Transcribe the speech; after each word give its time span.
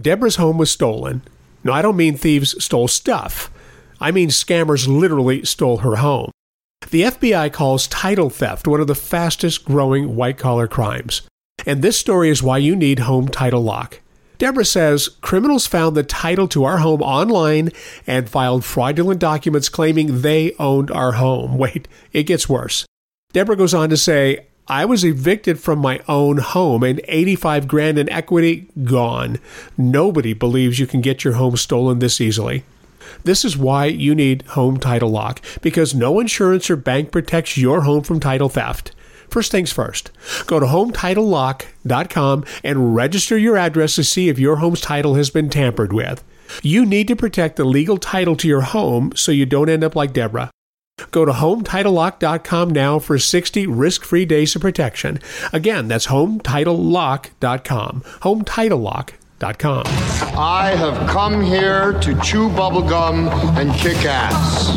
Deborah's 0.00 0.36
home 0.36 0.58
was 0.58 0.70
stolen. 0.70 1.22
No, 1.62 1.72
I 1.72 1.82
don't 1.82 1.96
mean 1.96 2.16
thieves 2.16 2.62
stole 2.62 2.88
stuff. 2.88 3.50
I 4.00 4.10
mean 4.10 4.28
scammers 4.28 4.88
literally 4.88 5.44
stole 5.44 5.78
her 5.78 5.96
home. 5.96 6.30
The 6.90 7.02
FBI 7.02 7.52
calls 7.52 7.86
title 7.86 8.28
theft 8.28 8.66
one 8.66 8.80
of 8.80 8.86
the 8.86 8.94
fastest 8.94 9.64
growing 9.64 10.16
white 10.16 10.36
collar 10.36 10.68
crimes. 10.68 11.22
And 11.66 11.80
this 11.80 11.98
story 11.98 12.28
is 12.28 12.42
why 12.42 12.58
you 12.58 12.76
need 12.76 13.00
Home 13.00 13.28
Title 13.28 13.62
Lock. 13.62 14.00
Deborah 14.36 14.64
says 14.64 15.08
criminals 15.20 15.66
found 15.66 15.96
the 15.96 16.02
title 16.02 16.48
to 16.48 16.64
our 16.64 16.78
home 16.78 17.00
online 17.00 17.70
and 18.06 18.28
filed 18.28 18.64
fraudulent 18.64 19.20
documents 19.20 19.68
claiming 19.68 20.20
they 20.20 20.52
owned 20.58 20.90
our 20.90 21.12
home. 21.12 21.56
Wait, 21.58 21.88
it 22.12 22.24
gets 22.24 22.48
worse. 22.48 22.84
Deborah 23.32 23.56
goes 23.56 23.74
on 23.74 23.88
to 23.90 23.96
say, 23.96 24.46
I 24.66 24.86
was 24.86 25.04
evicted 25.04 25.60
from 25.60 25.78
my 25.78 26.00
own 26.08 26.38
home 26.38 26.82
and 26.82 27.00
85 27.06 27.68
grand 27.68 27.98
in 27.98 28.08
equity 28.08 28.66
gone. 28.82 29.38
Nobody 29.76 30.32
believes 30.32 30.78
you 30.78 30.86
can 30.86 31.02
get 31.02 31.22
your 31.22 31.34
home 31.34 31.58
stolen 31.58 31.98
this 31.98 32.18
easily. 32.18 32.64
This 33.24 33.44
is 33.44 33.58
why 33.58 33.86
you 33.86 34.14
need 34.14 34.42
Home 34.48 34.78
Title 34.78 35.10
Lock 35.10 35.42
because 35.60 35.94
no 35.94 36.18
insurance 36.18 36.70
or 36.70 36.76
bank 36.76 37.10
protects 37.10 37.58
your 37.58 37.82
home 37.82 38.02
from 38.02 38.20
title 38.20 38.48
theft. 38.48 38.92
First 39.28 39.50
things 39.50 39.72
first, 39.72 40.10
go 40.46 40.58
to 40.60 40.66
HometitleLock.com 40.66 42.44
and 42.62 42.94
register 42.94 43.36
your 43.36 43.58
address 43.58 43.96
to 43.96 44.04
see 44.04 44.28
if 44.30 44.38
your 44.38 44.56
home's 44.56 44.80
title 44.80 45.16
has 45.16 45.28
been 45.28 45.50
tampered 45.50 45.92
with. 45.92 46.24
You 46.62 46.86
need 46.86 47.08
to 47.08 47.16
protect 47.16 47.56
the 47.56 47.64
legal 47.64 47.98
title 47.98 48.36
to 48.36 48.48
your 48.48 48.60
home 48.62 49.12
so 49.14 49.32
you 49.32 49.44
don't 49.44 49.68
end 49.68 49.84
up 49.84 49.96
like 49.96 50.12
Deborah. 50.12 50.50
Go 51.10 51.24
to 51.24 51.32
HometitleLock.com 51.32 52.70
now 52.70 52.98
for 53.00 53.18
60 53.18 53.66
risk-free 53.66 54.26
days 54.26 54.54
of 54.54 54.62
protection. 54.62 55.18
Again, 55.52 55.88
that's 55.88 56.06
HometitleLock.com. 56.06 58.02
HometitleLock.com. 58.20 59.82
I 60.38 60.70
have 60.76 61.10
come 61.10 61.40
here 61.42 61.92
to 62.00 62.20
chew 62.20 62.48
bubblegum 62.48 63.28
and 63.56 63.72
kick 63.74 64.04
ass. 64.04 64.70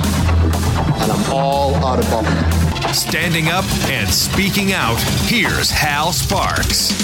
And 1.02 1.12
I'm 1.12 1.32
all 1.32 1.76
out 1.76 2.00
of 2.00 2.06
bubblegum. 2.06 2.94
Standing 2.94 3.50
up 3.50 3.66
and 3.88 4.09
speaking 4.09 4.74
out, 4.74 5.00
here's 5.26 5.70
Hal 5.70 6.12
Sparks. 6.12 6.96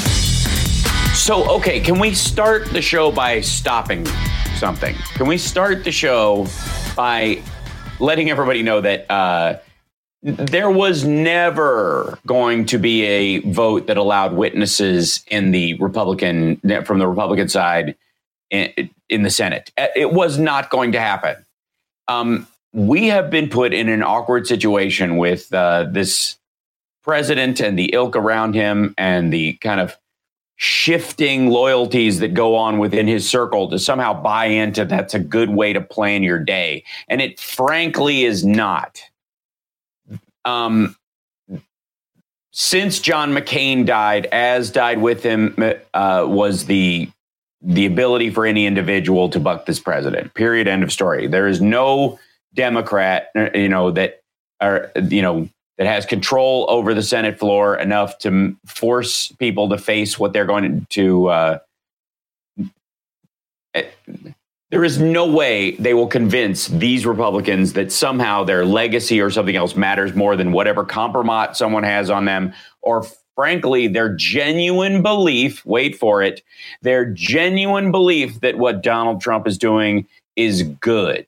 So, 1.15 1.47
okay, 1.57 1.79
can 1.79 1.99
we 1.99 2.15
start 2.15 2.71
the 2.71 2.81
show 2.81 3.11
by 3.11 3.41
stopping 3.41 4.07
something? 4.55 4.95
Can 5.13 5.27
we 5.27 5.37
start 5.37 5.83
the 5.83 5.91
show 5.91 6.47
by 6.95 7.43
letting 8.03 8.29
everybody 8.29 8.61
know 8.61 8.81
that 8.81 9.09
uh, 9.09 9.57
there 10.21 10.69
was 10.69 11.05
never 11.05 12.19
going 12.27 12.65
to 12.65 12.77
be 12.77 13.03
a 13.03 13.39
vote 13.51 13.87
that 13.87 13.97
allowed 13.97 14.33
witnesses 14.33 15.23
in 15.27 15.51
the 15.51 15.73
Republican 15.75 16.59
from 16.83 16.99
the 16.99 17.07
Republican 17.07 17.47
side 17.47 17.95
in, 18.51 18.89
in 19.09 19.23
the 19.23 19.29
Senate. 19.29 19.71
It 19.77 20.11
was 20.11 20.37
not 20.37 20.69
going 20.69 20.91
to 20.91 20.99
happen. 20.99 21.45
Um, 22.09 22.45
we 22.73 23.07
have 23.07 23.29
been 23.29 23.49
put 23.49 23.73
in 23.73 23.87
an 23.87 24.03
awkward 24.03 24.47
situation 24.47 25.17
with 25.17 25.53
uh, 25.53 25.85
this 25.89 26.37
president 27.03 27.61
and 27.61 27.79
the 27.79 27.91
ilk 27.93 28.15
around 28.15 28.53
him 28.53 28.93
and 28.97 29.31
the 29.31 29.53
kind 29.55 29.79
of 29.79 29.97
shifting 30.63 31.49
loyalties 31.49 32.19
that 32.19 32.33
go 32.33 32.55
on 32.55 32.77
within 32.77 33.05
his 33.05 33.29
circle 33.29 33.69
to 33.69 33.77
somehow 33.77 34.13
buy 34.13 34.45
into 34.45 34.85
that's 34.85 35.13
a 35.13 35.19
good 35.19 35.49
way 35.49 35.73
to 35.73 35.81
plan 35.81 36.23
your 36.23 36.39
day. 36.39 36.85
And 37.09 37.21
it 37.21 37.37
frankly 37.37 38.23
is 38.23 38.45
not. 38.45 39.01
Um, 40.45 40.95
since 42.51 42.99
John 42.99 43.33
McCain 43.33 43.85
died, 43.85 44.27
as 44.27 44.71
died 44.71 45.01
with 45.01 45.21
him, 45.21 45.53
uh, 45.93 46.25
was 46.29 46.65
the 46.65 47.09
the 47.61 47.85
ability 47.85 48.29
for 48.29 48.45
any 48.45 48.65
individual 48.65 49.27
to 49.31 49.41
buck 49.41 49.65
this 49.65 49.81
president. 49.81 50.33
Period. 50.33 50.69
End 50.69 50.81
of 50.83 50.93
story. 50.93 51.27
There 51.27 51.47
is 51.47 51.59
no 51.59 52.19
Democrat, 52.53 53.31
uh, 53.35 53.49
you 53.53 53.67
know, 53.67 53.91
that 53.91 54.21
are, 54.61 54.91
you 55.09 55.21
know, 55.21 55.49
that 55.77 55.87
has 55.87 56.05
control 56.05 56.65
over 56.69 56.93
the 56.93 57.03
Senate 57.03 57.39
floor 57.39 57.75
enough 57.75 58.17
to 58.19 58.55
force 58.65 59.31
people 59.33 59.69
to 59.69 59.77
face 59.77 60.19
what 60.19 60.33
they're 60.33 60.45
going 60.45 60.85
to. 60.91 61.27
Uh, 61.27 61.59
eh, 63.73 63.85
there 64.69 64.83
is 64.83 64.99
no 64.99 65.27
way 65.27 65.71
they 65.73 65.93
will 65.93 66.07
convince 66.07 66.67
these 66.67 67.05
Republicans 67.05 67.73
that 67.73 67.91
somehow 67.91 68.43
their 68.43 68.65
legacy 68.65 69.21
or 69.21 69.29
something 69.29 69.55
else 69.55 69.75
matters 69.75 70.15
more 70.15 70.35
than 70.35 70.51
whatever 70.51 70.83
compromise 70.83 71.57
someone 71.57 71.83
has 71.83 72.09
on 72.09 72.25
them, 72.25 72.53
or 72.81 73.05
frankly, 73.35 73.87
their 73.87 74.09
genuine 74.15 75.01
belief 75.01 75.65
wait 75.65 75.95
for 75.95 76.21
it 76.21 76.41
their 76.81 77.05
genuine 77.05 77.91
belief 77.91 78.39
that 78.41 78.57
what 78.57 78.83
Donald 78.83 79.21
Trump 79.21 79.47
is 79.47 79.57
doing 79.57 80.07
is 80.35 80.63
good 80.63 81.25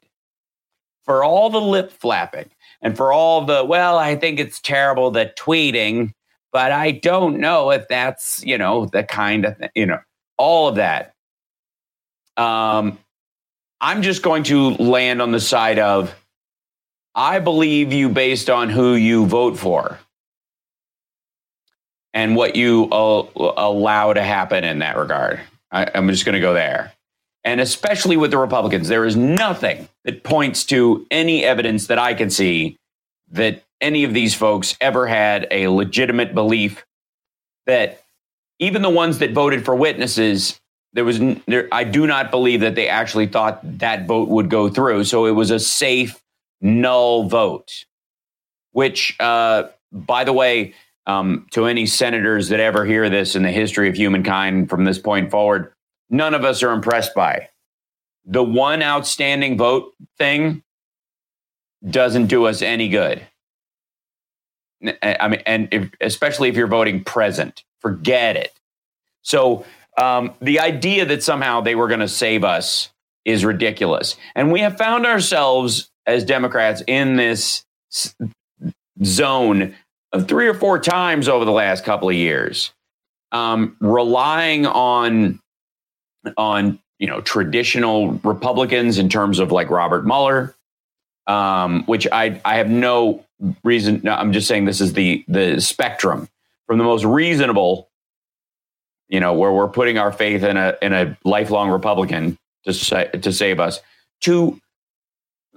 for 1.04 1.24
all 1.24 1.50
the 1.50 1.62
lip 1.62 1.92
flapping 1.92 2.50
and 2.86 2.96
for 2.96 3.12
all 3.12 3.44
the, 3.44 3.66
well, 3.66 3.98
I 3.98 4.16
think 4.16 4.40
it's 4.40 4.62
terrible, 4.62 5.10
the 5.10 5.34
tweeting, 5.36 6.14
but 6.54 6.72
I 6.72 6.92
don't 6.92 7.40
know 7.40 7.72
if 7.72 7.88
that's, 7.88 8.46
you 8.46 8.60
know, 8.60 8.86
the 8.86 9.02
kind 9.02 9.44
of, 9.46 9.56
you 9.74 9.88
know, 9.88 9.98
all 10.38 10.68
of 10.68 10.76
that. 10.76 11.16
Um, 12.38 13.00
I'm 13.82 14.04
just 14.04 14.22
going 14.22 14.44
to 14.44 14.70
land 14.76 15.20
on 15.20 15.32
the 15.32 15.40
side 15.40 15.80
of, 15.80 16.14
I 17.16 17.40
believe 17.40 17.92
you 17.92 18.08
based 18.08 18.52
on 18.52 18.70
who 18.70 18.94
you 18.94 19.26
vote 19.26 19.58
for 19.58 19.98
and 22.14 22.36
what 22.36 22.56
you 22.56 22.88
uh, 22.92 23.24
allow 23.58 24.14
to 24.14 24.22
happen 24.22 24.64
in 24.64 24.78
that 24.80 24.96
regard. 24.96 25.42
I, 25.72 25.90
I'm 25.96 26.08
just 26.10 26.24
going 26.24 26.36
to 26.36 26.40
go 26.40 26.54
there 26.54 26.94
and 27.46 27.62
especially 27.62 28.18
with 28.18 28.32
the 28.32 28.38
Republicans, 28.38 28.90
there 28.90 29.06
is 29.06 29.16
nothing 29.16 29.88
that 30.04 30.24
points 30.24 30.66
to 30.66 31.06
any 31.12 31.46
evidence 31.46 31.88
that 31.88 32.00
I 32.00 32.14
can 32.14 32.30
see 32.30 32.78
that 33.32 33.64
any 33.80 34.04
of 34.04 34.14
these 34.14 34.34
folks 34.34 34.76
ever 34.82 35.08
had 35.08 35.48
a 35.52 35.68
legitimate 35.68 36.34
belief 36.34 36.86
that 37.68 38.04
even 38.60 38.82
the 38.82 38.90
ones 38.90 39.20
that 39.20 39.32
voted 39.32 39.64
for 39.64 39.76
witnesses 39.76 40.60
there 40.94 41.04
was 41.04 41.20
there, 41.46 41.68
I 41.74 41.84
do 41.84 42.08
not 42.08 42.32
believe 42.32 42.62
that 42.62 42.76
they 42.76 42.88
actually 42.88 43.28
thought 43.28 43.60
that 43.80 44.08
vote 44.08 44.30
would 44.30 44.50
go 44.50 44.70
through. 44.70 45.04
So 45.04 45.26
it 45.26 45.32
was 45.32 45.52
a 45.52 45.60
safe 45.60 46.22
null 46.62 47.28
vote, 47.28 47.86
which, 48.72 49.14
uh, 49.20 49.66
by 49.92 50.24
the 50.24 50.32
way, 50.32 50.74
um, 51.06 51.48
to 51.52 51.66
any 51.66 51.86
senators 51.86 52.48
that 52.48 52.62
ever 52.62 52.86
hear 52.86 53.10
this 53.10 53.36
in 53.36 53.44
the 53.44 53.52
history 53.52 53.90
of 53.90 53.96
humankind 53.96 54.70
from 54.70 54.86
this 54.86 54.98
point 54.98 55.32
forward, 55.32 55.74
none 56.10 56.34
of 56.34 56.44
us 56.44 56.64
are 56.64 56.72
impressed 56.72 57.14
by. 57.14 57.50
The 58.26 58.44
one 58.44 58.82
outstanding 58.82 59.58
vote 59.58 59.94
thing 60.18 60.64
doesn't 61.88 62.28
do 62.28 62.46
us 62.46 62.62
any 62.62 62.90
good. 62.90 63.22
I 65.02 65.28
mean, 65.28 65.42
and 65.46 65.68
if, 65.72 65.90
especially 66.02 66.50
if 66.50 66.56
you're 66.56 66.68
voting 66.68 67.04
present, 67.04 67.64
forget 67.80 68.36
it. 68.36 68.54
So 69.22 69.66
um, 69.98 70.34
the 70.42 70.60
idea 70.60 71.06
that 71.06 71.24
somehow 71.24 71.62
they 71.62 71.76
were 71.76 71.88
going 71.88 72.02
to 72.02 72.08
save 72.08 72.44
us 72.44 72.90
is 73.24 73.46
ridiculous. 73.46 74.16
And 74.36 74.52
we 74.52 74.60
have 74.62 74.78
found 74.78 75.06
ourselves 75.06 75.90
as 76.06 76.24
Democrats 76.24 76.84
in 76.88 77.16
this 77.16 77.66
zone 79.04 79.76
of 80.12 80.28
three 80.28 80.48
or 80.48 80.54
four 80.54 80.80
times 80.80 81.28
over 81.28 81.46
the 81.46 81.52
last 81.52 81.84
couple 81.84 82.10
of 82.10 82.16
years, 82.16 82.72
um, 83.32 83.76
relying 83.80 84.66
on 84.66 85.40
on 86.38 86.80
you 87.00 87.08
know 87.08 87.22
traditional 87.22 88.14
Republicans 88.24 88.98
in 88.98 89.10
terms 89.10 89.40
of 89.40 89.52
like 89.52 89.70
Robert 89.70 90.06
Mueller, 90.06 90.56
um, 91.28 91.84
which 91.86 92.08
I 92.12 92.42
I 92.46 92.56
have 92.58 92.70
no 92.70 93.26
reason. 93.64 94.02
No, 94.04 94.14
I'm 94.14 94.34
just 94.34 94.48
saying 94.48 94.66
this 94.66 94.82
is 94.82 94.94
the 94.94 95.24
the 95.28 95.60
spectrum 95.60 96.30
from 96.68 96.78
the 96.78 96.84
most 96.84 97.04
reasonable, 97.04 97.90
you 99.08 99.20
know, 99.20 99.34
where 99.34 99.52
we're 99.52 99.68
putting 99.68 99.98
our 99.98 100.12
faith 100.12 100.44
in 100.44 100.58
a 100.58 100.76
in 100.82 100.94
a 100.94 101.18
lifelong 101.24 101.70
Republican 101.70 102.38
to 102.66 102.74
say, 102.74 103.10
to 103.10 103.32
save 103.32 103.60
us, 103.60 103.82
to 104.22 104.60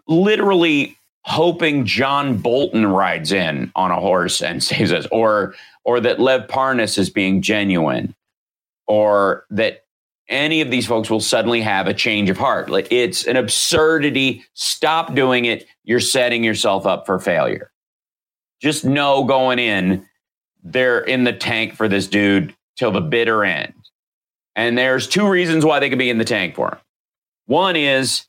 literally 0.07 0.97
hoping 1.23 1.85
John 1.85 2.39
Bolton 2.39 2.87
rides 2.87 3.33
in 3.33 3.71
on 3.75 3.91
a 3.91 4.01
horse 4.01 4.43
and 4.43 4.63
saves 4.63 4.93
us, 4.93 5.07
or 5.13 5.55
or 5.85 6.01
that 6.01 6.21
Lev 6.21 6.49
Parnas 6.49 6.99
is 6.99 7.11
being 7.11 7.43
genuine, 7.43 8.15
or 8.87 9.45
that 9.51 9.85
any 10.29 10.61
of 10.61 10.71
these 10.71 10.87
folks 10.87 11.09
will 11.11 11.21
suddenly 11.21 11.61
have 11.61 11.87
a 11.87 11.95
change 11.95 12.29
of 12.31 12.37
heart. 12.37 12.69
Like 12.69 12.91
it's 12.93 13.27
an 13.27 13.37
absurdity. 13.37 14.45
Stop 14.55 15.15
doing 15.15 15.47
it. 15.47 15.67
You're 15.85 16.01
setting 16.01 16.45
yourself 16.45 16.87
up 16.87 17.07
for 17.07 17.19
failure. 17.19 17.71
Just 18.61 18.85
know 18.85 19.25
going 19.25 19.59
in, 19.59 20.07
they're 20.63 21.01
in 21.01 21.25
the 21.25 21.33
tank 21.33 21.75
for 21.75 21.89
this 21.89 22.07
dude 22.07 22.55
till 22.77 22.91
the 22.91 23.01
bitter 23.01 23.45
end. 23.45 23.73
And 24.57 24.77
there's 24.77 25.07
two 25.07 25.29
reasons 25.29 25.65
why 25.65 25.79
they 25.79 25.89
could 25.89 25.99
be 25.99 26.11
in 26.11 26.19
the 26.19 26.25
tank 26.25 26.57
for 26.57 26.71
him. 26.73 26.79
One 27.47 27.77
is 27.77 28.27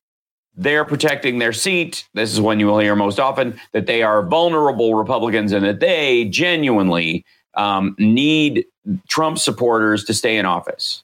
they're 0.55 0.85
protecting 0.85 1.39
their 1.39 1.53
seat. 1.53 2.07
This 2.13 2.31
is 2.31 2.39
one 2.39 2.59
you 2.59 2.67
will 2.67 2.79
hear 2.79 2.95
most 2.95 3.19
often 3.19 3.59
that 3.73 3.87
they 3.87 4.03
are 4.03 4.25
vulnerable 4.25 4.93
Republicans 4.93 5.51
and 5.51 5.65
that 5.65 5.79
they 5.79 6.25
genuinely 6.25 7.25
um, 7.55 7.95
need 7.97 8.65
Trump 9.07 9.39
supporters 9.39 10.03
to 10.05 10.13
stay 10.13 10.37
in 10.37 10.45
office. 10.45 11.03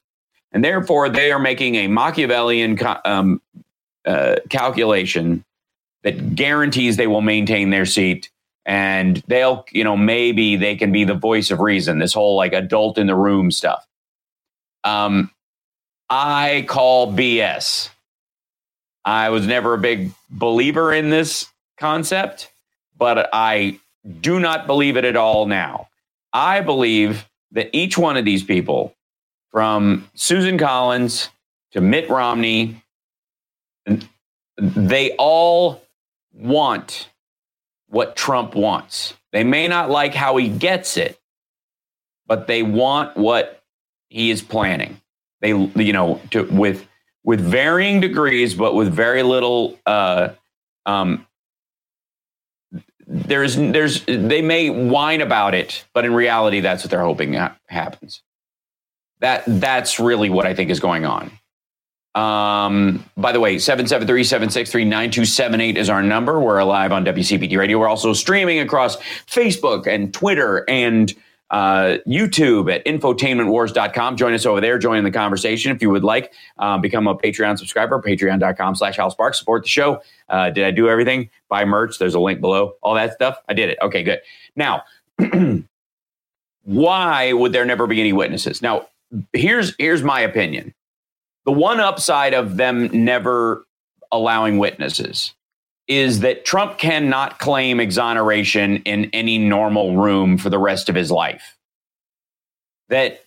And 0.56 0.64
therefore, 0.64 1.10
they 1.10 1.32
are 1.32 1.38
making 1.38 1.74
a 1.74 1.86
Machiavellian 1.86 2.78
um, 3.04 3.42
uh, 4.06 4.36
calculation 4.48 5.44
that 6.02 6.34
guarantees 6.34 6.96
they 6.96 7.06
will 7.06 7.20
maintain 7.20 7.68
their 7.68 7.84
seat 7.84 8.30
and 8.64 9.22
they'll, 9.26 9.66
you 9.70 9.84
know, 9.84 9.98
maybe 9.98 10.56
they 10.56 10.74
can 10.74 10.92
be 10.92 11.04
the 11.04 11.12
voice 11.12 11.50
of 11.50 11.60
reason, 11.60 11.98
this 11.98 12.14
whole 12.14 12.36
like 12.36 12.54
adult 12.54 12.96
in 12.96 13.06
the 13.06 13.14
room 13.14 13.50
stuff. 13.50 13.86
Um, 14.82 15.30
I 16.08 16.64
call 16.66 17.12
BS. 17.12 17.90
I 19.04 19.28
was 19.28 19.46
never 19.46 19.74
a 19.74 19.78
big 19.78 20.10
believer 20.30 20.90
in 20.90 21.10
this 21.10 21.48
concept, 21.76 22.50
but 22.96 23.28
I 23.30 23.78
do 24.22 24.40
not 24.40 24.66
believe 24.66 24.96
it 24.96 25.04
at 25.04 25.16
all 25.16 25.44
now. 25.44 25.88
I 26.32 26.62
believe 26.62 27.28
that 27.52 27.68
each 27.74 27.98
one 27.98 28.16
of 28.16 28.24
these 28.24 28.42
people, 28.42 28.95
from 29.50 30.08
Susan 30.14 30.58
Collins 30.58 31.30
to 31.72 31.80
Mitt 31.80 32.08
Romney, 32.10 32.82
they 34.56 35.12
all 35.12 35.82
want 36.32 37.08
what 37.88 38.16
Trump 38.16 38.54
wants. 38.54 39.14
They 39.32 39.44
may 39.44 39.68
not 39.68 39.90
like 39.90 40.14
how 40.14 40.36
he 40.36 40.48
gets 40.48 40.96
it, 40.96 41.18
but 42.26 42.46
they 42.46 42.62
want 42.62 43.16
what 43.16 43.62
he 44.08 44.30
is 44.30 44.42
planning. 44.42 45.00
They, 45.40 45.50
you 45.50 45.92
know, 45.92 46.20
to, 46.30 46.44
with 46.44 46.86
with 47.26 47.40
varying 47.40 48.00
degrees, 48.00 48.54
but 48.54 48.74
with 48.74 48.92
very 48.92 49.22
little. 49.22 49.78
Uh, 49.84 50.30
um, 50.86 51.26
there's, 53.08 53.56
there's, 53.56 54.04
they 54.04 54.42
may 54.42 54.70
whine 54.70 55.20
about 55.20 55.54
it, 55.54 55.84
but 55.92 56.04
in 56.04 56.14
reality, 56.14 56.60
that's 56.60 56.82
what 56.82 56.90
they're 56.90 57.04
hoping 57.04 57.34
ha- 57.34 57.56
happens. 57.68 58.22
That, 59.20 59.42
that's 59.46 59.98
really 59.98 60.30
what 60.30 60.46
I 60.46 60.54
think 60.54 60.70
is 60.70 60.80
going 60.80 61.04
on. 61.04 61.30
Um, 62.16 63.04
by 63.16 63.30
the 63.32 63.38
way, 63.40 63.56
773-763-9278 63.56 65.76
is 65.76 65.90
our 65.90 66.02
number. 66.02 66.40
We're 66.40 66.64
live 66.64 66.92
on 66.92 67.04
WCPT 67.04 67.58
Radio. 67.58 67.78
We're 67.78 67.88
also 67.88 68.14
streaming 68.14 68.58
across 68.58 68.96
Facebook 69.26 69.86
and 69.86 70.14
Twitter 70.14 70.64
and 70.66 71.14
uh, 71.50 71.98
YouTube 72.06 72.74
at 72.74 72.82
infotainmentwars.com. 72.86 74.16
Join 74.16 74.32
us 74.32 74.46
over 74.46 74.62
there. 74.62 74.78
Join 74.78 74.96
in 74.98 75.04
the 75.04 75.10
conversation 75.10 75.76
if 75.76 75.82
you 75.82 75.90
would 75.90 76.04
like. 76.04 76.32
Um, 76.58 76.80
become 76.80 77.06
a 77.06 77.14
Patreon 77.14 77.58
subscriber, 77.58 78.00
patreon.com 78.00 78.74
slash 78.74 78.96
Hal 78.96 79.10
Sparks. 79.10 79.38
Support 79.38 79.64
the 79.64 79.68
show. 79.68 80.00
Uh, 80.28 80.50
did 80.50 80.64
I 80.64 80.70
do 80.70 80.88
everything? 80.88 81.28
Buy 81.48 81.66
merch. 81.66 81.98
There's 81.98 82.14
a 82.14 82.20
link 82.20 82.40
below. 82.40 82.76
All 82.82 82.94
that 82.94 83.12
stuff. 83.12 83.38
I 83.48 83.54
did 83.54 83.68
it. 83.68 83.78
Okay, 83.82 84.02
good. 84.02 84.20
Now, 84.56 84.82
why 86.62 87.32
would 87.32 87.52
there 87.52 87.64
never 87.64 87.86
be 87.86 88.00
any 88.00 88.12
witnesses? 88.12 88.60
Now, 88.62 88.88
here's 89.32 89.74
here's 89.78 90.02
my 90.02 90.20
opinion. 90.20 90.74
The 91.44 91.52
one 91.52 91.80
upside 91.80 92.34
of 92.34 92.56
them 92.56 93.04
never 93.04 93.64
allowing 94.10 94.58
witnesses 94.58 95.34
is 95.88 96.20
that 96.20 96.44
Trump 96.44 96.78
cannot 96.78 97.38
claim 97.38 97.78
exoneration 97.78 98.78
in 98.78 99.08
any 99.12 99.38
normal 99.38 99.96
room 99.96 100.36
for 100.36 100.50
the 100.50 100.58
rest 100.58 100.88
of 100.88 100.94
his 100.94 101.10
life. 101.10 101.56
That 102.88 103.24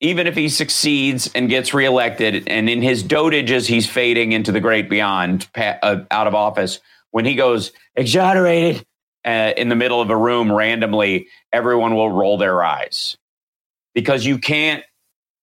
even 0.00 0.26
if 0.26 0.34
he 0.34 0.48
succeeds 0.48 1.30
and 1.34 1.48
gets 1.48 1.74
reelected, 1.74 2.48
and 2.48 2.70
in 2.70 2.80
his 2.80 3.02
dotage 3.02 3.50
as 3.50 3.66
he's 3.66 3.86
fading 3.86 4.32
into 4.32 4.52
the 4.52 4.60
great 4.60 4.88
beyond, 4.88 5.48
uh, 5.56 6.04
out 6.10 6.26
of 6.26 6.34
office, 6.34 6.80
when 7.10 7.24
he 7.24 7.34
goes 7.34 7.72
exonerated 7.96 8.86
uh, 9.24 9.52
in 9.56 9.68
the 9.68 9.76
middle 9.76 10.00
of 10.00 10.08
a 10.08 10.16
room 10.16 10.52
randomly, 10.52 11.26
everyone 11.52 11.94
will 11.94 12.10
roll 12.10 12.38
their 12.38 12.62
eyes 12.62 13.16
because 13.94 14.24
you 14.24 14.38
can't 14.38 14.84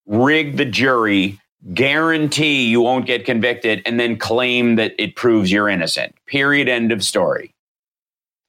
rig 0.06 0.56
the 0.56 0.64
jury 0.64 1.38
guarantee 1.74 2.66
you 2.66 2.80
won't 2.80 3.06
get 3.06 3.24
convicted 3.24 3.82
and 3.86 3.98
then 3.98 4.16
claim 4.16 4.76
that 4.76 4.94
it 4.98 5.16
proves 5.16 5.50
you're 5.50 5.68
innocent. 5.68 6.14
Period. 6.26 6.68
End 6.68 6.92
of 6.92 7.04
story. 7.04 7.54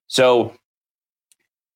So 0.07 0.53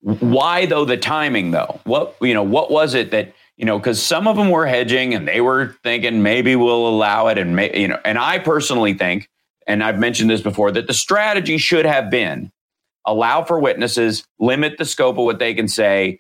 why 0.01 0.66
though 0.66 0.86
the 0.86 0.98
timing 0.98 1.51
though? 1.51 1.80
What 1.83 2.16
you 2.22 2.33
know, 2.33 2.44
what 2.44 2.72
was 2.72 2.94
it 2.94 3.12
that 3.12 3.33
you 3.57 3.66
know, 3.66 3.78
because 3.78 4.01
some 4.01 4.28
of 4.28 4.38
them 4.38 4.50
were 4.50 4.66
hedging 4.66 5.13
and 5.13 5.28
they 5.28 5.39
were 5.39 5.75
thinking 5.83 6.24
maybe 6.24 6.56
we'll 6.56 6.88
allow 6.88 7.28
it, 7.28 7.38
and 7.38 7.56
may, 7.56 7.80
you 7.80 7.88
know, 7.88 8.00
and 8.04 8.18
I 8.18 8.39
personally 8.39 8.95
think, 8.95 9.30
and 9.68 9.83
I've 9.83 10.00
mentioned 10.00 10.31
this 10.31 10.42
before, 10.42 10.72
that 10.72 10.88
the 10.88 10.95
strategy 10.95 11.60
should 11.60 11.86
have 11.86 12.10
been 12.10 12.51
allow 13.06 13.44
for 13.44 13.60
witnesses, 13.60 14.24
limit 14.39 14.80
the 14.80 14.86
scope 14.86 15.18
of 15.19 15.25
what 15.25 15.38
they 15.38 15.54
can 15.54 15.68
say. 15.68 16.19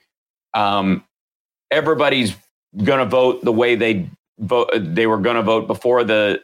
Um, 0.53 1.03
everybody's 1.71 2.35
going 2.77 2.99
to 2.99 3.05
vote 3.05 3.43
the 3.43 3.51
way 3.51 3.75
they 3.75 4.09
vote 4.39 4.71
they 4.73 5.07
were 5.07 5.17
going 5.17 5.35
to 5.35 5.43
vote 5.43 5.67
before 5.67 6.03
the 6.03 6.41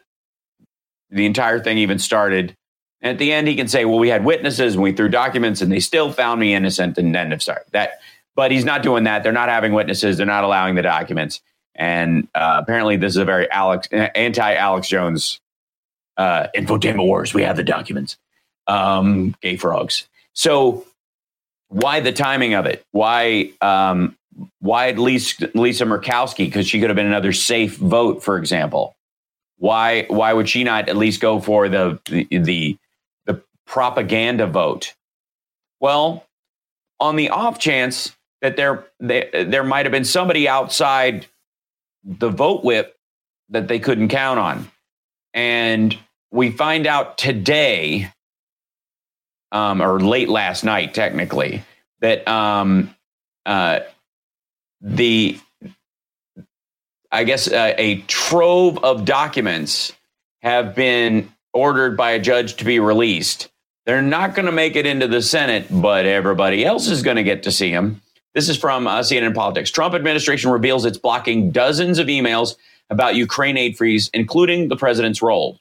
the 1.10 1.26
entire 1.26 1.60
thing 1.60 1.78
even 1.78 2.00
started. 2.00 2.56
And 3.02 3.12
at 3.12 3.20
the 3.20 3.32
end, 3.32 3.48
he 3.48 3.56
can 3.56 3.68
say, 3.68 3.86
"Well, 3.86 4.00
we 4.00 4.10
had 4.10 4.26
witnesses 4.26 4.74
and 4.74 4.84
we 4.84 4.92
threw 4.92 5.10
documents, 5.10 5.62
and 5.62 5.72
they 5.72 5.80
still 5.80 6.12
found 6.12 6.40
me 6.40 6.54
innocent." 6.54 6.98
And 6.98 7.16
end 7.16 7.34
of 7.34 7.42
story. 7.42 7.62
That, 7.72 8.00
but 8.36 8.52
he's 8.52 8.66
not 8.66 8.84
doing 8.84 9.04
that. 9.06 9.24
They're 9.24 9.32
not 9.32 9.50
having 9.50 9.74
witnesses. 9.74 10.18
They're 10.18 10.26
not 10.26 10.44
allowing 10.44 10.76
the 10.76 10.82
documents. 10.82 11.42
And 11.76 12.28
uh, 12.34 12.60
apparently, 12.62 12.98
this 12.98 13.14
is 13.14 13.18
a 13.18 13.26
very 13.26 13.50
Alex 13.52 13.88
anti 13.92 14.54
Alex 14.56 14.88
Jones 14.88 15.40
uh, 16.18 16.48
infotainment 16.56 17.06
wars. 17.06 17.34
We 17.34 17.44
have 17.44 17.56
the 17.56 17.64
documents. 17.64 18.18
Um, 18.66 19.36
gay 19.42 19.56
frogs. 19.56 20.08
So, 20.34 20.86
why 21.70 22.00
the 22.00 22.12
timing 22.12 22.54
of 22.54 22.66
it? 22.66 22.84
Why 22.92 23.52
um, 23.62 24.18
why 24.60 24.90
at 24.90 25.00
least 25.00 25.44
Lisa 25.56 25.86
Murkowski? 25.86 26.46
Because 26.46 26.68
she 26.68 26.80
could 26.80 26.90
have 26.90 26.96
been 26.96 27.06
another 27.06 27.34
safe 27.34 27.78
vote, 27.78 28.24
for 28.24 28.38
example. 28.38 28.96
Why 29.58 30.06
why 30.08 30.34
would 30.34 30.48
she 30.48 30.64
not 30.64 30.90
at 30.90 30.98
least 30.98 31.22
go 31.22 31.40
for 31.40 31.70
the 31.70 32.00
the 32.06 32.28
the, 32.30 32.78
the 33.26 33.42
propaganda 33.66 34.48
vote? 34.48 34.94
Well, 35.80 36.26
on 37.00 37.16
the 37.16 37.30
off 37.30 37.60
chance 37.60 38.16
that 38.42 38.56
there 38.56 38.86
they, 39.00 39.46
there 39.48 39.64
might 39.64 39.86
have 39.86 39.92
been 39.92 40.06
somebody 40.06 40.48
outside 40.48 41.26
the 42.04 42.30
vote 42.30 42.64
whip 42.64 42.96
that 43.50 43.68
they 43.68 43.80
couldn't 43.80 44.10
count 44.10 44.40
on, 44.40 44.72
and 45.34 45.98
we 46.32 46.52
find 46.52 46.86
out 46.86 47.18
today, 47.18 48.12
um, 49.52 49.82
or 49.82 50.00
late 50.00 50.30
last 50.30 50.64
night, 50.64 50.94
technically, 50.94 51.64
that 52.02 52.28
um, 52.28 52.94
uh, 53.46 53.80
the 54.82 55.40
I 57.12 57.24
guess 57.24 57.48
uh, 57.48 57.74
a 57.78 58.02
trove 58.02 58.84
of 58.84 59.06
documents 59.06 59.94
have 60.42 60.76
been 60.76 61.32
ordered 61.54 61.96
by 61.96 62.12
a 62.12 62.20
judge 62.20 62.56
to 62.58 62.66
be 62.66 62.80
released. 62.80 63.50
They're 63.86 64.02
not 64.02 64.36
going 64.36 64.48
to 64.48 64.52
make 64.52 64.76
it 64.76 64.86
into 64.86 65.08
the 65.08 65.22
Senate, 65.22 65.68
but 65.72 66.06
everybody 66.06 66.66
else 66.66 66.88
is 66.90 67.02
going 67.02 67.16
to 67.16 67.24
get 67.24 67.44
to 67.44 67.52
see 67.52 67.72
them. 67.72 68.02
This 68.34 68.50
is 68.50 68.58
from 68.58 68.86
uh, 68.86 69.00
CNN 69.00 69.34
Politics. 69.34 69.72
Trump 69.72 69.96
administration 69.96 70.52
reveals 70.52 70.86
it's 70.86 70.98
blocking 70.98 71.52
dozens 71.52 71.98
of 71.98 72.08
emails 72.08 72.56
about 72.90 73.16
Ukraine 73.16 73.58
aid 73.58 73.78
freeze, 73.78 74.10
including 74.14 74.68
the 74.68 74.76
president's 74.76 75.22
role. 75.22 75.60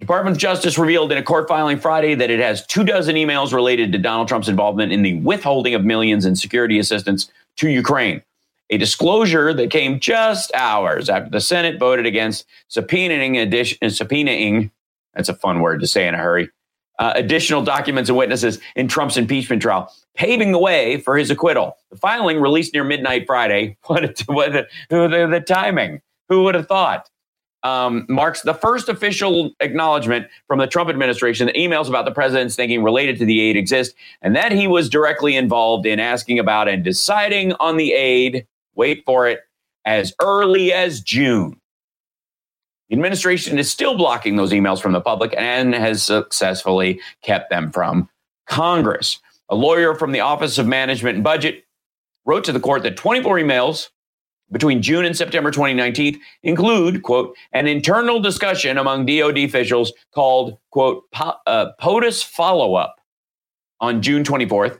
Department 0.00 0.36
of 0.36 0.40
Justice 0.40 0.76
revealed 0.76 1.12
in 1.12 1.18
a 1.18 1.22
court 1.22 1.48
filing 1.48 1.78
Friday 1.78 2.14
that 2.14 2.30
it 2.30 2.40
has 2.40 2.66
two 2.66 2.84
dozen 2.84 3.16
emails 3.16 3.52
related 3.52 3.92
to 3.92 3.98
Donald 3.98 4.28
Trump's 4.28 4.48
involvement 4.48 4.92
in 4.92 5.02
the 5.02 5.18
withholding 5.20 5.74
of 5.74 5.84
millions 5.84 6.26
in 6.26 6.36
security 6.36 6.78
assistance 6.78 7.30
to 7.56 7.68
Ukraine. 7.68 8.22
A 8.70 8.78
disclosure 8.78 9.54
that 9.54 9.70
came 9.70 10.00
just 10.00 10.52
hours 10.54 11.08
after 11.08 11.30
the 11.30 11.40
Senate 11.40 11.78
voted 11.78 12.06
against 12.06 12.44
subpoenaing, 12.70 13.40
addition, 13.40 13.78
subpoenaing 13.82 14.70
that's 15.14 15.28
a 15.28 15.34
fun 15.34 15.60
word 15.60 15.80
to 15.80 15.86
say 15.86 16.06
in 16.06 16.14
a 16.14 16.18
hurry, 16.18 16.50
uh, 16.98 17.12
additional 17.14 17.62
documents 17.62 18.08
and 18.08 18.18
witnesses 18.18 18.60
in 18.76 18.88
Trump's 18.88 19.16
impeachment 19.16 19.62
trial, 19.62 19.92
paving 20.14 20.52
the 20.52 20.58
way 20.58 20.98
for 20.98 21.16
his 21.16 21.30
acquittal. 21.30 21.76
The 21.90 21.96
filing 21.96 22.40
released 22.40 22.74
near 22.74 22.84
midnight 22.84 23.26
Friday. 23.26 23.76
What, 23.86 24.20
what 24.26 24.52
the, 24.52 24.66
the, 24.88 25.28
the 25.30 25.40
timing? 25.40 26.02
Who 26.28 26.42
would 26.44 26.54
have 26.54 26.66
thought? 26.66 27.08
Um, 27.64 28.04
marks 28.08 28.42
the 28.42 28.54
first 28.54 28.88
official 28.88 29.50
acknowledgement 29.60 30.28
from 30.46 30.58
the 30.58 30.66
Trump 30.66 30.90
administration 30.90 31.46
that 31.46 31.56
emails 31.56 31.88
about 31.88 32.04
the 32.04 32.12
president's 32.12 32.54
thinking 32.54 32.82
related 32.82 33.18
to 33.18 33.24
the 33.24 33.40
aid 33.40 33.56
exist, 33.56 33.94
and 34.22 34.36
that 34.36 34.52
he 34.52 34.68
was 34.68 34.88
directly 34.88 35.34
involved 35.34 35.86
in 35.86 35.98
asking 35.98 36.38
about 36.38 36.68
and 36.68 36.84
deciding 36.84 37.54
on 37.54 37.78
the 37.78 37.92
aid, 37.92 38.46
wait 38.74 39.02
for 39.06 39.26
it, 39.26 39.40
as 39.84 40.12
early 40.20 40.72
as 40.72 41.00
June. 41.00 41.58
The 42.90 42.96
administration 42.96 43.58
is 43.58 43.70
still 43.70 43.96
blocking 43.96 44.36
those 44.36 44.52
emails 44.52 44.80
from 44.80 44.92
the 44.92 45.00
public 45.00 45.34
and 45.36 45.74
has 45.74 46.02
successfully 46.02 47.00
kept 47.22 47.48
them 47.48 47.72
from 47.72 48.10
Congress. 48.46 49.20
A 49.48 49.54
lawyer 49.54 49.94
from 49.94 50.12
the 50.12 50.20
Office 50.20 50.58
of 50.58 50.66
Management 50.66 51.16
and 51.16 51.24
Budget 51.24 51.64
wrote 52.26 52.44
to 52.44 52.52
the 52.52 52.60
court 52.60 52.82
that 52.82 52.96
24 52.96 53.36
emails 53.36 53.88
between 54.54 54.80
June 54.80 55.04
and 55.04 55.16
September 55.16 55.50
2019 55.50 56.20
include, 56.44 57.02
quote, 57.02 57.36
an 57.52 57.66
internal 57.66 58.20
discussion 58.20 58.78
among 58.78 59.04
DOD 59.04 59.38
officials 59.38 59.92
called, 60.14 60.56
quote, 60.70 61.10
po- 61.10 61.34
uh, 61.46 61.72
POTUS 61.80 62.22
follow 62.24 62.76
up 62.76 63.00
on 63.80 64.00
June 64.00 64.22
24th, 64.22 64.78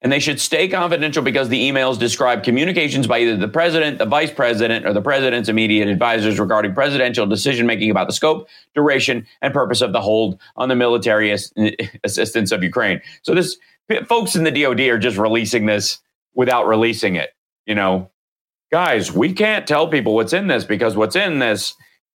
and 0.00 0.10
they 0.10 0.18
should 0.18 0.40
stay 0.40 0.68
confidential 0.68 1.22
because 1.22 1.50
the 1.50 1.70
emails 1.70 1.98
describe 1.98 2.42
communications 2.42 3.06
by 3.06 3.18
either 3.18 3.36
the 3.36 3.46
president, 3.46 3.98
the 3.98 4.06
vice 4.06 4.30
president, 4.30 4.86
or 4.86 4.94
the 4.94 5.02
president's 5.02 5.50
immediate 5.50 5.88
advisors 5.88 6.40
regarding 6.40 6.74
presidential 6.74 7.26
decision 7.26 7.66
making 7.66 7.90
about 7.90 8.06
the 8.06 8.14
scope, 8.14 8.48
duration, 8.74 9.26
and 9.42 9.52
purpose 9.52 9.82
of 9.82 9.92
the 9.92 10.00
hold 10.00 10.40
on 10.56 10.70
the 10.70 10.74
military 10.74 11.30
as- 11.30 11.52
assistance 12.04 12.52
of 12.52 12.62
Ukraine. 12.62 13.02
So 13.20 13.34
this 13.34 13.58
folks 14.06 14.34
in 14.34 14.44
the 14.44 14.50
DoD 14.50 14.80
are 14.80 14.98
just 14.98 15.18
releasing 15.18 15.66
this 15.66 15.98
without 16.34 16.66
releasing 16.66 17.16
it. 17.16 17.34
You 17.66 17.74
know, 17.74 18.09
guys, 18.70 19.12
we 19.12 19.32
can't 19.32 19.66
tell 19.66 19.88
people 19.88 20.14
what's 20.14 20.32
in 20.32 20.46
this 20.46 20.64
because 20.64 20.96
what's 20.96 21.16
in 21.16 21.38
this. 21.38 21.74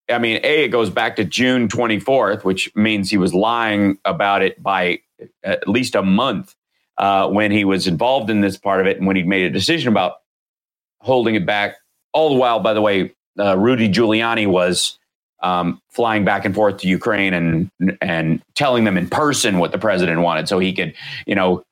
I 0.10 0.20
mean, 0.20 0.40
A, 0.44 0.66
it 0.66 0.70
goes 0.70 0.90
back 0.90 1.16
to 1.16 1.24
June 1.24 1.68
24th, 1.68 2.44
which 2.44 2.74
means 2.76 3.10
he 3.10 3.18
was 3.18 3.34
lying 3.34 3.98
about 4.06 4.42
it 4.42 4.62
by 4.62 5.00
at 5.44 5.68
least 5.68 5.96
a 5.96 6.04
month 6.04 6.56
uh, 6.98 7.28
when 7.30 7.52
he 7.52 7.66
was 7.66 7.88
involved 7.88 8.30
in 8.30 8.42
this 8.42 8.58
part 8.58 8.82
of 8.82 8.88
it 8.88 8.98
and 8.98 9.08
when 9.08 9.16
he'd 9.16 9.28
made 9.28 9.46
a 9.46 9.50
decision 9.50 9.90
about 9.90 10.18
holding 11.02 11.36
it 11.36 11.46
back. 11.46 11.76
All 12.14 12.30
the 12.30 12.36
while, 12.36 12.60
by 12.60 12.74
the 12.74 12.82
way, 12.82 13.14
uh, 13.40 13.58
Rudy 13.58 13.90
Giuliani 13.90 14.48
was 14.48 14.98
um, 15.42 15.82
flying 15.90 16.24
back 16.24 16.46
and 16.46 16.56
forth 16.56 16.78
to 16.78 16.88
Ukraine 16.88 17.34
and 17.34 17.70
and 18.02 18.42
telling 18.56 18.86
them 18.86 18.98
in 18.98 19.10
person 19.10 19.58
what 19.58 19.72
the 19.72 19.78
president 19.78 20.22
wanted, 20.22 20.48
so 20.48 20.60
he 20.60 20.72
could, 20.72 20.94
you 21.28 21.36
know, 21.36 21.64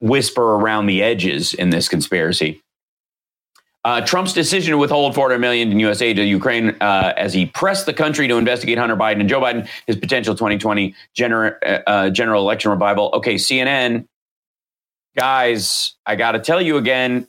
whisper 0.00 0.54
around 0.54 0.86
the 0.86 1.02
edges 1.02 1.52
in 1.52 1.70
this 1.70 1.88
conspiracy. 1.88 2.62
Uh, 3.82 4.02
Trump's 4.02 4.34
decision 4.34 4.72
to 4.72 4.78
withhold 4.78 5.14
400 5.14 5.38
million 5.38 5.72
in 5.72 5.80
U.S. 5.80 6.02
aid 6.02 6.16
to 6.16 6.24
Ukraine 6.24 6.76
uh, 6.82 7.14
as 7.16 7.32
he 7.32 7.46
pressed 7.46 7.86
the 7.86 7.94
country 7.94 8.28
to 8.28 8.36
investigate 8.36 8.76
Hunter 8.76 8.96
Biden 8.96 9.20
and 9.20 9.28
Joe 9.28 9.40
Biden, 9.40 9.66
his 9.86 9.96
potential 9.96 10.34
2020 10.34 10.94
gener- 11.16 11.82
uh, 11.86 12.10
general 12.10 12.42
election 12.42 12.70
revival. 12.70 13.10
Okay, 13.14 13.36
CNN 13.36 14.06
guys, 15.16 15.94
I 16.06 16.16
got 16.16 16.32
to 16.32 16.40
tell 16.40 16.60
you 16.60 16.76
again, 16.76 17.26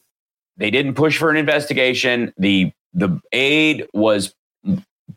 they 0.58 0.72
didn't 0.72 0.96
push 0.96 1.18
for 1.18 1.30
an 1.30 1.38
investigation. 1.38 2.34
The 2.38 2.72
the 2.94 3.20
aid 3.32 3.88
was 3.94 4.36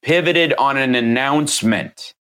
pivoted 0.03 0.55
on 0.55 0.77
an 0.77 0.95
announcement, 0.95 2.15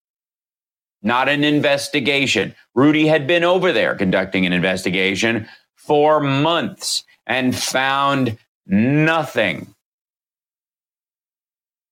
not 1.02 1.28
an 1.28 1.44
investigation. 1.44 2.54
Rudy 2.74 3.06
had 3.06 3.26
been 3.26 3.44
over 3.44 3.72
there 3.72 3.94
conducting 3.94 4.44
an 4.44 4.52
investigation 4.52 5.48
for 5.76 6.18
months 6.18 7.04
and 7.26 7.56
found 7.56 8.36
nothing. 8.66 9.74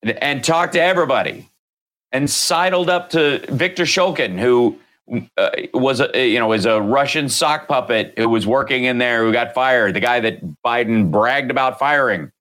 And 0.03 0.43
talked 0.43 0.73
to 0.73 0.81
everybody 0.81 1.49
and 2.11 2.29
sidled 2.29 2.89
up 2.89 3.09
to 3.11 3.39
Viktor 3.49 3.83
Shokin, 3.83 4.37
who 4.37 4.77
uh, 5.37 5.49
was 5.73 5.99
a 5.99 6.29
you 6.29 6.39
know 6.39 6.47
was 6.47 6.65
a 6.65 6.81
Russian 6.81 7.27
sock 7.27 7.67
puppet 7.67 8.13
who 8.17 8.29
was 8.29 8.47
working 8.47 8.85
in 8.85 8.97
there 8.97 9.25
who 9.25 9.33
got 9.33 9.53
fired. 9.53 9.93
The 9.93 9.99
guy 9.99 10.19
that 10.21 10.41
Biden 10.65 11.11
bragged 11.11 11.51
about 11.51 11.79
firing 11.79 12.31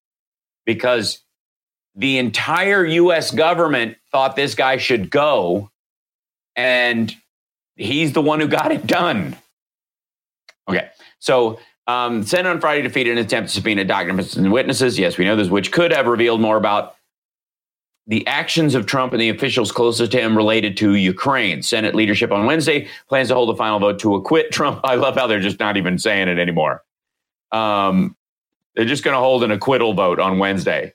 because 0.64 1.20
the 1.96 2.18
entire 2.18 2.84
U.S. 2.84 3.30
government 3.30 3.96
thought 4.12 4.36
this 4.36 4.54
guy 4.54 4.76
should 4.76 5.10
go, 5.10 5.70
and 6.54 7.14
he's 7.76 8.12
the 8.12 8.22
one 8.22 8.40
who 8.40 8.48
got 8.48 8.70
it 8.70 8.86
done. 8.86 9.36
Okay, 10.68 10.88
so 11.18 11.58
um, 11.86 12.22
Senate 12.22 12.48
on 12.48 12.60
Friday 12.60 12.82
defeated 12.82 13.18
an 13.18 13.24
attempt 13.24 13.48
to 13.50 13.54
subpoena 13.54 13.84
documents 13.84 14.36
and 14.36 14.52
witnesses. 14.52 14.98
Yes, 14.98 15.18
we 15.18 15.24
know 15.24 15.36
this, 15.36 15.48
which 15.48 15.72
could 15.72 15.92
have 15.92 16.06
revealed 16.06 16.40
more 16.40 16.56
about 16.56 16.96
the 18.06 18.26
actions 18.26 18.74
of 18.74 18.86
Trump 18.86 19.12
and 19.12 19.20
the 19.20 19.28
officials 19.28 19.70
closest 19.70 20.12
to 20.12 20.20
him 20.20 20.36
related 20.36 20.76
to 20.76 20.94
Ukraine. 20.94 21.62
Senate 21.62 21.94
leadership 21.94 22.32
on 22.32 22.46
Wednesday 22.46 22.88
plans 23.08 23.28
to 23.28 23.34
hold 23.34 23.50
a 23.50 23.56
final 23.56 23.78
vote 23.78 23.98
to 24.00 24.14
acquit 24.14 24.50
Trump. 24.50 24.80
I 24.84 24.96
love 24.96 25.16
how 25.16 25.26
they're 25.26 25.40
just 25.40 25.60
not 25.60 25.76
even 25.76 25.98
saying 25.98 26.28
it 26.28 26.38
anymore. 26.38 26.82
Um, 27.52 28.16
they're 28.74 28.86
just 28.86 29.04
going 29.04 29.14
to 29.14 29.20
hold 29.20 29.44
an 29.44 29.50
acquittal 29.50 29.92
vote 29.92 30.18
on 30.18 30.38
Wednesday. 30.38 30.94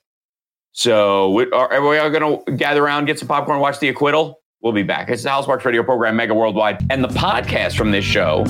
So 0.71 1.31
we, 1.31 1.49
are, 1.51 1.71
are 1.73 1.87
we 1.87 1.97
all 1.97 2.09
going 2.09 2.45
to 2.45 2.51
gather 2.53 2.83
around, 2.83 3.05
get 3.05 3.19
some 3.19 3.27
popcorn, 3.27 3.59
watch 3.59 3.79
the 3.79 3.89
acquittal? 3.89 4.41
We'll 4.61 4.73
be 4.73 4.83
back. 4.83 5.09
It's 5.09 5.23
the 5.23 5.29
Hal 5.29 5.43
Sparks 5.43 5.65
Radio 5.65 5.83
program, 5.83 6.15
Mega 6.15 6.33
Worldwide. 6.33 6.85
And 6.89 7.03
the 7.03 7.09
podcast 7.09 7.77
from 7.77 7.91
this 7.91 8.05
show, 8.05 8.43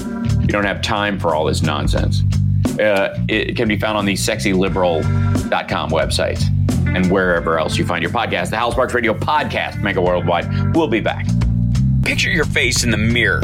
you 0.48 0.54
don't 0.54 0.64
have 0.64 0.82
time 0.82 1.20
for 1.20 1.36
all 1.36 1.44
this 1.44 1.62
nonsense. 1.62 2.24
Uh, 2.80 3.22
it 3.28 3.58
can 3.58 3.68
be 3.68 3.78
found 3.78 3.98
on 3.98 4.06
the 4.06 4.14
sexyliberal.com 4.14 5.90
website 5.90 6.42
and 6.96 7.12
wherever 7.12 7.60
else 7.60 7.78
you 7.78 7.86
find 7.86 8.02
your 8.02 8.12
podcast. 8.12 8.50
The 8.50 8.56
Hal 8.56 8.72
Sparks 8.72 8.94
Radio 8.94 9.14
podcast, 9.14 9.82
Mega 9.82 10.02
Worldwide. 10.02 10.76
We'll 10.76 10.88
be 10.88 11.02
back. 11.02 11.28
Picture 12.04 12.30
your 12.30 12.46
face 12.46 12.86
in 12.86 12.92
the 12.92 12.98
mirror. 12.98 13.42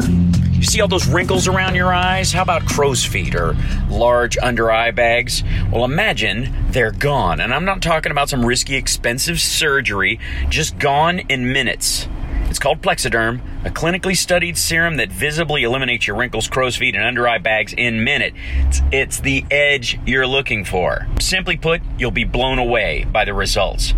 You 0.54 0.62
see 0.62 0.80
all 0.80 0.88
those 0.88 1.06
wrinkles 1.06 1.46
around 1.46 1.74
your 1.74 1.92
eyes? 1.92 2.32
How 2.32 2.40
about 2.40 2.64
crow's 2.64 3.04
feet 3.04 3.34
or 3.34 3.54
large 3.90 4.38
under 4.38 4.70
eye 4.70 4.92
bags? 4.92 5.44
Well, 5.70 5.84
imagine 5.84 6.54
they're 6.70 6.90
gone. 6.90 7.40
And 7.40 7.52
I'm 7.52 7.66
not 7.66 7.82
talking 7.82 8.12
about 8.12 8.30
some 8.30 8.46
risky, 8.46 8.76
expensive 8.76 9.40
surgery, 9.40 10.18
just 10.48 10.78
gone 10.78 11.18
in 11.18 11.52
minutes. 11.52 12.08
It's 12.54 12.60
called 12.60 12.82
Plexiderm, 12.82 13.40
a 13.66 13.70
clinically 13.70 14.16
studied 14.16 14.56
serum 14.56 14.98
that 14.98 15.10
visibly 15.10 15.64
eliminates 15.64 16.06
your 16.06 16.14
wrinkles, 16.14 16.46
crow's 16.46 16.76
feet, 16.76 16.94
and 16.94 17.02
under 17.02 17.26
eye 17.26 17.38
bags 17.38 17.74
in 17.76 18.04
minutes. 18.04 18.36
It's, 18.38 18.82
it's 18.92 19.18
the 19.18 19.44
edge 19.50 19.98
you're 20.06 20.24
looking 20.24 20.64
for. 20.64 21.08
Simply 21.18 21.56
put, 21.56 21.82
you'll 21.98 22.12
be 22.12 22.22
blown 22.22 22.60
away 22.60 23.06
by 23.10 23.24
the 23.24 23.34
results. 23.34 23.92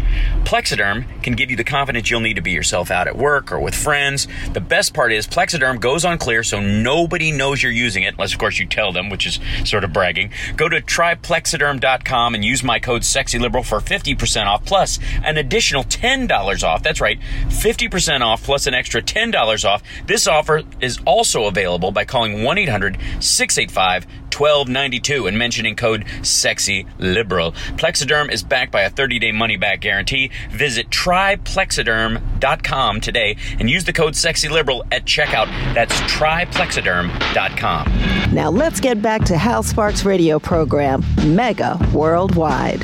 Plexiderm 0.44 1.04
can 1.22 1.34
give 1.34 1.50
you 1.50 1.56
the 1.58 1.64
confidence 1.64 2.10
you'll 2.10 2.20
need 2.20 2.36
to 2.36 2.40
be 2.40 2.52
yourself 2.52 2.90
out 2.90 3.06
at 3.06 3.18
work 3.18 3.52
or 3.52 3.60
with 3.60 3.74
friends. 3.74 4.26
The 4.54 4.60
best 4.62 4.94
part 4.94 5.12
is 5.12 5.26
Plexiderm 5.26 5.78
goes 5.78 6.06
on 6.06 6.16
clear 6.16 6.42
so 6.42 6.58
nobody 6.58 7.32
knows 7.32 7.62
you're 7.62 7.70
using 7.70 8.04
it, 8.04 8.14
unless 8.14 8.32
of 8.32 8.38
course 8.38 8.58
you 8.58 8.64
tell 8.64 8.90
them, 8.90 9.10
which 9.10 9.26
is 9.26 9.38
sort 9.66 9.84
of 9.84 9.92
bragging. 9.92 10.30
Go 10.56 10.70
to 10.70 10.80
tryplexiderm.com 10.80 12.34
and 12.34 12.42
use 12.42 12.64
my 12.64 12.78
code 12.78 13.02
SEXYLIBERAL 13.02 13.66
for 13.66 13.80
50% 13.80 14.46
off 14.46 14.64
plus 14.64 14.98
an 15.22 15.36
additional 15.36 15.84
$10 15.84 16.64
off. 16.64 16.82
That's 16.82 17.02
right, 17.02 17.20
50% 17.48 18.22
off 18.22 18.45
plus 18.46 18.66
an 18.66 18.74
extra 18.74 19.02
$10 19.02 19.68
off. 19.68 19.82
This 20.06 20.26
offer 20.26 20.62
is 20.80 20.98
also 21.04 21.44
available 21.44 21.90
by 21.90 22.06
calling 22.06 22.42
1 22.42 22.58
800 22.58 22.96
685 23.20 24.06
1292 24.36 25.26
and 25.26 25.38
mentioning 25.38 25.74
code 25.76 26.04
SEXYLIBERAL. 26.20 27.54
Plexiderm 27.76 28.30
is 28.30 28.42
backed 28.42 28.72
by 28.72 28.82
a 28.82 28.90
30 28.90 29.18
day 29.18 29.32
money 29.32 29.56
back 29.56 29.80
guarantee. 29.80 30.30
Visit 30.50 30.90
tryplexiderm.com 30.90 33.00
today 33.00 33.36
and 33.58 33.68
use 33.68 33.82
the 33.84 33.92
code 33.92 34.14
SEXYLIBERAL 34.14 34.82
at 34.92 35.04
checkout. 35.04 35.46
That's 35.74 35.92
tryplexiderm.com. 36.02 38.34
Now 38.34 38.50
let's 38.50 38.78
get 38.80 39.02
back 39.02 39.24
to 39.24 39.36
Hal 39.36 39.62
Sparks' 39.62 40.04
radio 40.04 40.38
program, 40.38 41.04
Mega 41.24 41.78
Worldwide. 41.92 42.82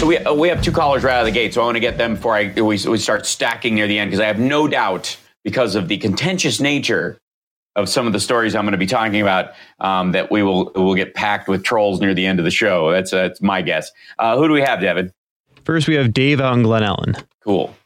So 0.00 0.06
we, 0.06 0.16
uh, 0.16 0.32
we 0.32 0.48
have 0.48 0.62
two 0.62 0.72
callers 0.72 1.04
right 1.04 1.12
out 1.12 1.20
of 1.20 1.26
the 1.26 1.30
gate. 1.30 1.52
So 1.52 1.60
I 1.60 1.64
want 1.66 1.76
to 1.76 1.80
get 1.80 1.98
them 1.98 2.14
before 2.14 2.34
I 2.34 2.54
we, 2.54 2.62
we 2.62 2.96
start 2.96 3.26
stacking 3.26 3.74
near 3.74 3.86
the 3.86 3.98
end 3.98 4.10
because 4.10 4.20
I 4.20 4.24
have 4.28 4.38
no 4.38 4.66
doubt 4.66 5.18
because 5.44 5.74
of 5.74 5.88
the 5.88 5.98
contentious 5.98 6.58
nature 6.58 7.20
of 7.76 7.86
some 7.86 8.06
of 8.06 8.14
the 8.14 8.18
stories 8.18 8.54
I'm 8.54 8.64
going 8.64 8.72
to 8.72 8.78
be 8.78 8.86
talking 8.86 9.20
about 9.20 9.52
um, 9.78 10.12
that 10.12 10.30
we 10.30 10.42
will 10.42 10.72
will 10.74 10.94
get 10.94 11.12
packed 11.12 11.48
with 11.48 11.64
trolls 11.64 12.00
near 12.00 12.14
the 12.14 12.24
end 12.24 12.38
of 12.38 12.46
the 12.46 12.50
show. 12.50 12.90
That's 12.90 13.12
uh, 13.12 13.28
that's 13.28 13.42
my 13.42 13.60
guess. 13.60 13.92
Uh, 14.18 14.38
who 14.38 14.48
do 14.48 14.54
we 14.54 14.62
have, 14.62 14.80
Devin? 14.80 15.12
First, 15.64 15.86
we 15.86 15.96
have 15.96 16.14
Dave 16.14 16.40
on 16.40 16.62
Glen 16.62 16.82
Ellyn. 16.82 17.22
Cool. 17.44 17.76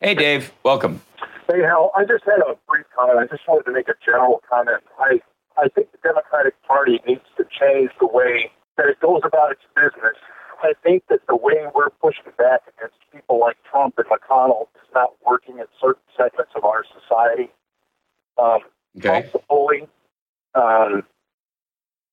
Hey, 0.00 0.16
Dave. 0.16 0.52
Welcome. 0.64 1.00
Hey, 1.48 1.60
Hal. 1.60 1.92
I 1.96 2.04
just 2.04 2.24
had 2.24 2.40
a 2.40 2.58
brief 2.68 2.86
comment. 2.98 3.20
I 3.20 3.26
just 3.32 3.46
wanted 3.46 3.66
to 3.66 3.72
make 3.72 3.86
a 3.86 3.94
general 4.04 4.42
comment. 4.50 4.82
I 4.98 5.20
I 5.56 5.68
think 5.68 5.92
the 5.92 5.98
Democratic 6.02 6.60
Party 6.64 7.00
needs 7.06 7.22
to 7.36 7.44
change 7.56 7.92
the 8.00 8.08
way 8.08 8.50
that 8.76 8.88
it 8.88 8.98
goes 8.98 9.20
about 9.22 9.52
its 9.52 9.62
business. 9.76 10.16
I 10.62 10.74
think 10.82 11.04
that 11.08 11.20
the 11.28 11.36
way 11.36 11.66
we're 11.74 11.90
pushing 11.90 12.32
back 12.38 12.60
against 12.76 12.96
people 13.12 13.40
like 13.40 13.56
Trump 13.68 13.98
and 13.98 14.06
McConnell 14.06 14.68
is 14.76 14.88
not 14.94 15.10
working 15.26 15.58
in 15.58 15.64
certain 15.80 16.02
segments 16.16 16.52
of 16.54 16.64
our 16.64 16.84
society. 17.00 17.50
Um, 18.38 18.60
Okay. 18.98 19.22
Trump's 19.30 19.46
bully. 19.48 19.88
Um, 20.54 21.02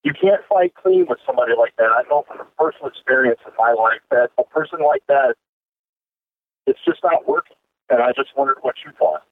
you 0.02 0.14
can't 0.14 0.40
fight 0.48 0.72
clean 0.74 1.06
with 1.08 1.18
somebody 1.26 1.52
like 1.58 1.74
that. 1.76 1.90
I 1.90 2.02
know 2.08 2.24
from 2.26 2.46
personal 2.58 2.88
experience 2.88 3.40
in 3.46 3.52
my 3.58 3.72
life 3.72 4.00
that 4.10 4.30
a 4.38 4.44
person 4.44 4.80
like 4.80 5.02
that, 5.08 5.34
it's 6.66 6.78
just 6.86 7.00
not 7.02 7.28
working. 7.28 7.56
And 7.90 8.02
I 8.02 8.12
just 8.12 8.30
wondered 8.36 8.56
what 8.62 8.76
you 8.84 8.92
thought. 8.98 9.24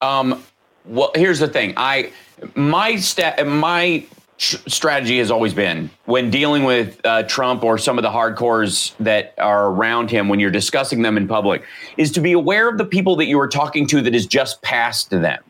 Um, 0.00 0.42
well, 0.86 1.10
here's 1.14 1.40
the 1.40 1.48
thing. 1.48 1.74
I 1.76 2.12
my 2.54 2.96
sta- 2.96 3.44
my 3.44 4.06
strategy 4.38 5.18
has 5.18 5.30
always 5.30 5.52
been 5.52 5.90
when 6.04 6.30
dealing 6.30 6.62
with 6.64 7.00
uh, 7.04 7.24
Trump 7.24 7.64
or 7.64 7.76
some 7.76 7.98
of 7.98 8.02
the 8.02 8.10
hardcores 8.10 8.96
that 8.98 9.34
are 9.38 9.70
around 9.70 10.10
him 10.10 10.28
when 10.28 10.38
you're 10.38 10.50
discussing 10.50 11.02
them 11.02 11.16
in 11.16 11.26
public 11.26 11.64
is 11.96 12.12
to 12.12 12.20
be 12.20 12.32
aware 12.32 12.68
of 12.68 12.78
the 12.78 12.84
people 12.84 13.16
that 13.16 13.26
you 13.26 13.38
are 13.40 13.48
talking 13.48 13.86
to 13.88 14.00
that 14.00 14.14
is 14.14 14.26
just 14.26 14.62
past 14.62 15.10
them. 15.10 15.42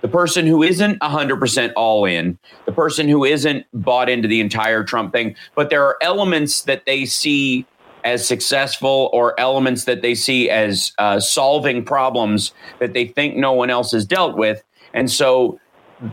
The 0.00 0.08
person 0.08 0.46
who 0.46 0.62
isn't 0.62 0.98
100% 1.00 1.72
all 1.76 2.06
in, 2.06 2.38
the 2.64 2.72
person 2.72 3.06
who 3.06 3.24
isn't 3.24 3.66
bought 3.72 4.08
into 4.08 4.26
the 4.26 4.40
entire 4.40 4.82
Trump 4.82 5.12
thing, 5.12 5.36
but 5.54 5.70
there 5.70 5.84
are 5.84 5.96
elements 6.00 6.62
that 6.62 6.86
they 6.86 7.04
see 7.04 7.66
as 8.04 8.26
successful 8.26 9.10
or 9.12 9.38
elements 9.38 9.84
that 9.84 10.02
they 10.02 10.14
see 10.14 10.50
as 10.50 10.92
uh, 10.98 11.20
solving 11.20 11.84
problems 11.84 12.52
that 12.80 12.94
they 12.94 13.06
think 13.06 13.36
no 13.36 13.52
one 13.52 13.70
else 13.70 13.92
has 13.92 14.04
dealt 14.04 14.36
with. 14.36 14.64
And 14.94 15.10
so 15.10 15.60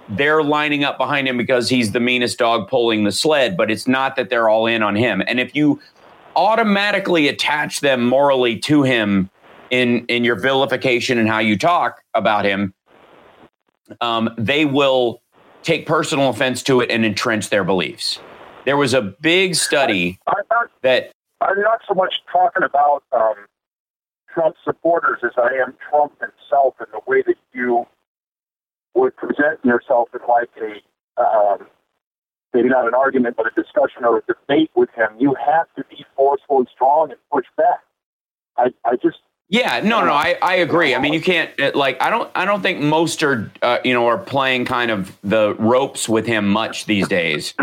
they're 0.10 0.43
lining 0.43 0.84
up 0.84 0.98
behind 0.98 1.27
him 1.27 1.38
because 1.38 1.69
he's 1.69 1.91
the 1.91 2.00
meanest 2.00 2.38
dog 2.38 2.67
pulling 2.67 3.03
the 3.03 3.12
sled, 3.12 3.58
but 3.58 3.72
it's 3.72 3.88
not 3.88 4.15
that 4.15 4.29
they're 4.29 4.50
all 4.50 4.67
in 4.67 4.84
on 4.84 4.96
him. 4.96 5.22
And 5.27 5.39
if 5.39 5.55
you 5.55 5.79
automatically 6.36 7.27
attach 7.27 7.81
them 7.81 8.05
morally 8.05 8.58
to 8.58 8.84
him 8.84 9.29
in 9.69 10.05
in 10.05 10.24
your 10.24 10.36
vilification 10.36 11.17
and 11.17 11.27
how 11.27 11.39
you 11.39 11.58
talk 11.58 12.03
about 12.13 12.46
him, 12.46 12.74
um, 14.01 14.29
they 14.38 14.65
will 14.65 15.22
take 15.63 15.86
personal 15.86 16.29
offense 16.29 16.63
to 16.63 16.81
it 16.81 16.89
and 16.89 17.05
entrench 17.05 17.50
their 17.50 17.63
beliefs. 17.63 18.19
There 18.65 18.77
was 18.77 18.93
a 18.93 19.01
big 19.01 19.55
study 19.55 20.19
I'm 20.27 20.43
not, 20.51 20.69
that 20.84 21.12
I'm 21.41 21.60
not 21.62 21.81
so 21.88 21.93
much 21.93 22.13
talking 22.31 22.63
about 22.63 23.03
um, 23.12 23.36
Trump 24.34 24.55
supporters 24.63 25.19
as 25.24 25.31
I 25.38 25.50
am 25.62 25.75
Trump 25.89 26.13
himself 26.19 26.75
and 26.79 26.88
the 26.93 27.01
way 27.08 27.24
that 27.24 27.36
you 27.53 27.86
would 29.00 29.15
present 29.15 29.63
yourself 29.63 30.10
in 30.13 30.20
like 30.27 30.50
a 30.62 31.22
um, 31.22 31.68
maybe 32.53 32.70
not 32.70 32.88
an 32.88 32.94
argument, 32.94 33.36
but 33.38 33.46
a 33.48 33.62
discussion 33.62 34.06
or 34.06 34.18
a 34.18 34.22
debate 34.22 34.72
with 34.75 34.89
him. 34.91 35.10
You 35.20 35.36
have 35.46 35.68
to 35.75 35.84
be 35.89 36.06
forceful 36.15 36.60
and 36.60 36.68
strong 36.74 37.12
and 37.12 37.20
push 37.32 37.46
back. 37.58 37.82
I, 38.58 38.74
I 38.86 38.96
just 38.96 39.18
Yeah, 39.48 39.82
no, 39.84 40.03
no, 40.03 40.12
I, 40.12 40.38
I 40.41 40.56
agree. 40.56 40.96
I 40.96 41.00
mean, 41.00 41.13
you 41.13 41.22
can't 41.22 41.50
uh, 41.60 41.72
like 41.75 42.01
I 42.01 42.10
don't 42.10 42.29
I 42.36 42.46
don't 42.46 42.62
think 42.62 42.82
most 42.82 43.24
are 43.24 43.51
uh, 43.62 43.79
you 43.84 43.94
know 43.94 44.08
are 44.08 44.18
playing 44.18 44.65
kind 44.65 44.91
of 44.91 45.18
the 45.24 45.56
ropes 45.56 46.10
with 46.10 46.25
him 46.25 46.48
much 46.48 46.86
these 46.86 47.08
days. 47.08 47.53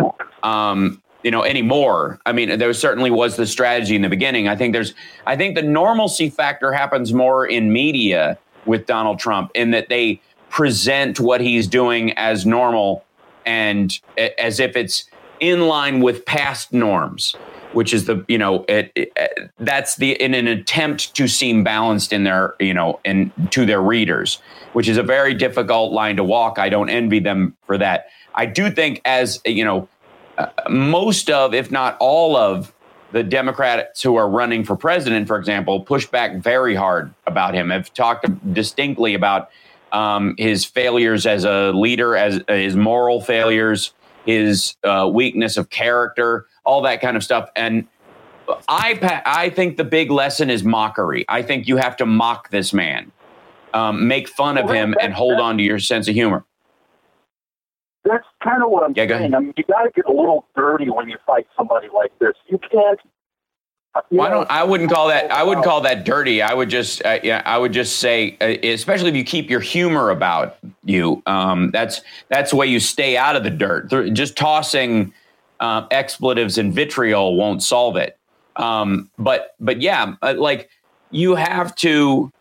Um, 0.42 1.02
you 1.22 1.30
know 1.30 1.42
anymore. 1.42 2.20
I 2.24 2.32
mean, 2.32 2.58
there 2.58 2.72
certainly 2.72 3.10
was 3.10 3.36
the 3.36 3.46
strategy 3.46 3.96
in 3.96 4.02
the 4.02 4.08
beginning. 4.08 4.48
I 4.48 4.56
think 4.56 4.72
there's 4.72 4.94
I 5.26 5.36
think 5.36 5.56
the 5.56 5.62
normalcy 5.62 6.30
factor 6.30 6.72
happens 6.72 7.12
more 7.12 7.44
in 7.46 7.72
media 7.72 8.38
with 8.64 8.86
Donald 8.86 9.18
Trump 9.18 9.50
in 9.54 9.70
that 9.72 9.88
they 9.88 10.20
present 10.50 11.20
what 11.20 11.40
he's 11.40 11.66
doing 11.66 12.12
as 12.12 12.46
normal 12.46 13.04
and 13.44 14.00
as 14.38 14.60
if 14.60 14.76
it's 14.76 15.04
in 15.40 15.68
line 15.68 16.00
with 16.00 16.24
past 16.24 16.72
norms 16.72 17.36
which 17.72 17.92
is 17.92 18.06
the 18.06 18.24
you 18.26 18.38
know 18.38 18.64
it, 18.68 18.90
it, 18.94 19.12
that's 19.58 19.96
the 19.96 20.12
in 20.12 20.32
an 20.32 20.46
attempt 20.46 21.14
to 21.14 21.28
seem 21.28 21.62
balanced 21.62 22.12
in 22.12 22.24
their 22.24 22.54
you 22.58 22.72
know 22.72 22.98
and 23.04 23.30
to 23.50 23.66
their 23.66 23.82
readers 23.82 24.40
which 24.72 24.88
is 24.88 24.98
a 24.98 25.02
very 25.02 25.32
difficult 25.32 25.90
line 25.90 26.16
to 26.16 26.22
walk. 26.22 26.58
I 26.58 26.68
don't 26.68 26.90
envy 26.90 27.18
them 27.18 27.56
for 27.64 27.78
that. 27.78 28.08
I 28.34 28.44
do 28.44 28.70
think 28.70 29.00
as 29.06 29.40
you 29.46 29.64
know 29.64 29.88
uh, 30.36 30.48
most 30.68 31.30
of 31.30 31.54
if 31.54 31.70
not 31.70 31.96
all 31.98 32.36
of 32.36 32.74
the 33.12 33.22
democrats 33.22 34.02
who 34.02 34.16
are 34.16 34.28
running 34.28 34.64
for 34.64 34.76
president 34.76 35.28
for 35.28 35.38
example 35.38 35.80
push 35.80 36.06
back 36.06 36.36
very 36.36 36.74
hard 36.74 37.14
about 37.26 37.54
him 37.54 37.70
have 37.70 37.94
talked 37.94 38.26
distinctly 38.52 39.14
about 39.14 39.48
um, 39.92 40.34
his 40.38 40.64
failures 40.64 41.26
as 41.26 41.44
a 41.44 41.72
leader 41.72 42.16
as 42.16 42.40
uh, 42.48 42.54
his 42.54 42.76
moral 42.76 43.20
failures 43.20 43.94
his 44.26 44.76
uh, 44.84 45.08
weakness 45.12 45.56
of 45.56 45.70
character, 45.70 46.46
all 46.64 46.82
that 46.82 47.00
kind 47.00 47.16
of 47.16 47.24
stuff. 47.24 47.48
And 47.56 47.88
I, 48.68 49.22
I 49.24 49.50
think 49.50 49.76
the 49.76 49.84
big 49.84 50.10
lesson 50.10 50.50
is 50.50 50.64
mockery. 50.64 51.24
I 51.28 51.42
think 51.42 51.68
you 51.68 51.76
have 51.76 51.96
to 51.98 52.06
mock 52.06 52.50
this 52.50 52.72
man, 52.72 53.12
um, 53.72 54.08
make 54.08 54.28
fun 54.28 54.58
of 54.58 54.68
him, 54.68 54.94
and 55.00 55.14
hold 55.14 55.40
on 55.40 55.56
to 55.58 55.62
your 55.62 55.78
sense 55.78 56.08
of 56.08 56.14
humor. 56.14 56.44
that's 58.04 58.26
kind 58.42 58.62
of 58.62 58.70
what 58.70 58.84
I'm 58.84 58.94
Yeah, 58.96 59.08
saying. 59.08 59.34
I 59.34 59.40
mean, 59.40 59.54
you 59.56 59.64
got 59.64 59.84
to 59.84 59.90
get 59.94 60.06
a 60.06 60.12
little 60.12 60.46
dirty 60.56 60.90
when 60.90 61.08
you 61.08 61.18
fight 61.26 61.46
somebody 61.56 61.88
like 61.94 62.12
this. 62.18 62.34
You 62.48 62.58
can't. 62.58 63.00
You 64.10 64.18
Well, 64.18 64.26
I 64.26 64.30
know, 64.30 64.36
don't. 64.38 64.50
I 64.50 64.64
wouldn't 64.64 64.90
call 64.90 65.08
that. 65.08 65.30
I 65.30 65.42
wouldn't 65.42 65.64
call 65.64 65.80
that 65.82 66.04
dirty. 66.04 66.42
I 66.42 66.54
would 66.54 66.68
just. 66.68 67.04
Uh, 67.04 67.18
yeah. 67.22 67.42
I 67.44 67.58
would 67.58 67.72
just 67.72 67.98
say, 67.98 68.36
uh, 68.40 68.56
especially 68.66 69.10
if 69.10 69.16
you 69.16 69.24
keep 69.24 69.50
your 69.50 69.60
humor 69.60 70.10
about 70.10 70.58
you. 70.84 71.22
Um, 71.26 71.70
that's 71.70 72.00
that's 72.28 72.50
the 72.50 72.56
way 72.56 72.66
you 72.66 72.80
stay 72.80 73.16
out 73.16 73.36
of 73.36 73.44
the 73.44 73.50
dirt. 73.50 73.88
Just 74.12 74.36
tossing 74.36 75.12
um, 75.60 75.86
expletives 75.90 76.58
and 76.58 76.72
vitriol 76.72 77.36
won't 77.36 77.62
solve 77.62 77.96
it. 77.96 78.18
Um, 78.56 79.10
but 79.18 79.54
but 79.60 79.80
yeah, 79.80 80.14
uh, 80.22 80.34
like 80.36 80.70
you 81.10 81.34
have 81.34 81.74
to. 81.76 82.32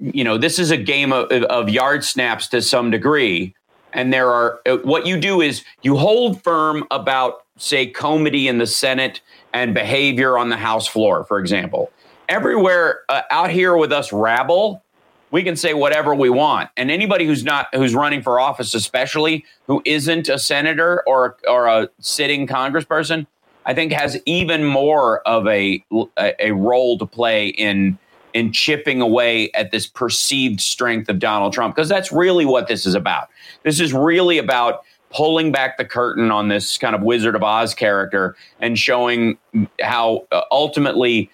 You 0.00 0.24
know, 0.24 0.36
this 0.36 0.58
is 0.58 0.70
a 0.70 0.76
game 0.76 1.12
of, 1.12 1.30
of 1.30 1.70
yard 1.70 2.04
snaps 2.04 2.48
to 2.48 2.60
some 2.60 2.90
degree, 2.90 3.54
and 3.92 4.12
there 4.12 4.30
are 4.30 4.60
uh, 4.66 4.78
what 4.78 5.06
you 5.06 5.18
do 5.18 5.40
is 5.40 5.64
you 5.82 5.96
hold 5.96 6.42
firm 6.42 6.84
about 6.90 7.44
say 7.56 7.86
comedy 7.86 8.48
in 8.48 8.58
the 8.58 8.66
Senate 8.66 9.20
and 9.54 9.72
behavior 9.72 10.36
on 10.36 10.50
the 10.50 10.56
House 10.56 10.86
floor, 10.86 11.24
for 11.24 11.38
example. 11.38 11.90
Everywhere 12.28 13.00
uh, 13.08 13.22
out 13.30 13.50
here 13.50 13.76
with 13.76 13.92
us 13.92 14.12
rabble, 14.12 14.82
we 15.30 15.42
can 15.42 15.56
say 15.56 15.72
whatever 15.72 16.14
we 16.14 16.28
want, 16.28 16.70
and 16.76 16.90
anybody 16.90 17.24
who's 17.24 17.44
not 17.44 17.68
who's 17.74 17.94
running 17.94 18.22
for 18.22 18.38
office, 18.38 18.74
especially 18.74 19.44
who 19.66 19.80
isn't 19.84 20.28
a 20.28 20.38
senator 20.38 21.02
or 21.06 21.36
or 21.48 21.66
a 21.66 21.88
sitting 22.00 22.46
congressperson, 22.46 23.26
I 23.64 23.74
think 23.74 23.92
has 23.92 24.20
even 24.26 24.64
more 24.64 25.26
of 25.26 25.46
a 25.46 25.84
a, 26.18 26.34
a 26.38 26.50
role 26.52 26.98
to 26.98 27.06
play 27.06 27.48
in 27.48 27.98
in 28.32 28.52
chipping 28.52 29.00
away 29.00 29.50
at 29.52 29.70
this 29.70 29.86
perceived 29.86 30.60
strength 30.60 31.08
of 31.08 31.20
Donald 31.20 31.52
Trump 31.52 31.74
because 31.74 31.88
that's 31.88 32.10
really 32.10 32.44
what 32.44 32.66
this 32.66 32.84
is 32.84 32.94
about. 32.94 33.28
This 33.62 33.80
is 33.80 33.92
really 33.92 34.38
about 34.38 34.84
pulling 35.14 35.52
back 35.52 35.78
the 35.78 35.84
curtain 35.84 36.30
on 36.30 36.48
this 36.48 36.76
kind 36.76 36.94
of 36.94 37.02
Wizard 37.02 37.36
of 37.36 37.42
Oz 37.42 37.74
character 37.74 38.36
and 38.60 38.78
showing 38.78 39.38
how 39.80 40.26
uh, 40.32 40.42
ultimately 40.50 41.30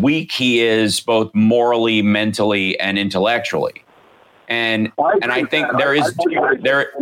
weak 0.00 0.32
he 0.32 0.60
is 0.60 1.00
both 1.00 1.32
morally, 1.34 2.02
mentally 2.02 2.78
and 2.80 2.98
intellectually. 2.98 3.84
And 4.48 4.92
I 4.98 5.18
and 5.22 5.32
I 5.32 5.44
think 5.44 5.68
that. 5.68 5.78
there 5.78 5.94
I- 5.94 5.98
I 5.98 6.54
there 6.60 6.92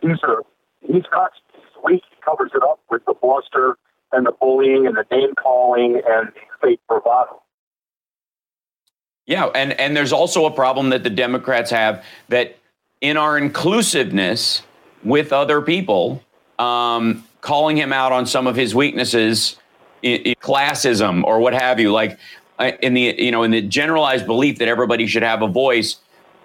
He's 0.00 0.12
a 0.22 0.36
he's 0.80 0.92
he's 0.92 1.02
weak. 1.84 2.02
He 2.10 2.16
covers 2.24 2.52
it 2.54 2.62
up 2.62 2.80
with 2.90 3.04
the 3.04 3.14
bluster 3.14 3.76
and 4.12 4.26
the 4.26 4.32
bullying 4.32 4.86
and 4.86 4.96
the 4.96 5.04
name 5.10 5.34
calling 5.34 6.00
and 6.08 6.30
fake 6.62 6.80
bravado. 6.88 7.42
Yeah, 9.26 9.46
and 9.54 9.72
and 9.74 9.96
there's 9.96 10.12
also 10.12 10.46
a 10.46 10.50
problem 10.50 10.90
that 10.90 11.02
the 11.02 11.10
Democrats 11.10 11.70
have 11.70 12.04
that 12.28 12.56
in 13.00 13.16
our 13.16 13.36
inclusiveness 13.36 14.62
with 15.04 15.32
other 15.32 15.60
people, 15.60 16.22
um, 16.58 17.24
calling 17.40 17.76
him 17.76 17.92
out 17.92 18.12
on 18.12 18.26
some 18.26 18.46
of 18.46 18.56
his 18.56 18.74
weaknesses, 18.74 19.56
i 20.04 20.22
i- 20.26 20.34
classism 20.40 21.24
or 21.24 21.40
what 21.40 21.54
have 21.54 21.80
you, 21.80 21.92
like 21.92 22.18
in 22.82 22.94
the 22.94 23.14
you 23.18 23.30
know 23.30 23.42
in 23.42 23.50
the 23.50 23.62
generalized 23.62 24.26
belief 24.26 24.58
that 24.58 24.68
everybody 24.68 25.06
should 25.06 25.22
have 25.22 25.42
a 25.42 25.48
voice. 25.48 25.96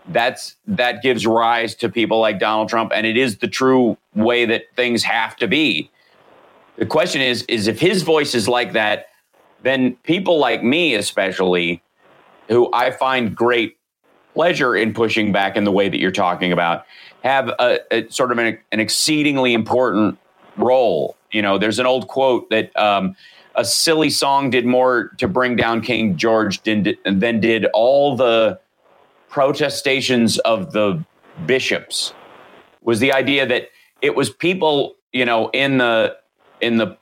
That's 0.07 0.55
that 0.67 1.01
gives 1.01 1.25
rise 1.25 1.75
to 1.75 1.89
people 1.89 2.19
like 2.19 2.39
Donald 2.39 2.69
Trump, 2.69 2.91
and 2.93 3.05
it 3.07 3.17
is 3.17 3.37
the 3.37 3.47
true 3.47 3.97
way 4.15 4.45
that 4.45 4.63
things 4.75 5.03
have 5.03 5.35
to 5.37 5.47
be. 5.47 5.89
The 6.77 6.85
question 6.85 7.21
is, 7.21 7.43
is 7.43 7.67
if 7.67 7.79
his 7.79 8.01
voice 8.01 8.35
is 8.35 8.47
like 8.47 8.73
that, 8.73 9.07
then 9.61 9.95
people 10.03 10.39
like 10.39 10.63
me, 10.63 10.95
especially, 10.95 11.81
who 12.49 12.69
I 12.73 12.91
find 12.91 13.35
great 13.35 13.77
pleasure 14.33 14.75
in 14.75 14.93
pushing 14.93 15.31
back 15.31 15.55
in 15.55 15.63
the 15.63 15.71
way 15.71 15.87
that 15.87 15.99
you're 15.99 16.11
talking 16.11 16.51
about, 16.51 16.85
have 17.23 17.49
a, 17.49 17.79
a 17.89 18.09
sort 18.09 18.31
of 18.31 18.37
an, 18.37 18.57
an 18.71 18.79
exceedingly 18.79 19.53
important 19.53 20.17
role. 20.57 21.15
You 21.31 21.41
know, 21.41 21.57
there's 21.57 21.79
an 21.79 21.85
old 21.85 22.07
quote 22.07 22.49
that 22.49 22.75
um, 22.77 23.15
a 23.55 23.65
silly 23.65 24.09
song 24.09 24.49
did 24.49 24.65
more 24.65 25.09
to 25.17 25.27
bring 25.27 25.55
down 25.55 25.81
King 25.81 26.17
George 26.17 26.61
than, 26.63 26.95
than 27.05 27.39
did 27.39 27.65
all 27.73 28.15
the 28.15 28.59
protestations 29.29 30.37
of 30.39 30.73
the 30.73 31.03
bishops. 31.45 32.13
Was 32.81 32.99
the 32.99 33.13
idea 33.13 33.47
that 33.47 33.69
it 34.01 34.15
was 34.15 34.29
people, 34.29 34.95
you 35.13 35.25
know, 35.25 35.49
in 35.53 35.77
the 35.77 36.17
in 36.59 36.77
the 36.77 36.97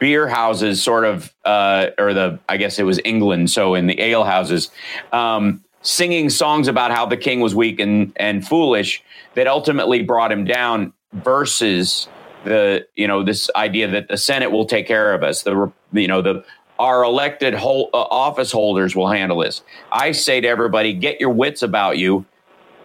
beer 0.00 0.26
houses, 0.26 0.82
sort 0.82 1.04
of, 1.04 1.32
uh, 1.44 1.86
or 1.96 2.12
the 2.12 2.40
I 2.48 2.56
guess 2.56 2.80
it 2.80 2.82
was 2.82 2.98
England, 3.04 3.50
so 3.50 3.76
in 3.76 3.86
the 3.86 4.00
ale 4.00 4.24
houses, 4.24 4.70
um, 5.12 5.62
singing 5.82 6.28
songs 6.28 6.66
about 6.66 6.90
how 6.90 7.06
the 7.06 7.16
king 7.16 7.38
was 7.38 7.54
weak 7.54 7.78
and 7.78 8.12
and 8.16 8.46
foolish 8.46 9.02
that 9.34 9.46
ultimately 9.46 10.02
brought 10.02 10.32
him 10.32 10.44
down. 10.44 10.92
Versus 11.12 12.06
the 12.44 12.86
you 12.94 13.08
know 13.08 13.24
this 13.24 13.50
idea 13.56 13.88
that 13.88 14.06
the 14.06 14.16
Senate 14.16 14.52
will 14.52 14.64
take 14.64 14.86
care 14.86 15.12
of 15.12 15.24
us. 15.24 15.42
The 15.42 15.72
you 15.92 16.06
know 16.06 16.22
the 16.22 16.44
our 16.78 17.04
elected 17.04 17.52
whole, 17.52 17.90
uh, 17.92 17.98
office 17.98 18.50
holders 18.50 18.96
will 18.96 19.08
handle 19.08 19.38
this. 19.38 19.62
I 19.92 20.12
say 20.12 20.40
to 20.40 20.48
everybody, 20.48 20.94
get 20.94 21.20
your 21.20 21.30
wits 21.30 21.62
about 21.62 21.98
you 21.98 22.24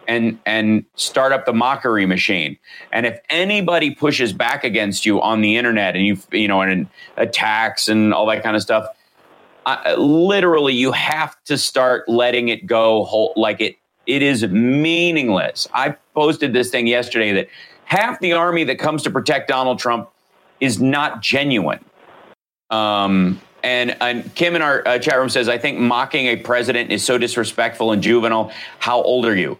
and 0.07 0.37
and 0.45 0.85
start 0.95 1.31
up 1.31 1.45
the 1.45 1.53
mockery 1.53 2.05
machine. 2.05 2.57
And 2.91 3.05
if 3.05 3.19
anybody 3.29 3.91
pushes 3.91 4.33
back 4.33 4.63
against 4.63 5.05
you 5.05 5.21
on 5.21 5.41
the 5.41 5.55
internet 5.55 5.95
and 5.95 6.05
you 6.05 6.17
you 6.31 6.47
know 6.47 6.61
and 6.61 6.87
attacks 7.17 7.87
and 7.87 8.13
all 8.13 8.25
that 8.27 8.43
kind 8.43 8.55
of 8.55 8.61
stuff, 8.61 8.87
I, 9.65 9.95
literally 9.95 10.73
you 10.73 10.91
have 10.91 11.41
to 11.45 11.57
start 11.57 12.07
letting 12.09 12.49
it 12.49 12.65
go 12.65 13.05
whole, 13.05 13.33
like 13.35 13.61
it 13.61 13.77
it 14.07 14.21
is 14.21 14.43
meaningless. 14.47 15.67
I 15.73 15.95
posted 16.13 16.53
this 16.53 16.69
thing 16.69 16.87
yesterday 16.87 17.33
that 17.33 17.49
half 17.85 18.19
the 18.19 18.33
army 18.33 18.63
that 18.65 18.79
comes 18.79 19.03
to 19.03 19.11
protect 19.11 19.47
Donald 19.47 19.79
Trump 19.79 20.09
is 20.59 20.81
not 20.81 21.21
genuine. 21.21 21.83
Um, 22.69 23.41
and, 23.63 23.97
and 24.01 24.33
Kim 24.35 24.55
in 24.55 24.61
our 24.61 24.87
uh, 24.87 24.99
chat 24.99 25.17
room 25.17 25.29
says, 25.29 25.49
I 25.49 25.57
think 25.57 25.79
mocking 25.79 26.27
a 26.27 26.35
president 26.35 26.91
is 26.91 27.03
so 27.03 27.17
disrespectful 27.17 27.91
and 27.91 28.01
juvenile. 28.01 28.51
How 28.79 29.01
old 29.01 29.25
are 29.25 29.35
you? 29.35 29.59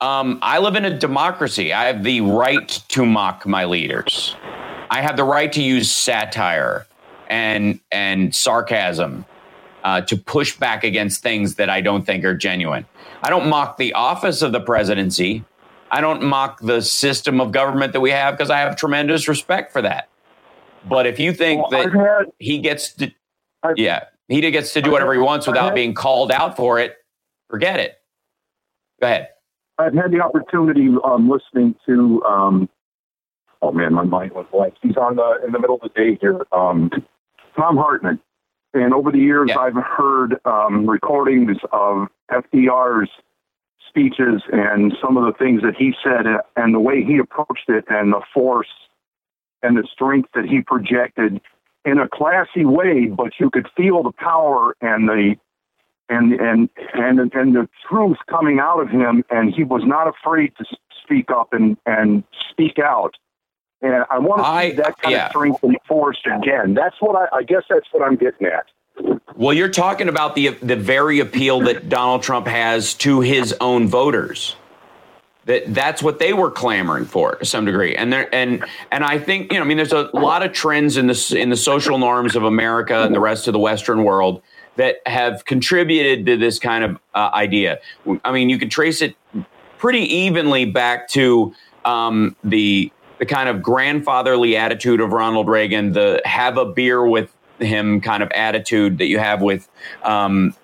Um, 0.00 0.38
I 0.40 0.58
live 0.58 0.76
in 0.76 0.84
a 0.86 0.96
democracy. 0.96 1.72
I 1.72 1.84
have 1.84 2.02
the 2.02 2.22
right 2.22 2.68
to 2.68 3.04
mock 3.04 3.46
my 3.46 3.64
leaders. 3.66 4.34
I 4.90 5.02
have 5.02 5.16
the 5.16 5.24
right 5.24 5.52
to 5.52 5.62
use 5.62 5.90
satire 5.92 6.86
and 7.28 7.78
and 7.92 8.34
sarcasm 8.34 9.24
uh, 9.84 10.00
to 10.02 10.16
push 10.16 10.56
back 10.58 10.84
against 10.84 11.22
things 11.22 11.54
that 11.56 11.70
I 11.70 11.80
don't 11.80 12.04
think 12.04 12.24
are 12.24 12.34
genuine. 12.36 12.86
I 13.22 13.30
don't 13.30 13.48
mock 13.48 13.76
the 13.76 13.92
office 13.94 14.42
of 14.42 14.52
the 14.52 14.60
presidency. 14.60 15.44
I 15.90 16.00
don't 16.00 16.22
mock 16.22 16.60
the 16.60 16.80
system 16.82 17.40
of 17.40 17.52
government 17.52 17.92
that 17.92 18.00
we 18.00 18.10
have 18.10 18.36
because 18.36 18.50
I 18.50 18.58
have 18.60 18.76
tremendous 18.76 19.26
respect 19.28 19.72
for 19.72 19.82
that. 19.82 20.08
But 20.88 21.06
if 21.06 21.18
you 21.18 21.32
think 21.32 21.62
Well, 21.70 21.82
that 21.82 21.92
had- 21.92 22.32
he 22.38 22.58
gets 22.58 22.94
to, 22.94 23.10
I've- 23.62 23.82
yeah, 23.82 24.04
he 24.28 24.40
gets 24.50 24.72
to 24.74 24.82
do 24.82 24.90
whatever 24.90 25.12
he 25.12 25.18
wants 25.18 25.46
without 25.46 25.64
had- 25.66 25.74
being 25.74 25.94
called 25.94 26.30
out 26.30 26.56
for 26.56 26.78
it, 26.78 26.96
forget 27.48 27.80
it. 27.80 27.96
Go 29.00 29.06
ahead. 29.08 29.28
I've 29.78 29.94
had 29.94 30.10
the 30.12 30.20
opportunity 30.20 30.88
um, 31.04 31.28
listening 31.30 31.74
to. 31.86 32.22
Um, 32.24 32.68
oh 33.62 33.72
man, 33.72 33.94
my 33.94 34.04
mind 34.04 34.32
went 34.32 34.50
blank. 34.50 34.74
He's 34.82 34.96
on 34.96 35.16
the 35.16 35.40
in 35.44 35.52
the 35.52 35.58
middle 35.58 35.76
of 35.76 35.80
the 35.82 35.88
day 35.88 36.16
here. 36.20 36.40
Um, 36.52 36.90
Thom 37.56 37.76
Hartmann, 37.76 38.20
and 38.72 38.94
over 38.94 39.10
the 39.10 39.18
years, 39.18 39.50
Yeah. 39.50 39.58
I've 39.58 39.74
heard 39.74 40.38
um, 40.44 40.88
recordings 40.88 41.58
of 41.72 42.08
FDR's 42.30 43.10
speeches 43.88 44.42
and 44.52 44.94
some 45.02 45.16
of 45.16 45.24
the 45.24 45.32
things 45.36 45.62
that 45.62 45.74
he 45.76 45.94
said 46.02 46.26
and 46.56 46.74
the 46.74 46.78
way 46.78 47.02
he 47.02 47.18
approached 47.18 47.68
it 47.68 47.84
and 47.88 48.12
the 48.12 48.20
force 48.32 48.68
and 49.62 49.76
the 49.76 49.86
strength 49.92 50.28
that 50.34 50.44
he 50.44 50.60
projected 50.60 51.40
in 51.84 51.98
a 51.98 52.08
classy 52.08 52.64
way, 52.64 53.06
but 53.06 53.32
you 53.40 53.50
could 53.50 53.66
feel 53.76 54.02
the 54.02 54.12
power 54.12 54.76
and 54.80 55.08
the 55.08 55.34
and 56.08 56.32
and 56.32 56.68
and 56.94 57.18
and 57.34 57.54
the 57.54 57.68
truth 57.88 58.18
coming 58.28 58.58
out 58.58 58.80
of 58.80 58.88
him, 58.88 59.24
and 59.30 59.54
he 59.54 59.64
was 59.64 59.82
not 59.84 60.08
afraid 60.08 60.52
to 60.58 60.64
speak 61.02 61.30
up 61.30 61.52
and 61.52 61.76
and 61.86 62.24
speak 62.50 62.78
out. 62.78 63.16
And 63.82 64.04
I 64.10 64.18
want 64.18 64.42
to 64.42 64.46
I- 64.46 64.70
see 64.70 64.76
that 64.76 64.98
kind 64.98 65.12
yeah. 65.12 65.26
of 65.26 65.30
strength 65.30 65.62
and 65.62 65.76
force 65.86 66.20
again. 66.26 66.74
That's 66.74 66.96
what 67.00 67.16
I, 67.16 67.38
I 67.38 67.42
guess 67.42 67.62
that's 67.68 67.86
what 67.92 68.02
I'm 68.02 68.16
getting 68.16 68.46
at. 68.46 68.66
Well, 69.34 69.54
you're 69.54 69.70
talking 69.70 70.08
about 70.08 70.34
the 70.34 70.48
the 70.48 70.76
very 70.76 71.20
appeal 71.20 71.60
that 71.60 71.88
Donald 71.88 72.22
Trump 72.22 72.46
has 72.46 72.94
to 72.94 73.20
his 73.20 73.54
own 73.60 73.88
voters. 73.88 74.56
That 75.46 75.72
that's 75.72 76.02
what 76.02 76.18
they 76.18 76.34
were 76.34 76.50
clamoring 76.50 77.06
for 77.06 77.36
to 77.36 77.44
some 77.46 77.64
degree, 77.64 77.96
and 77.96 78.12
there 78.12 78.32
and 78.34 78.62
and 78.92 79.02
I 79.02 79.18
think 79.18 79.52
you 79.52 79.58
know 79.58 79.64
I 79.64 79.68
mean 79.68 79.78
there's 79.78 79.94
a 79.94 80.10
lot 80.12 80.42
of 80.42 80.52
trends 80.52 80.98
in 80.98 81.06
the 81.06 81.36
in 81.38 81.48
the 81.48 81.56
social 81.56 81.96
norms 81.96 82.36
of 82.36 82.44
America 82.44 83.02
and 83.02 83.14
the 83.14 83.20
rest 83.20 83.46
of 83.46 83.54
the 83.54 83.58
Western 83.58 84.04
world 84.04 84.42
that 84.76 84.96
have 85.06 85.44
contributed 85.46 86.26
to 86.26 86.36
this 86.36 86.58
kind 86.58 86.84
of 86.84 86.98
uh, 87.14 87.30
idea. 87.32 87.78
I 88.24 88.32
mean, 88.32 88.50
you 88.50 88.58
can 88.58 88.68
trace 88.68 89.00
it 89.02 89.16
pretty 89.78 90.00
evenly 90.00 90.66
back 90.66 91.08
to 91.10 91.54
um, 91.84 92.36
the 92.44 92.92
the 93.20 93.26
kind 93.26 93.50
of 93.50 93.62
grandfatherly 93.62 94.56
attitude 94.56 95.00
of 95.00 95.12
Ronald 95.12 95.46
Reagan, 95.46 95.92
the 95.92 96.20
have 96.24 96.56
a 96.56 96.64
beer 96.64 97.06
with 97.06 97.30
him 97.60 98.00
kind 98.00 98.22
of 98.22 98.30
attitude 98.32 98.96
that 98.98 99.06
you 99.06 99.18
have 99.18 99.42
with 99.42 99.68
um, 100.02 100.54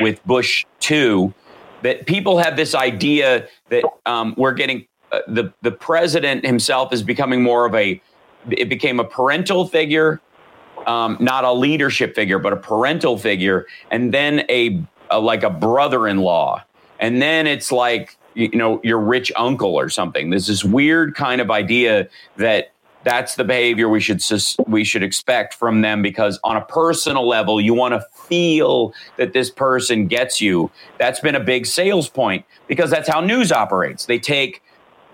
with 0.00 0.24
Bush 0.24 0.64
too. 0.80 1.32
That 1.82 2.06
people 2.06 2.38
have 2.38 2.56
this 2.56 2.74
idea 2.74 3.46
that 3.68 3.84
um, 4.06 4.34
we're 4.38 4.54
getting 4.54 4.86
uh, 5.12 5.20
the 5.28 5.52
the 5.60 5.70
president 5.70 6.44
himself 6.44 6.92
is 6.92 7.02
becoming 7.02 7.42
more 7.42 7.66
of 7.66 7.74
a 7.74 8.00
it 8.50 8.70
became 8.70 8.98
a 8.98 9.04
parental 9.04 9.68
figure, 9.68 10.20
um, 10.86 11.18
not 11.20 11.44
a 11.44 11.52
leadership 11.52 12.14
figure, 12.14 12.38
but 12.38 12.54
a 12.54 12.56
parental 12.56 13.18
figure, 13.18 13.66
and 13.90 14.14
then 14.14 14.46
a, 14.48 14.82
a 15.10 15.20
like 15.20 15.42
a 15.42 15.50
brother-in-law, 15.50 16.64
and 16.98 17.20
then 17.20 17.46
it's 17.46 17.70
like 17.70 18.16
you 18.36 18.50
know 18.50 18.80
your 18.84 19.00
rich 19.00 19.32
uncle 19.36 19.74
or 19.74 19.88
something. 19.88 20.30
There's 20.30 20.46
this 20.46 20.64
weird 20.64 21.14
kind 21.14 21.40
of 21.40 21.50
idea 21.50 22.08
that 22.36 22.72
that's 23.02 23.36
the 23.36 23.44
behavior 23.44 23.88
we 23.88 24.00
should 24.00 24.22
we 24.66 24.84
should 24.84 25.02
expect 25.02 25.54
from 25.54 25.80
them 25.80 26.02
because 26.02 26.38
on 26.44 26.56
a 26.56 26.64
personal 26.64 27.26
level 27.26 27.60
you 27.60 27.72
want 27.72 27.94
to 27.94 28.04
feel 28.28 28.92
that 29.16 29.32
this 29.32 29.50
person 29.50 30.06
gets 30.06 30.40
you. 30.40 30.70
That's 30.98 31.20
been 31.20 31.34
a 31.34 31.40
big 31.40 31.66
sales 31.66 32.08
point 32.08 32.44
because 32.66 32.90
that's 32.90 33.08
how 33.08 33.20
news 33.20 33.52
operates. 33.52 34.06
They 34.06 34.18
take 34.18 34.62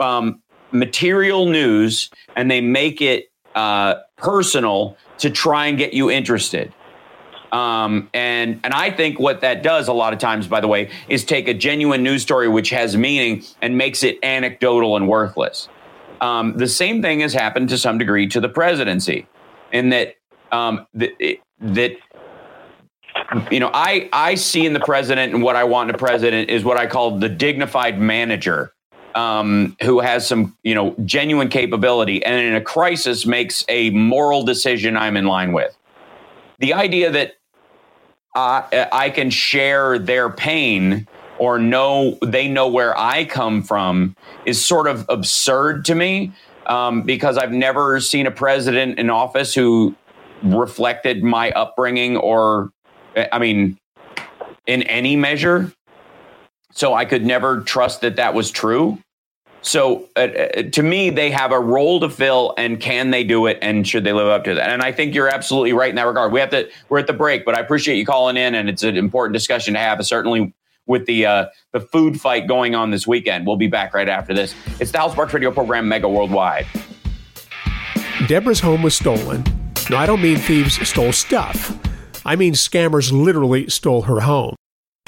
um, 0.00 0.42
material 0.72 1.46
news 1.46 2.10
and 2.34 2.50
they 2.50 2.60
make 2.60 3.00
it 3.00 3.30
uh, 3.54 3.96
personal 4.16 4.96
to 5.18 5.30
try 5.30 5.66
and 5.66 5.78
get 5.78 5.92
you 5.92 6.10
interested 6.10 6.72
um, 7.52 8.08
and 8.14 8.58
and 8.64 8.72
I 8.72 8.90
think 8.90 9.20
what 9.20 9.42
that 9.42 9.62
does 9.62 9.86
a 9.86 9.92
lot 9.92 10.14
of 10.14 10.18
times, 10.18 10.46
by 10.48 10.60
the 10.60 10.68
way, 10.68 10.90
is 11.08 11.22
take 11.24 11.48
a 11.48 11.54
genuine 11.54 12.02
news 12.02 12.22
story 12.22 12.48
which 12.48 12.70
has 12.70 12.96
meaning 12.96 13.44
and 13.60 13.76
makes 13.76 14.02
it 14.02 14.18
anecdotal 14.22 14.96
and 14.96 15.06
worthless. 15.06 15.68
Um, 16.22 16.56
the 16.56 16.68
same 16.68 17.02
thing 17.02 17.20
has 17.20 17.34
happened 17.34 17.68
to 17.68 17.78
some 17.78 17.98
degree 17.98 18.26
to 18.28 18.40
the 18.40 18.48
presidency, 18.48 19.26
in 19.70 19.90
that 19.90 20.16
um, 20.50 20.86
that, 20.94 21.10
that 21.60 21.92
you 23.50 23.60
know 23.60 23.70
I 23.74 24.08
I 24.14 24.34
see 24.34 24.64
in 24.64 24.72
the 24.72 24.80
president 24.80 25.34
and 25.34 25.42
what 25.42 25.54
I 25.54 25.64
want 25.64 25.90
in 25.90 25.94
a 25.94 25.98
president 25.98 26.48
is 26.48 26.64
what 26.64 26.78
I 26.78 26.86
call 26.86 27.18
the 27.18 27.28
dignified 27.28 28.00
manager. 28.00 28.72
Um, 29.14 29.76
who 29.82 30.00
has 30.00 30.26
some, 30.26 30.56
you 30.62 30.74
know, 30.74 30.94
genuine 31.04 31.50
capability, 31.50 32.24
and 32.24 32.40
in 32.40 32.54
a 32.54 32.62
crisis 32.62 33.26
makes 33.26 33.62
a 33.68 33.90
moral 33.90 34.42
decision 34.42 34.96
I'm 34.96 35.18
in 35.18 35.26
line 35.26 35.52
with. 35.52 35.76
The 36.60 36.72
idea 36.72 37.10
that 37.10 37.34
I, 38.34 38.88
I 38.92 39.10
can 39.10 39.30
share 39.30 39.98
their 39.98 40.30
pain 40.30 41.06
or 41.38 41.58
know 41.58 42.18
they 42.24 42.48
know 42.48 42.68
where 42.68 42.96
I 42.98 43.24
come 43.24 43.62
from 43.62 44.16
is 44.46 44.64
sort 44.64 44.86
of 44.86 45.04
absurd 45.08 45.84
to 45.86 45.94
me 45.94 46.32
um, 46.66 47.02
because 47.02 47.36
I've 47.36 47.52
never 47.52 48.00
seen 48.00 48.26
a 48.26 48.30
president 48.30 48.98
in 48.98 49.10
office 49.10 49.54
who 49.54 49.94
reflected 50.42 51.22
my 51.22 51.50
upbringing 51.50 52.16
or, 52.16 52.70
I 53.16 53.38
mean, 53.38 53.78
in 54.66 54.82
any 54.84 55.16
measure. 55.16 55.72
So 56.72 56.94
I 56.94 57.04
could 57.04 57.24
never 57.26 57.60
trust 57.60 58.00
that 58.00 58.16
that 58.16 58.34
was 58.34 58.50
true. 58.50 58.98
So 59.62 60.08
uh, 60.16 60.20
uh, 60.20 60.62
to 60.72 60.82
me, 60.82 61.10
they 61.10 61.30
have 61.30 61.52
a 61.52 61.60
role 61.60 62.00
to 62.00 62.10
fill, 62.10 62.54
and 62.58 62.80
can 62.80 63.10
they 63.10 63.24
do 63.24 63.46
it? 63.46 63.58
And 63.62 63.86
should 63.86 64.04
they 64.04 64.12
live 64.12 64.26
up 64.26 64.44
to 64.44 64.54
that? 64.54 64.70
And 64.70 64.82
I 64.82 64.92
think 64.92 65.14
you're 65.14 65.28
absolutely 65.28 65.72
right 65.72 65.90
in 65.90 65.96
that 65.96 66.06
regard. 66.06 66.32
We 66.32 66.40
have 66.40 66.50
to. 66.50 66.68
We're 66.88 66.98
at 66.98 67.06
the 67.06 67.12
break, 67.12 67.44
but 67.44 67.56
I 67.56 67.60
appreciate 67.60 67.96
you 67.96 68.04
calling 68.04 68.36
in, 68.36 68.54
and 68.54 68.68
it's 68.68 68.82
an 68.82 68.96
important 68.96 69.34
discussion 69.34 69.74
to 69.74 69.80
have. 69.80 70.04
Certainly 70.04 70.52
with 70.86 71.06
the 71.06 71.26
uh, 71.26 71.46
the 71.72 71.80
food 71.80 72.20
fight 72.20 72.46
going 72.46 72.74
on 72.74 72.90
this 72.90 73.06
weekend. 73.06 73.46
We'll 73.46 73.56
be 73.56 73.68
back 73.68 73.94
right 73.94 74.08
after 74.08 74.34
this. 74.34 74.54
It's 74.80 74.90
the 74.90 74.98
Hal 74.98 75.10
Sparks 75.10 75.32
Radio 75.32 75.50
program, 75.50 75.88
Mega 75.88 76.08
Worldwide. 76.08 76.66
Deborah's 78.26 78.60
home 78.60 78.82
was 78.82 78.94
stolen. 78.94 79.44
No, 79.90 79.96
I 79.96 80.06
don't 80.06 80.22
mean 80.22 80.38
thieves 80.38 80.86
stole 80.88 81.12
stuff. 81.12 81.76
I 82.24 82.36
mean 82.36 82.54
scammers 82.54 83.10
literally 83.12 83.68
stole 83.68 84.02
her 84.02 84.20
home. 84.20 84.54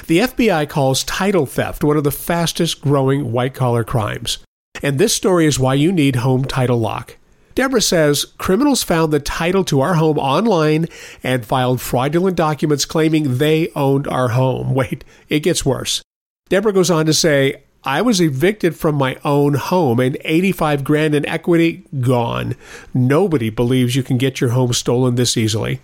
The 0.07 0.19
FBI 0.19 0.69
calls 0.69 1.03
title 1.05 1.47
theft 1.47 1.83
one 1.83 1.97
of 1.97 2.05
the 2.05 2.11
fastest 2.11 2.83
growing 2.83 3.33
white 3.33 3.55
collar 3.55 3.85
crimes. 3.85 4.37
And 4.83 4.99
this 4.99 5.15
story 5.15 5.47
is 5.47 5.59
why 5.59 5.75
you 5.75 5.93
need 5.93 6.17
Home 6.17 6.45
Title 6.45 6.79
Lock. 6.79 7.17
Deborah 7.55 7.81
says 7.81 8.27
criminals 8.37 8.83
found 8.83 9.13
the 9.13 9.21
title 9.21 9.65
to 9.65 9.81
our 9.81 9.95
home 9.95 10.19
online 10.19 10.89
and 11.23 11.47
filed 11.47 11.81
fraudulent 11.81 12.37
documents 12.37 12.85
claiming 12.85 13.39
they 13.39 13.71
owned 13.75 14.07
our 14.07 14.29
home. 14.29 14.75
Wait, 14.75 15.05
it 15.31 15.41
gets 15.41 15.65
worse. 15.65 16.03
Deborah 16.51 16.75
goes 16.75 16.91
on 16.91 17.07
to 17.07 17.15
say, 17.15 17.63
I 17.83 18.03
was 18.03 18.21
evicted 18.21 18.77
from 18.77 18.97
my 18.97 19.17
own 19.25 19.55
home 19.55 20.01
and 20.01 20.19
85 20.23 20.85
grand 20.85 21.15
in 21.15 21.25
equity 21.27 21.87
gone. 22.01 22.57
Nobody 22.93 23.49
believes 23.49 23.97
you 23.97 24.03
can 24.03 24.19
get 24.19 24.39
your 24.39 24.51
home 24.51 24.75
stolen 24.75 25.15
this 25.15 25.39
easily. 25.39 25.81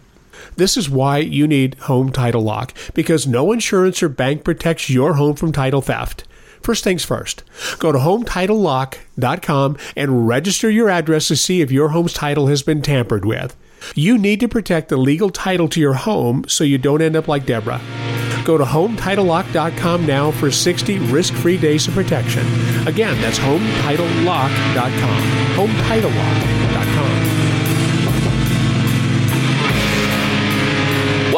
This 0.56 0.76
is 0.76 0.90
why 0.90 1.18
you 1.18 1.46
need 1.46 1.74
Home 1.80 2.10
Title 2.10 2.42
Lock 2.42 2.74
because 2.94 3.26
no 3.26 3.52
insurance 3.52 4.02
or 4.02 4.08
bank 4.08 4.44
protects 4.44 4.90
your 4.90 5.14
home 5.14 5.36
from 5.36 5.52
title 5.52 5.80
theft. 5.80 6.24
First 6.62 6.84
things 6.84 7.04
first, 7.04 7.42
go 7.78 7.90
to 7.90 7.98
HometitleLock.com 7.98 9.78
and 9.96 10.28
register 10.28 10.70
your 10.70 10.90
address 10.90 11.28
to 11.28 11.36
see 11.36 11.62
if 11.62 11.72
your 11.72 11.88
home's 11.88 12.12
title 12.12 12.48
has 12.48 12.62
been 12.62 12.82
tampered 12.82 13.24
with. 13.24 13.56
You 13.94 14.18
need 14.18 14.40
to 14.40 14.48
protect 14.48 14.90
the 14.90 14.98
legal 14.98 15.30
title 15.30 15.68
to 15.70 15.80
your 15.80 15.94
home 15.94 16.44
so 16.48 16.64
you 16.64 16.76
don't 16.76 17.00
end 17.00 17.16
up 17.16 17.28
like 17.28 17.46
Deborah. 17.46 17.80
Go 18.44 18.58
to 18.58 18.64
HometitleLock.com 18.64 20.06
now 20.06 20.30
for 20.32 20.50
60 20.50 20.98
risk-free 20.98 21.58
days 21.58 21.88
of 21.88 21.94
protection. 21.94 22.46
Again, 22.86 23.20
that's 23.20 23.38
HometitleLock.com. 23.38 25.22
HometitleLock.com. 25.56 26.79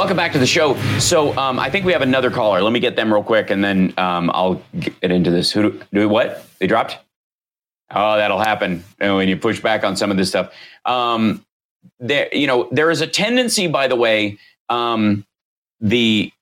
Welcome 0.02 0.16
back 0.16 0.32
to 0.32 0.40
the 0.40 0.46
show. 0.48 0.74
So 0.98 1.32
um, 1.38 1.60
I 1.60 1.70
think 1.70 1.86
we 1.86 1.92
have 1.92 2.02
another 2.02 2.28
caller. 2.28 2.60
Let 2.60 2.72
me 2.72 2.80
get 2.80 2.96
them 2.96 3.14
real 3.14 3.22
quick, 3.22 3.50
and 3.50 3.62
then 3.62 3.94
um, 3.96 4.32
I'll 4.34 4.60
get 4.80 5.12
into 5.12 5.30
this. 5.30 5.52
Who 5.52 5.70
do, 5.70 5.80
do 5.92 6.08
what? 6.08 6.44
They 6.58 6.66
dropped. 6.66 6.98
Oh, 7.88 8.16
that'll 8.16 8.40
happen 8.40 8.82
when 8.98 9.28
you 9.28 9.36
push 9.36 9.60
back 9.60 9.84
on 9.84 9.96
some 9.96 10.10
of 10.10 10.16
this 10.16 10.28
stuff. 10.28 10.52
Um, 10.84 11.46
there, 12.00 12.28
you 12.34 12.48
know, 12.48 12.68
there 12.72 12.90
is 12.90 13.00
a 13.00 13.06
tendency, 13.06 13.68
by 13.68 13.86
the 13.86 13.94
way, 13.94 14.38
um, 14.68 15.24
the 15.80 16.32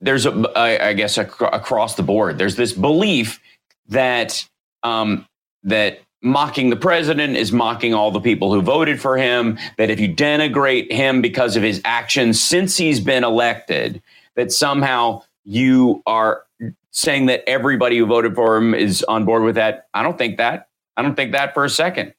there's 0.00 0.24
a, 0.24 0.30
I, 0.54 0.90
I 0.90 0.92
guess 0.92 1.18
ac- 1.18 1.32
across 1.40 1.96
the 1.96 2.04
board, 2.04 2.38
there's 2.38 2.54
this 2.54 2.72
belief 2.72 3.40
that 3.88 4.48
um, 4.84 5.26
that 5.64 6.02
mocking 6.26 6.70
the 6.70 6.76
president 6.76 7.36
is 7.36 7.52
mocking 7.52 7.94
all 7.94 8.10
the 8.10 8.20
people 8.20 8.52
who 8.52 8.60
voted 8.60 9.00
for 9.00 9.16
him. 9.16 9.58
That 9.78 9.88
if 9.88 10.00
you 10.00 10.12
denigrate 10.12 10.92
him 10.92 11.22
because 11.22 11.56
of 11.56 11.62
his 11.62 11.80
actions 11.84 12.42
since 12.42 12.76
he's 12.76 13.00
been 13.00 13.24
elected, 13.24 14.02
that 14.34 14.52
somehow 14.52 15.22
you 15.44 16.02
are 16.06 16.42
saying 16.90 17.26
that 17.26 17.44
everybody 17.46 17.98
who 17.98 18.06
voted 18.06 18.34
for 18.34 18.56
him 18.56 18.74
is 18.74 19.02
on 19.04 19.24
board 19.24 19.42
with 19.42 19.54
that. 19.54 19.86
I 19.94 20.02
don't 20.02 20.18
think 20.18 20.38
that. 20.38 20.68
I 20.96 21.02
don't 21.02 21.14
think 21.14 21.32
that 21.32 21.54
for 21.54 21.64
a 21.64 21.70
second. 21.70 22.14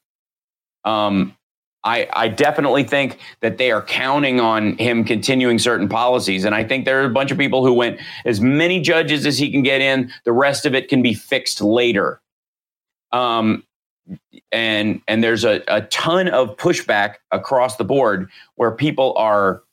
Um, 0.86 1.36
I, 1.84 2.08
I 2.14 2.28
definitely 2.28 2.84
think 2.84 3.20
that 3.42 3.58
they 3.58 3.72
are 3.72 3.82
counting 3.82 4.40
on 4.40 4.78
him 4.78 5.04
continuing 5.04 5.58
certain 5.58 5.88
policies. 5.88 6.44
And 6.44 6.54
I 6.54 6.64
think 6.64 6.86
there 6.86 7.02
are 7.02 7.06
a 7.06 7.10
bunch 7.10 7.32
of 7.32 7.38
people 7.38 7.66
who 7.66 7.74
went 7.74 8.00
as 8.26 8.42
many 8.42 8.80
judges 8.80 9.26
as 9.26 9.38
he 9.38 9.52
can 9.52 9.64
get 9.64 9.82
in. 9.82 10.12
The 10.26 10.32
rest 10.32 10.66
of 10.66 10.76
it 10.76 10.90
can 10.90 11.02
be 11.02 11.14
fixed 11.14 11.62
later. 11.62 12.22
Um, 13.12 13.64
and 14.52 15.02
and 15.08 15.24
there's 15.24 15.44
a, 15.44 15.64
a 15.68 15.82
ton 15.82 16.28
of 16.28 16.56
pushback 16.58 17.16
across 17.32 17.78
the 17.78 17.84
board 17.84 18.30
where 18.56 18.72
people 18.72 19.14
are, 19.18 19.64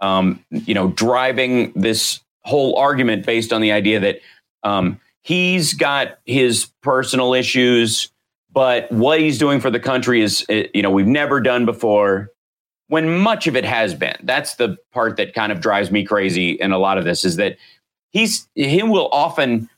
um, 0.00 0.44
you 0.50 0.74
know, 0.74 0.88
driving 0.88 1.72
this 1.74 2.20
whole 2.42 2.76
argument 2.76 3.24
based 3.24 3.52
on 3.52 3.60
the 3.60 3.72
idea 3.72 4.00
that 4.00 4.20
um, 4.62 5.00
he's 5.22 5.74
got 5.74 6.18
his 6.24 6.68
personal 6.82 7.34
issues 7.34 8.10
but 8.54 8.90
what 8.92 9.18
he's 9.18 9.36
doing 9.36 9.60
for 9.60 9.68
the 9.68 9.80
country 9.80 10.22
is, 10.22 10.46
eh, 10.48 10.68
you 10.72 10.80
know, 10.80 10.90
we've 10.90 11.08
never 11.08 11.40
done 11.40 11.66
before. 11.66 12.30
When 12.86 13.18
much 13.18 13.46
of 13.48 13.56
it 13.56 13.64
has 13.64 13.94
been, 13.94 14.16
that's 14.22 14.54
the 14.54 14.76
part 14.92 15.16
that 15.16 15.34
kind 15.34 15.50
of 15.50 15.60
drives 15.60 15.90
me 15.90 16.04
crazy. 16.04 16.52
In 16.52 16.70
a 16.70 16.78
lot 16.78 16.96
of 16.96 17.04
this 17.04 17.24
is 17.24 17.36
that 17.36 17.56
he's 18.10 18.48
he 18.54 18.82
will 18.82 19.08
often 19.10 19.68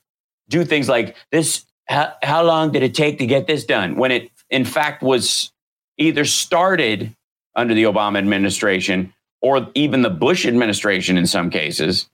do 0.48 0.64
things 0.64 0.88
like 0.88 1.16
this. 1.32 1.64
How, 1.88 2.14
how 2.22 2.42
long 2.44 2.72
did 2.72 2.83
it 2.83 2.94
take 2.94 3.18
to 3.18 3.27
get 3.27 3.46
this 3.46 3.64
done? 3.64 3.96
When 3.96 4.11
it 4.12 4.31
in 4.51 4.64
fact 4.64 5.03
was 5.03 5.53
either 5.99 6.25
started 6.25 7.14
under 7.55 7.75
the 7.75 7.85
Obama 7.85 8.18
administration 8.18 9.12
or 9.40 9.68
even 9.75 10.03
the 10.03 10.11
Bush 10.11 10.46
administration 10.46 11.16
in 11.18 11.27
some 11.27 11.51
cases, 11.51 12.09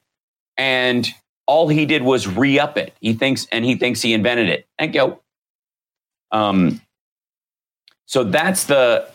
and 0.57 1.09
all 1.47 1.69
he 1.69 1.87
did 1.87 2.03
was 2.03 2.29
re 2.29 2.59
up 2.59 2.77
it. 2.79 2.95
He 3.01 3.15
thinks 3.15 3.47
and 3.53 3.65
he 3.65 3.77
thinks 3.77 4.03
he 4.03 4.13
invented 4.13 4.49
it. 4.49 4.67
Thank 4.79 4.95
you. 4.95 5.19
um, 6.33 6.81
so 8.07 8.25
that's 8.25 8.65
the, 8.65 9.09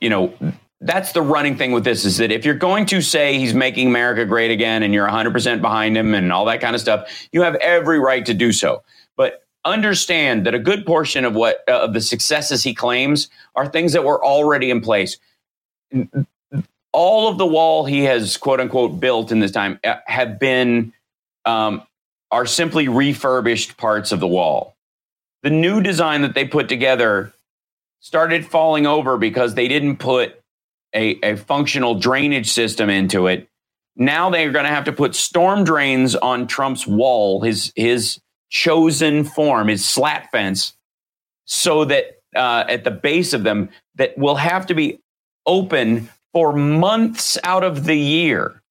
you 0.00 0.08
know, 0.08 0.32
that's 0.80 1.12
the 1.12 1.22
running 1.22 1.56
thing 1.56 1.72
with 1.72 1.84
this 1.84 2.04
is 2.04 2.16
that 2.16 2.32
if 2.32 2.44
you're 2.44 2.54
going 2.54 2.86
to 2.86 3.02
say 3.02 3.38
he's 3.38 3.54
making 3.54 3.88
America 3.88 4.24
great 4.24 4.50
again 4.50 4.82
and 4.82 4.94
you're 4.94 5.06
100% 5.06 5.60
behind 5.60 5.96
him 5.96 6.14
and 6.14 6.32
all 6.32 6.46
that 6.46 6.60
kind 6.60 6.74
of 6.74 6.80
stuff, 6.80 7.28
you 7.32 7.42
have 7.42 7.54
every 7.56 8.00
right 8.00 8.24
to 8.26 8.34
do 8.34 8.52
so. 8.52 8.82
But 9.16 9.44
understand 9.64 10.46
that 10.46 10.54
a 10.54 10.58
good 10.58 10.84
portion 10.84 11.24
of 11.24 11.34
what 11.34 11.62
uh, 11.68 11.82
of 11.82 11.94
the 11.94 12.00
successes 12.00 12.62
he 12.62 12.74
claims 12.74 13.28
are 13.54 13.66
things 13.66 13.92
that 13.92 14.04
were 14.04 14.22
already 14.24 14.70
in 14.70 14.80
place. 14.80 15.18
All 16.92 17.28
of 17.28 17.38
the 17.38 17.46
wall 17.46 17.84
he 17.84 18.04
has 18.04 18.36
quote 18.36 18.60
unquote 18.60 19.00
built 19.00 19.32
in 19.32 19.40
this 19.40 19.50
time 19.50 19.78
uh, 19.84 19.96
have 20.06 20.38
been 20.38 20.92
um, 21.44 21.82
are 22.30 22.46
simply 22.46 22.88
refurbished 22.88 23.76
parts 23.76 24.12
of 24.12 24.20
the 24.20 24.26
wall 24.26 24.72
the 25.42 25.50
new 25.50 25.80
design 25.80 26.22
that 26.22 26.34
they 26.34 26.46
put 26.46 26.68
together 26.68 27.32
started 28.00 28.46
falling 28.46 28.86
over 28.86 29.18
because 29.18 29.54
they 29.54 29.68
didn't 29.68 29.96
put 29.96 30.40
a, 30.94 31.18
a 31.22 31.36
functional 31.36 31.94
drainage 31.94 32.50
system 32.50 32.88
into 32.88 33.26
it. 33.26 33.48
Now 33.96 34.30
they're 34.30 34.52
going 34.52 34.64
to 34.64 34.70
have 34.70 34.84
to 34.84 34.92
put 34.92 35.14
storm 35.14 35.64
drains 35.64 36.14
on 36.14 36.46
Trump's 36.46 36.86
wall, 36.86 37.42
his 37.42 37.72
his 37.76 38.20
chosen 38.52 39.24
form, 39.24 39.70
is 39.70 39.84
slat 39.84 40.28
fence, 40.30 40.74
so 41.46 41.86
that 41.86 42.20
uh, 42.36 42.64
at 42.68 42.84
the 42.84 42.90
base 42.90 43.32
of 43.32 43.44
them 43.44 43.70
that 43.94 44.16
will 44.18 44.36
have 44.36 44.66
to 44.66 44.74
be 44.74 45.00
open 45.46 46.08
for 46.32 46.52
months 46.52 47.38
out 47.44 47.64
of 47.64 47.84
the 47.84 47.96
year. 47.96 48.62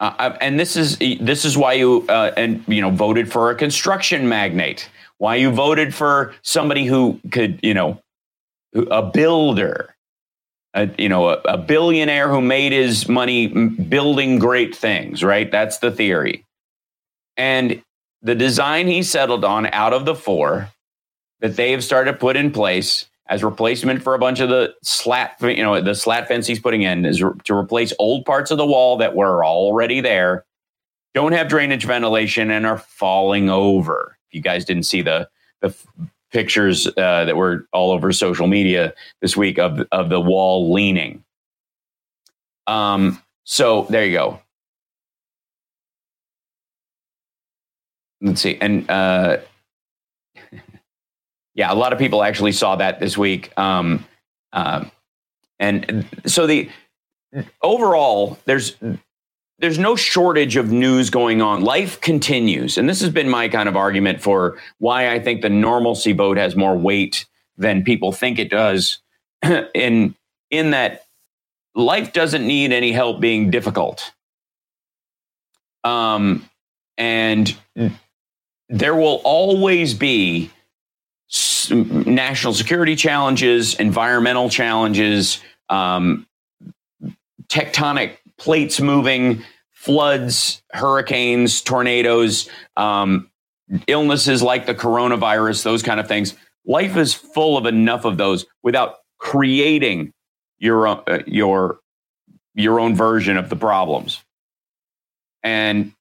Uh, 0.00 0.36
and 0.40 0.58
this 0.58 0.74
is 0.76 0.98
this 1.20 1.44
is 1.44 1.56
why 1.56 1.74
you 1.74 2.04
uh, 2.08 2.32
and 2.36 2.64
you 2.66 2.80
know 2.80 2.90
voted 2.90 3.30
for 3.30 3.50
a 3.50 3.54
construction 3.54 4.28
magnate. 4.28 4.88
Why 5.18 5.36
you 5.36 5.50
voted 5.50 5.94
for 5.94 6.34
somebody 6.42 6.84
who 6.84 7.20
could 7.30 7.60
you 7.62 7.74
know 7.74 8.00
a 8.90 9.02
builder, 9.02 9.93
a, 10.74 10.90
you 10.98 11.08
know 11.08 11.30
a, 11.30 11.40
a 11.44 11.58
billionaire 11.58 12.28
who 12.28 12.40
made 12.40 12.72
his 12.72 13.08
money 13.08 13.46
building 13.46 14.38
great 14.38 14.76
things. 14.76 15.22
Right, 15.22 15.50
that's 15.50 15.78
the 15.78 15.90
theory. 15.90 16.44
And 17.36 17.82
the 18.22 18.34
design 18.34 18.86
he 18.86 19.02
settled 19.02 19.44
on 19.44 19.66
out 19.66 19.92
of 19.92 20.04
the 20.04 20.14
four 20.14 20.70
that 21.40 21.56
they 21.56 21.72
have 21.72 21.84
started 21.84 22.12
to 22.12 22.18
put 22.18 22.36
in 22.36 22.50
place 22.50 23.06
as 23.26 23.42
replacement 23.42 24.02
for 24.02 24.14
a 24.14 24.18
bunch 24.18 24.40
of 24.40 24.48
the 24.48 24.74
slat, 24.82 25.36
you 25.40 25.62
know, 25.62 25.80
the 25.80 25.94
slat 25.94 26.28
fence 26.28 26.46
he's 26.46 26.60
putting 26.60 26.82
in 26.82 27.04
is 27.04 27.22
re- 27.22 27.32
to 27.44 27.54
replace 27.54 27.92
old 27.98 28.24
parts 28.24 28.50
of 28.50 28.58
the 28.58 28.66
wall 28.66 28.98
that 28.98 29.14
were 29.14 29.44
already 29.44 30.00
there, 30.00 30.44
don't 31.14 31.32
have 31.32 31.48
drainage 31.48 31.84
ventilation, 31.84 32.50
and 32.50 32.66
are 32.66 32.78
falling 32.78 33.48
over. 33.48 34.18
If 34.28 34.34
you 34.34 34.40
guys 34.42 34.64
didn't 34.64 34.84
see 34.84 35.02
the 35.02 35.28
the 35.60 35.74
pictures 36.34 36.86
uh, 36.86 37.24
that 37.24 37.36
were 37.36 37.66
all 37.72 37.92
over 37.92 38.12
social 38.12 38.46
media 38.46 38.92
this 39.22 39.36
week 39.36 39.58
of 39.58 39.86
of 39.92 40.10
the 40.10 40.20
wall 40.20 40.72
leaning. 40.74 41.24
Um. 42.66 43.22
So 43.44 43.86
there 43.88 44.04
you 44.04 44.12
go. 44.12 44.40
Let's 48.20 48.40
see, 48.40 48.58
and 48.60 48.90
uh, 48.90 49.38
yeah, 51.54 51.72
a 51.72 51.76
lot 51.76 51.92
of 51.92 51.98
people 51.98 52.22
actually 52.22 52.52
saw 52.52 52.76
that 52.76 53.00
this 53.00 53.16
week. 53.16 53.56
Um, 53.58 54.04
uh, 54.52 54.84
and 55.58 56.06
so 56.26 56.46
the 56.46 56.70
overall, 57.62 58.38
there's 58.44 58.76
there's 59.58 59.78
no 59.78 59.96
shortage 59.96 60.56
of 60.56 60.72
news 60.72 61.10
going 61.10 61.40
on. 61.40 61.62
Life 61.62 62.00
continues, 62.00 62.76
and 62.76 62.88
this 62.88 63.00
has 63.00 63.10
been 63.10 63.28
my 63.28 63.48
kind 63.48 63.68
of 63.68 63.76
argument 63.76 64.20
for 64.20 64.58
why 64.78 65.12
I 65.12 65.20
think 65.20 65.42
the 65.42 65.48
normalcy 65.48 66.12
vote 66.12 66.36
has 66.36 66.56
more 66.56 66.76
weight 66.76 67.26
than 67.56 67.84
people 67.84 68.12
think 68.12 68.38
it 68.38 68.50
does. 68.50 68.98
in 69.74 70.14
in 70.50 70.70
that 70.70 71.04
life 71.74 72.12
doesn't 72.12 72.46
need 72.46 72.72
any 72.72 72.92
help 72.92 73.20
being 73.20 73.50
difficult. 73.50 74.12
Um, 75.82 76.48
and 76.96 77.54
there 78.68 78.94
will 78.94 79.20
always 79.24 79.94
be 79.94 80.50
national 81.70 82.54
security 82.54 82.96
challenges, 82.96 83.74
environmental 83.74 84.48
challenges, 84.48 85.40
um, 85.68 86.26
tectonic 87.48 88.16
plates 88.38 88.80
moving, 88.80 89.44
floods, 89.72 90.62
hurricanes, 90.72 91.60
tornadoes, 91.60 92.48
um, 92.76 93.30
illnesses 93.86 94.42
like 94.42 94.66
the 94.66 94.74
coronavirus, 94.74 95.62
those 95.62 95.82
kind 95.82 96.00
of 96.00 96.08
things. 96.08 96.34
Life 96.66 96.96
is 96.96 97.14
full 97.14 97.56
of 97.56 97.66
enough 97.66 98.04
of 98.04 98.16
those 98.16 98.46
without 98.62 98.96
creating 99.18 100.12
your 100.58 100.86
uh, 100.86 101.22
your 101.26 101.80
your 102.54 102.80
own 102.80 102.94
version 102.94 103.36
of 103.36 103.48
the 103.48 103.56
problems. 103.56 104.22
And 105.42 105.92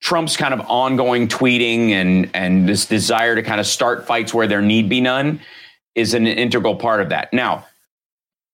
Trump's 0.00 0.36
kind 0.36 0.52
of 0.52 0.60
ongoing 0.60 1.28
tweeting 1.28 1.90
and 1.90 2.30
and 2.34 2.68
this 2.68 2.86
desire 2.86 3.34
to 3.34 3.42
kind 3.42 3.60
of 3.60 3.66
start 3.66 4.06
fights 4.06 4.34
where 4.34 4.46
there 4.46 4.62
need 4.62 4.88
be 4.88 5.00
none 5.00 5.40
is 5.94 6.14
an 6.14 6.26
integral 6.26 6.76
part 6.76 7.00
of 7.00 7.08
that. 7.08 7.32
Now, 7.32 7.66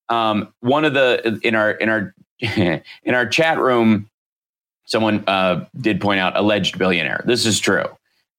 um, 0.08 0.52
one 0.60 0.84
of 0.84 0.94
the 0.94 1.40
in 1.42 1.54
our 1.54 1.72
in 1.72 1.88
our 1.88 2.14
in 3.04 3.14
our 3.14 3.26
chat 3.26 3.58
room, 3.58 4.10
someone 4.84 5.24
uh, 5.26 5.64
did 5.76 6.00
point 6.00 6.20
out 6.20 6.36
alleged 6.36 6.78
billionaire. 6.78 7.22
This 7.26 7.46
is 7.46 7.60
true. 7.60 7.86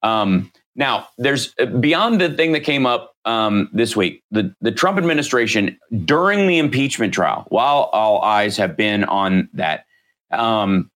Um, 0.01 0.51
now, 0.75 1.07
there's 1.17 1.53
uh, 1.59 1.65
beyond 1.65 2.19
the 2.19 2.29
thing 2.31 2.51
that 2.53 2.61
came 2.61 2.85
up 2.85 3.15
um, 3.25 3.69
this 3.71 3.95
week, 3.95 4.23
the 4.31 4.53
the 4.59 4.71
Trump 4.71 4.97
administration 4.97 5.77
during 6.03 6.47
the 6.47 6.57
impeachment 6.57 7.13
trial, 7.13 7.45
while 7.49 7.89
all 7.93 8.21
eyes 8.21 8.57
have 8.57 8.75
been 8.75 9.03
on 9.05 9.49
that. 9.53 9.85
Um, 10.31 10.89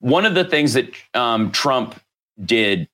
one 0.00 0.24
of 0.24 0.34
the 0.34 0.44
things 0.44 0.72
that 0.72 0.90
um, 1.14 1.52
Trump 1.52 2.00
did 2.42 2.88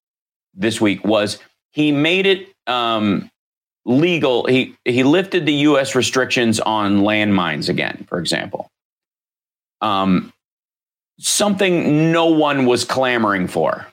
this 0.54 0.80
week 0.80 1.04
was 1.04 1.38
he 1.70 1.92
made 1.92 2.26
it 2.26 2.48
um, 2.66 3.30
legal. 3.86 4.44
He 4.46 4.76
he 4.84 5.02
lifted 5.02 5.46
the 5.46 5.54
U.S. 5.54 5.94
restrictions 5.94 6.60
on 6.60 6.98
landmines 7.00 7.68
again, 7.68 8.04
for 8.08 8.18
example. 8.18 8.70
Um, 9.80 10.32
something 11.18 12.12
no 12.12 12.26
one 12.26 12.66
was 12.66 12.84
clamoring 12.84 13.48
for, 13.48 13.86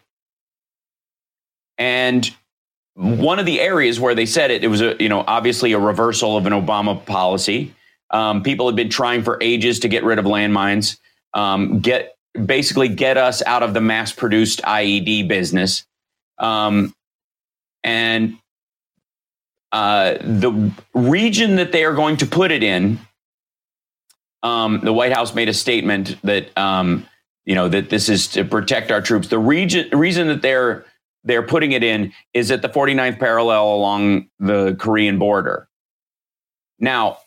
and 1.77 2.29
one 2.95 3.39
of 3.39 3.45
the 3.45 3.61
areas 3.61 3.99
where 3.99 4.15
they 4.15 4.25
said 4.25 4.51
it, 4.51 4.63
it 4.63 4.67
was 4.67 4.81
a 4.81 4.95
you 4.99 5.09
know 5.09 5.23
obviously 5.25 5.71
a 5.71 5.79
reversal 5.79 6.35
of 6.35 6.45
an 6.45 6.53
Obama 6.53 7.05
policy. 7.05 7.73
Um, 8.09 8.43
people 8.43 8.67
had 8.67 8.75
been 8.75 8.89
trying 8.89 9.23
for 9.23 9.37
ages 9.41 9.79
to 9.79 9.87
get 9.87 10.03
rid 10.03 10.19
of 10.19 10.25
landmines, 10.25 10.97
um, 11.33 11.79
get 11.79 12.15
basically 12.33 12.87
get 12.87 13.17
us 13.17 13.41
out 13.43 13.63
of 13.63 13.73
the 13.73 13.81
mass 13.81 14.11
produced 14.11 14.61
IED 14.63 15.27
business. 15.27 15.85
Um, 16.37 16.93
and 17.83 18.37
uh, 19.73 20.19
the 20.21 20.71
region 20.93 21.55
that 21.55 21.71
they 21.71 21.83
are 21.83 21.95
going 21.95 22.15
to 22.17 22.27
put 22.27 22.51
it 22.51 22.61
in, 22.61 22.99
um, 24.43 24.81
the 24.83 24.93
White 24.93 25.11
House 25.11 25.33
made 25.33 25.49
a 25.49 25.53
statement 25.53 26.15
that 26.23 26.55
um, 26.57 27.07
you 27.45 27.55
know 27.55 27.67
that 27.67 27.89
this 27.89 28.07
is 28.07 28.27
to 28.29 28.45
protect 28.45 28.91
our 28.91 29.01
troops. 29.01 29.29
The 29.29 29.39
region 29.39 29.89
reason 29.97 30.27
that 30.27 30.43
they're 30.43 30.85
they're 31.23 31.41
putting 31.41 31.71
it 31.71 31.83
in 31.83 32.13
is 32.33 32.51
at 32.51 32.61
the 32.61 32.69
49th 32.69 33.17
parallel 33.17 33.73
along 33.73 34.29
the 34.39 34.75
Korean 34.75 35.17
border. 35.17 35.67
Now, 36.79 37.19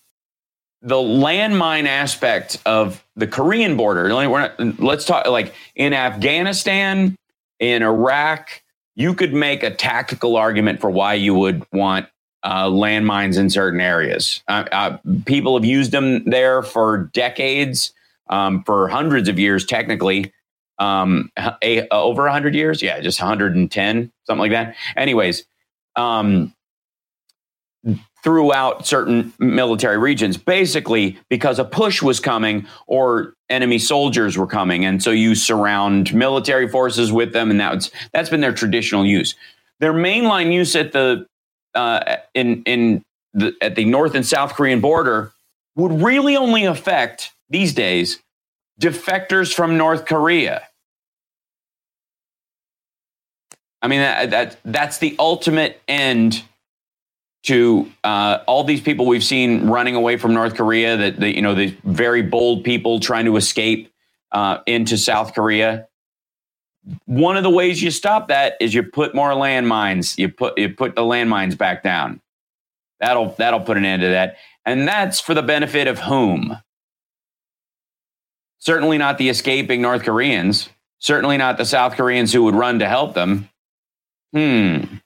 the 0.83 0.97
landmine 0.97 1.87
aspect 1.87 2.59
of 2.67 3.03
the 3.17 3.27
Korean 3.27 3.77
border, 3.77 4.09
not, 4.09 4.79
let's 4.79 5.05
talk 5.05 5.27
like 5.27 5.55
in 5.75 5.95
Afghanistan, 5.95 7.17
in 7.59 7.83
Iraq, 7.83 8.63
you 8.95 9.15
could 9.15 9.33
make 9.33 9.63
a 9.63 9.75
tactical 9.75 10.37
argument 10.37 10.81
for 10.81 10.91
why 10.91 11.15
you 11.15 11.35
would 11.35 11.67
want 11.73 12.07
uh, 12.47 12.69
landmines 12.69 13.37
in 13.37 13.51
certain 13.51 13.81
areas. 13.81 14.41
Uh, 14.47 14.65
uh, 14.71 14.99
people 15.25 15.57
have 15.59 15.65
used 15.65 15.91
them 15.91 16.23
there 16.27 16.63
for 16.63 17.11
decades, 17.13 17.93
um, 18.31 18.63
for 18.63 18.87
hundreds 18.87 19.29
of 19.29 19.37
years, 19.37 19.67
technically. 19.67 20.33
Um, 20.79 21.33
a, 21.61 21.89
over 21.89 22.23
100 22.23 22.55
years? 22.55 22.83
Yeah, 22.83 23.01
just 23.01 23.21
110, 23.21 24.13
something 24.27 24.39
like 24.39 24.53
that. 24.53 24.77
Anyways, 24.97 25.45
um, 25.97 26.55
throughout 28.23 28.87
certain 28.87 29.33
military 29.41 29.99
regions, 29.99 30.37
basically 30.37 31.19
because 31.29 31.59
a 31.59 31.65
push 31.65 32.01
was 32.01 32.21
coming 32.21 32.65
or 32.87 33.35
enemy 33.49 33.81
soldiers 33.81 34.39
were 34.39 34.47
coming. 34.47 34.85
And 34.85 35.03
so 35.03 35.11
you 35.11 35.35
surround 35.35 36.15
military 36.15 36.69
forces 36.69 37.11
with 37.11 37.33
them, 37.33 37.51
and 37.51 37.59
that's 37.59 37.91
that's 38.13 38.31
been 38.31 38.41
their 38.41 38.55
traditional 38.55 39.05
use. 39.05 39.35
Their 39.81 39.93
mainline 39.93 40.53
use 40.53 40.77
at 40.77 40.93
the 40.93 41.27
uh, 41.77 42.17
in 42.35 42.63
in 42.65 43.05
the, 43.35 43.55
at 43.61 43.77
the 43.77 43.85
North 43.85 44.15
and 44.15 44.27
South 44.27 44.55
Korean 44.55 44.81
border 44.81 45.33
would 45.77 46.03
really 46.03 46.37
only 46.37 46.65
affect 46.65 47.33
these 47.51 47.75
days 47.75 48.21
defectors 48.81 49.55
from 49.55 49.77
North 49.77 50.07
Korea. 50.07 50.67
I 53.83 53.89
mean 53.89 54.01
that, 54.01 54.31
that 54.31 54.57
that's 54.65 54.99
the 54.99 55.15
ultimate 55.19 55.81
end 55.87 56.43
to 57.45 57.91
uh, 58.03 58.39
all 58.47 58.65
these 58.65 58.81
people 58.81 59.07
we've 59.07 59.23
seen 59.23 59.69
running 59.69 59.95
away 59.95 60.17
from 60.17 60.35
North 60.35 60.57
Korea, 60.57 60.97
that 60.97 61.21
the, 61.21 61.35
you 61.35 61.43
know 61.43 61.55
the 61.55 61.77
very 61.85 62.23
bold 62.23 62.65
people 62.65 62.99
trying 62.99 63.27
to 63.27 63.37
escape 63.37 63.93
uh, 64.33 64.59
into 64.67 64.99
South 64.99 65.35
Korea. 65.35 65.87
One 67.07 67.37
of 67.37 67.43
the 67.43 67.51
ways 67.51 67.83
you 67.83 67.91
stop 67.91 68.29
that 68.29 68.57
is 68.61 68.75
you 68.75 68.83
put 68.83 69.15
more 69.15 69.31
landmines. 69.31 70.17
You 70.19 70.29
put 70.29 70.59
you 70.59 70.69
put 70.69 70.95
the 70.95 71.03
landmines 71.03 71.59
back 71.59 71.83
down. 71.83 72.21
That'll 73.01 73.35
that'll 73.39 73.61
put 73.61 73.77
an 73.77 73.85
end 73.85 74.03
to 74.03 74.09
that, 74.09 74.37
and 74.65 74.87
that's 74.87 75.21
for 75.21 75.35
the 75.35 75.43
benefit 75.43 75.89
of 75.89 75.99
whom? 76.01 76.59
Certainly 78.59 78.99
not 78.99 79.19
the 79.19 79.29
escaping 79.29 79.83
North 79.83 80.03
Koreans. 80.03 80.69
Certainly 80.99 81.37
not 81.37 81.59
the 81.59 81.65
South 81.65 81.95
Koreans 81.95 82.33
who 82.33 82.45
would 82.45 82.55
run 82.55 82.79
to 82.79 82.89
help 82.89 83.15
them. 83.15 83.49
Hmm. 84.33 84.97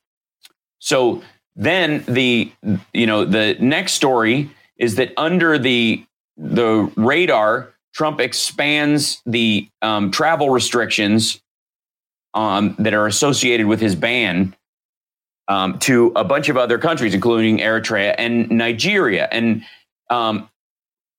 So 0.79 1.23
then 1.57 2.05
the 2.07 2.53
you 2.93 3.07
know 3.07 3.25
the 3.25 3.57
next 3.59 3.93
story 3.93 4.51
is 4.77 4.97
that 4.97 5.13
under 5.17 5.59
the 5.59 6.05
the 6.37 6.91
radar, 6.97 7.75
Trump 7.95 8.21
expands 8.21 9.21
the 9.27 9.69
um, 9.83 10.11
travel 10.11 10.51
restrictions 10.51 11.41
um, 12.35 12.75
that 12.79 12.95
are 12.95 13.07
associated 13.07 13.67
with 13.67 13.81
his 13.81 13.95
ban 13.95 14.55
um, 15.49 15.79
to 15.81 16.13
a 16.15 16.25
bunch 16.25 16.49
of 16.49 16.57
other 16.57 16.79
countries, 16.79 17.13
including 17.13 17.59
Eritrea 17.59 18.15
and 18.19 18.51
Nigeria. 18.51 19.29
And 19.33 19.65
um, 20.09 20.49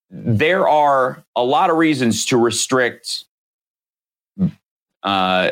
there 0.10 0.68
are 0.68 1.24
a 1.36 1.44
lot 1.44 1.70
of 1.70 1.78
reasons 1.78 2.26
to 2.26 2.38
restrict 2.38 3.26
uh, 5.04 5.52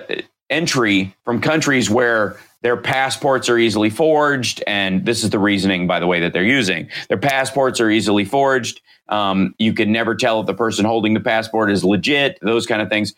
entry 0.50 1.15
from 1.26 1.41
countries 1.41 1.89
where 1.89 2.39
their 2.62 2.76
passports 2.76 3.48
are 3.48 3.58
easily 3.58 3.89
forged, 3.89 4.62
and 4.67 5.06
this 5.06 5.24
is 5.24 5.30
the 5.30 5.39
reasoning, 5.39 5.88
by 5.88 6.00
the 6.00 6.08
way, 6.08 6.19
that 6.19 6.34
they're 6.34 6.43
using. 6.43 6.89
Their 7.08 7.17
passports 7.17 7.80
are 7.80 7.89
easily 7.89 8.26
forged. 8.26 8.82
Um, 9.08 9.56
you 9.58 9.74
can 9.74 9.91
never 9.91 10.13
tell 10.13 10.41
if 10.41 10.45
the 10.45 10.54
person 10.54 10.86
holding 10.86 11.13
the 11.13 11.22
passport 11.22 11.72
is 11.72 11.84
legit, 11.84 12.38
those 12.41 12.65
kind 12.65 12.82
of 12.82 12.89
things. 12.89 13.13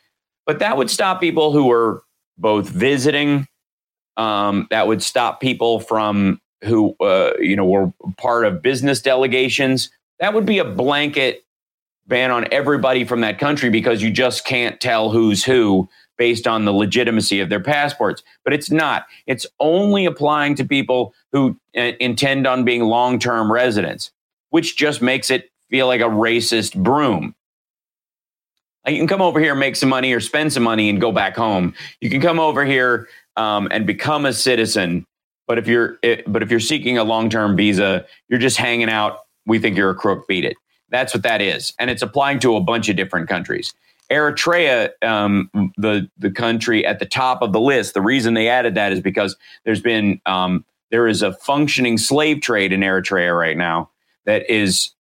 But 0.45 0.59
that 0.59 0.77
would 0.77 0.89
stop 0.89 1.19
people 1.19 1.51
who 1.51 1.65
were 1.67 2.03
both 2.37 2.69
visiting. 2.69 3.47
Um, 4.17 4.67
that 4.71 4.87
would 4.87 5.01
stop 5.01 5.39
people 5.39 5.79
from 5.79 6.41
who, 6.63 6.95
uh, 6.99 7.33
you 7.39 7.55
know, 7.55 7.65
were 7.65 7.91
part 8.17 8.45
of 8.45 8.61
business 8.61 9.01
delegations. 9.01 9.89
That 10.19 10.33
would 10.33 10.45
be 10.45 10.59
a 10.59 10.65
blanket 10.65 11.43
ban 12.07 12.31
on 12.31 12.47
everybody 12.51 13.03
from 13.05 13.21
that 13.21 13.39
country 13.39 13.69
because 13.69 14.01
you 14.03 14.11
just 14.11 14.45
can't 14.45 14.79
tell 14.79 15.09
who's 15.09 15.43
who 15.43 15.87
based 16.17 16.45
on 16.45 16.65
the 16.65 16.73
legitimacy 16.73 17.39
of 17.39 17.49
their 17.49 17.59
passports. 17.59 18.21
But 18.43 18.53
it's 18.53 18.69
not. 18.69 19.05
It's 19.25 19.45
only 19.59 20.05
applying 20.05 20.55
to 20.55 20.65
people 20.65 21.13
who 21.31 21.57
uh, 21.75 21.93
intend 21.99 22.45
on 22.45 22.63
being 22.63 22.83
long 22.83 23.17
term 23.17 23.51
residents, 23.51 24.11
which 24.49 24.77
just 24.77 25.01
makes 25.01 25.31
it 25.31 25.49
feel 25.69 25.87
like 25.87 26.01
a 26.01 26.05
racist 26.05 26.75
broom. 26.75 27.33
You 28.87 28.97
can 28.97 29.07
come 29.07 29.21
over 29.21 29.39
here 29.39 29.51
and 29.51 29.59
make 29.59 29.75
some 29.75 29.89
money 29.89 30.11
or 30.13 30.19
spend 30.19 30.53
some 30.53 30.63
money 30.63 30.89
and 30.89 30.99
go 30.99 31.11
back 31.11 31.35
home. 31.35 31.73
You 31.99 32.09
can 32.09 32.21
come 32.21 32.39
over 32.39 32.65
here 32.65 33.07
um, 33.37 33.67
and 33.71 33.85
become 33.85 34.25
a 34.25 34.33
citizen. 34.33 35.05
But 35.47 35.57
if 35.57 35.67
you're 35.67 35.97
eh, 36.03 36.21
but 36.27 36.41
if 36.43 36.49
you're 36.49 36.59
seeking 36.59 36.97
a 36.97 37.03
long 37.03 37.29
term 37.29 37.55
visa, 37.55 38.05
you're 38.29 38.39
just 38.39 38.57
hanging 38.57 38.89
out. 38.89 39.19
We 39.45 39.59
think 39.59 39.77
you're 39.77 39.89
a 39.89 39.95
crook. 39.95 40.27
Beat 40.27 40.45
it. 40.45 40.55
That's 40.89 41.13
what 41.13 41.23
that 41.23 41.41
is, 41.41 41.73
and 41.79 41.89
it's 41.89 42.01
applying 42.01 42.39
to 42.39 42.55
a 42.55 42.61
bunch 42.61 42.89
of 42.89 42.95
different 42.95 43.27
countries. 43.27 43.73
Eritrea, 44.11 44.91
um, 45.03 45.49
the 45.77 46.09
the 46.17 46.31
country 46.31 46.85
at 46.85 46.99
the 46.99 47.05
top 47.05 47.41
of 47.41 47.53
the 47.53 47.59
list. 47.59 47.93
The 47.93 48.01
reason 48.01 48.33
they 48.33 48.47
added 48.47 48.75
that 48.75 48.91
is 48.91 48.99
because 48.99 49.35
there's 49.65 49.81
been 49.81 50.21
um, 50.25 50.65
there 50.89 51.07
is 51.07 51.21
a 51.21 51.33
functioning 51.33 51.97
slave 51.97 52.41
trade 52.41 52.71
in 52.71 52.81
Eritrea 52.81 53.37
right 53.37 53.57
now 53.57 53.89
that 54.25 54.49
is 54.49 54.91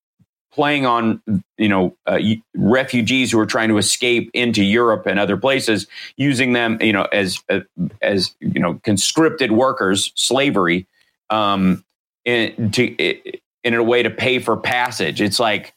playing 0.60 0.84
on 0.84 1.22
you 1.56 1.70
know 1.70 1.96
uh, 2.06 2.18
refugees 2.54 3.32
who 3.32 3.38
are 3.38 3.46
trying 3.46 3.70
to 3.70 3.78
escape 3.78 4.30
into 4.34 4.62
Europe 4.62 5.06
and 5.06 5.18
other 5.18 5.38
places, 5.38 5.86
using 6.18 6.52
them 6.52 6.76
you 6.82 6.92
know 6.92 7.06
as 7.12 7.42
uh, 7.48 7.60
as 8.02 8.36
you 8.40 8.60
know 8.60 8.78
conscripted 8.84 9.52
workers, 9.52 10.12
slavery, 10.16 10.86
um, 11.30 11.82
in, 12.26 12.70
to 12.72 12.94
in 13.64 13.72
a 13.74 13.82
way 13.82 14.02
to 14.02 14.10
pay 14.10 14.38
for 14.38 14.54
passage. 14.54 15.22
It's 15.22 15.40
like 15.40 15.72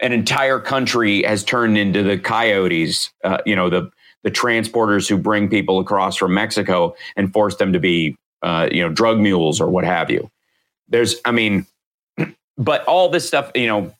an 0.00 0.12
entire 0.12 0.58
country 0.58 1.22
has 1.22 1.44
turned 1.44 1.78
into 1.78 2.02
the 2.02 2.18
coyotes, 2.18 3.12
uh, 3.22 3.38
you 3.46 3.54
know, 3.54 3.70
the 3.70 3.88
the 4.24 4.32
transporters 4.32 5.08
who 5.08 5.16
bring 5.16 5.48
people 5.48 5.78
across 5.78 6.16
from 6.16 6.34
Mexico 6.34 6.96
and 7.14 7.32
force 7.32 7.54
them 7.54 7.72
to 7.72 7.78
be, 7.78 8.16
uh, 8.42 8.68
you 8.72 8.82
know, 8.82 8.88
drug 8.88 9.20
mules 9.20 9.60
or 9.60 9.68
what 9.68 9.84
have 9.84 10.10
you. 10.10 10.28
There's, 10.88 11.20
I 11.24 11.30
mean, 11.30 11.66
but 12.58 12.84
all 12.86 13.10
this 13.10 13.28
stuff, 13.28 13.52
you 13.54 13.68
know, 13.68 13.94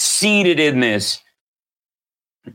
seeded 0.00 0.58
in 0.58 0.80
this 0.80 1.22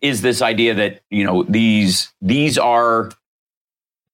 is 0.01 0.21
this 0.21 0.41
idea 0.41 0.73
that 0.73 1.01
you 1.09 1.23
know 1.23 1.43
these 1.43 2.13
these 2.21 2.57
are 2.57 3.11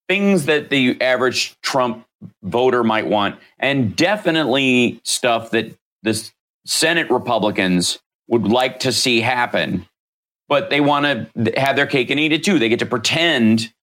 things 0.08 0.46
that 0.46 0.70
the 0.70 1.02
average 1.02 1.60
Trump 1.62 2.06
voter 2.44 2.84
might 2.84 3.08
want, 3.08 3.40
and 3.60 3.96
definitely 3.96 5.00
stuff 5.04 5.52
that 5.52 5.76
the 6.04 6.32
Senate 6.66 7.10
Republicans 7.10 8.00
would 8.28 8.48
like 8.48 8.80
to 8.80 8.92
see 8.92 9.22
happen, 9.22 9.88
but 10.48 10.70
they 10.70 10.82
want 10.82 11.06
to 11.06 11.52
have 11.60 11.76
their 11.76 11.88
cake 11.88 12.10
and 12.10 12.20
eat 12.20 12.32
it 12.32 12.44
too. 12.44 12.60
They 12.60 12.70
get 12.70 12.80
to 12.80 12.86
pretend 12.86 13.74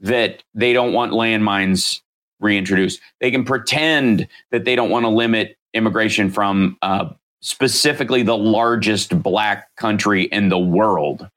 that 0.00 0.42
they 0.54 0.72
don't 0.72 0.92
want 0.92 1.12
landmines 1.12 2.00
reintroduced. 2.40 3.00
They 3.20 3.30
can 3.30 3.44
pretend 3.44 4.28
that 4.50 4.64
they 4.64 4.74
don't 4.74 4.90
want 4.90 5.04
to 5.04 5.08
limit 5.08 5.56
immigration 5.74 6.30
from 6.30 6.76
uh, 6.82 7.10
specifically 7.42 8.22
the 8.22 8.36
largest 8.36 9.22
black 9.22 9.74
country 9.76 10.24
in 10.24 10.48
the 10.48 10.58
world. 10.58 11.28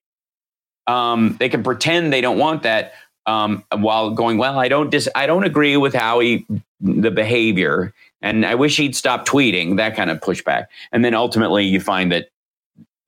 Um, 0.87 1.35
they 1.39 1.49
can 1.49 1.63
pretend 1.63 2.13
they 2.13 2.21
don't 2.21 2.37
want 2.37 2.63
that 2.63 2.93
um, 3.25 3.63
while 3.75 4.11
going, 4.11 4.37
well, 4.37 4.59
I 4.59 4.67
don't 4.67 4.91
dis- 4.91 5.09
I 5.15 5.25
don't 5.25 5.43
agree 5.43 5.77
with 5.77 5.93
how 5.93 6.19
he 6.19 6.45
the 6.79 7.09
behavior, 7.09 7.93
and 8.21 8.45
I 8.45 8.55
wish 8.55 8.77
he'd 8.77 8.95
stop 8.95 9.27
tweeting 9.27 9.77
that 9.77 9.95
kind 9.95 10.11
of 10.11 10.19
pushback. 10.19 10.67
And 10.91 11.03
then 11.03 11.15
ultimately, 11.15 11.65
you 11.65 11.79
find 11.79 12.11
that 12.11 12.29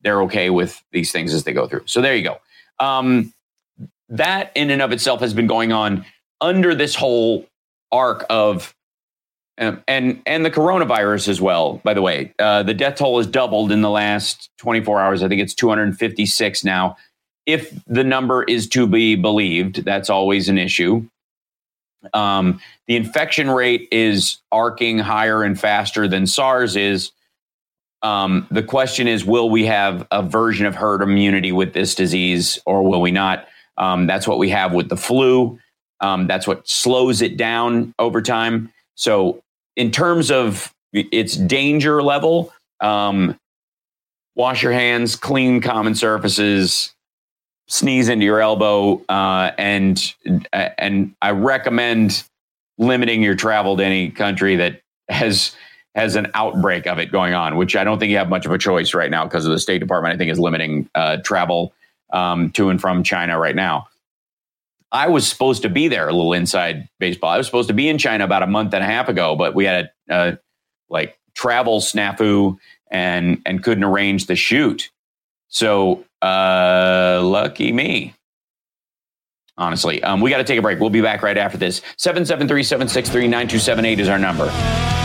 they're 0.01 0.21
okay 0.23 0.49
with 0.49 0.83
these 0.91 1.11
things 1.11 1.33
as 1.33 1.43
they 1.43 1.53
go 1.53 1.67
through. 1.67 1.83
So 1.85 2.01
there 2.01 2.15
you 2.15 2.23
go. 2.23 2.39
Um, 2.79 3.33
that 4.09 4.51
in 4.55 4.71
and 4.71 4.81
of 4.81 4.91
itself 4.91 5.19
has 5.19 5.33
been 5.33 5.47
going 5.47 5.71
on 5.71 6.05
under 6.41 6.73
this 6.73 6.95
whole 6.95 7.45
arc 7.91 8.25
of 8.29 8.73
um, 9.59 9.83
and 9.87 10.21
and 10.25 10.45
the 10.45 10.51
coronavirus 10.51 11.27
as 11.27 11.41
well. 11.41 11.81
By 11.83 11.93
the 11.93 12.01
way, 12.01 12.33
uh, 12.39 12.63
the 12.63 12.73
death 12.73 12.95
toll 12.97 13.17
has 13.17 13.27
doubled 13.27 13.71
in 13.71 13.81
the 13.81 13.89
last 13.89 14.49
24 14.57 14.99
hours. 14.99 15.23
I 15.23 15.27
think 15.27 15.41
it's 15.41 15.53
256 15.53 16.63
now 16.63 16.97
if 17.47 17.73
the 17.85 18.03
number 18.03 18.43
is 18.43 18.67
to 18.67 18.85
be 18.85 19.15
believed, 19.15 19.85
that's 19.85 20.09
always 20.09 20.49
an 20.49 20.59
issue. 20.59 21.07
Um, 22.13 22.59
the 22.87 22.97
infection 22.97 23.49
rate 23.49 23.87
is 23.89 24.37
arcing 24.51 24.99
higher 24.99 25.43
and 25.43 25.59
faster 25.59 26.07
than 26.07 26.27
SARS 26.27 26.75
is. 26.75 27.11
Um, 28.03 28.45
the 28.51 28.61
question 28.61 29.07
is, 29.07 29.25
will 29.25 29.49
we 29.49 29.65
have 29.65 30.05
a 30.11 30.21
version 30.21 30.65
of 30.65 30.75
herd 30.75 31.01
immunity 31.01 31.51
with 31.51 31.73
this 31.73 31.95
disease, 31.95 32.59
or 32.65 32.83
will 32.83 33.01
we 33.01 33.11
not? 33.11 33.47
Um, 33.77 34.05
that's 34.05 34.27
what 34.27 34.37
we 34.37 34.49
have 34.49 34.73
with 34.73 34.89
the 34.89 34.97
flu. 34.97 35.57
Um, 36.01 36.27
that's 36.27 36.45
what 36.45 36.67
slows 36.67 37.21
it 37.21 37.37
down 37.37 37.95
over 37.97 38.21
time. 38.21 38.71
So, 38.95 39.41
in 39.77 39.91
terms 39.91 40.29
of 40.29 40.73
its 40.91 41.37
danger 41.37 42.01
level, 42.01 42.51
um, 42.81 43.39
wash 44.35 44.63
your 44.63 44.73
hands, 44.73 45.15
clean 45.15 45.61
common 45.61 45.95
surfaces, 45.95 46.93
sneeze 47.67 48.09
into 48.09 48.25
your 48.25 48.41
elbow, 48.41 49.01
uh, 49.07 49.51
and 49.57 50.13
and 50.53 51.15
I 51.21 51.31
recommend 51.31 52.23
limiting 52.79 53.21
your 53.21 53.35
travel 53.35 53.77
to 53.77 53.85
any 53.85 54.09
country 54.09 54.55
that 54.57 54.81
has 55.09 55.55
has 55.95 56.15
an 56.15 56.29
outbreak 56.33 56.85
of 56.87 56.99
it 56.99 57.11
going 57.11 57.33
on, 57.33 57.55
which 57.55 57.75
I 57.75 57.83
don't 57.83 57.99
think 57.99 58.09
you 58.09 58.17
have 58.17 58.29
much 58.29 58.45
of 58.45 58.51
a 58.51 58.57
choice 58.57 58.93
right 58.93 59.11
now 59.11 59.23
because 59.25 59.45
of 59.45 59.51
the 59.51 59.59
State 59.59 59.79
Department. 59.79 60.13
I 60.13 60.17
think 60.17 60.31
is 60.31 60.39
limiting 60.39 60.89
uh, 60.95 61.17
travel 61.17 61.73
um, 62.11 62.49
to 62.51 62.69
and 62.69 62.81
from 62.81 63.03
China 63.03 63.39
right 63.39 63.55
now. 63.55 63.87
I 64.91 65.07
was 65.07 65.27
supposed 65.27 65.61
to 65.63 65.69
be 65.69 65.87
there, 65.87 66.07
a 66.07 66.13
little 66.13 66.33
inside 66.33 66.87
baseball. 66.99 67.29
I 67.29 67.37
was 67.37 67.45
supposed 67.45 67.67
to 67.67 67.73
be 67.73 67.89
in 67.89 67.97
China 67.97 68.23
about 68.23 68.43
a 68.43 68.47
month 68.47 68.73
and 68.73 68.83
a 68.83 68.87
half 68.87 69.09
ago, 69.09 69.35
but 69.35 69.53
we 69.53 69.65
had 69.65 69.91
a, 70.09 70.15
a 70.15 70.39
like 70.89 71.19
travel 71.35 71.79
snafu 71.79 72.57
and 72.89 73.41
and 73.45 73.63
couldn't 73.63 73.83
arrange 73.83 74.27
the 74.27 74.35
shoot. 74.35 74.89
So 75.49 76.05
uh, 76.21 77.19
lucky 77.23 77.71
me. 77.71 78.13
Honestly, 79.57 80.03
um, 80.03 80.21
we 80.21 80.29
got 80.29 80.37
to 80.37 80.43
take 80.43 80.59
a 80.59 80.61
break. 80.61 80.79
We'll 80.79 80.91
be 80.91 81.01
back 81.01 81.23
right 81.23 81.37
after 81.37 81.57
this. 81.57 81.81
773 81.97 82.63
763 82.63 83.27
9278 83.27 83.99
is 83.99 84.07
our 84.07 84.19
number. 84.19 84.96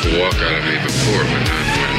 I've 0.00 0.06
had 0.06 0.08
people 0.08 0.24
walk 0.24 0.34
out 0.40 0.58
of 0.58 0.64
me 0.64 0.80
before, 0.80 1.24
but 1.24 1.40
not 1.44 1.60
when 1.76 1.92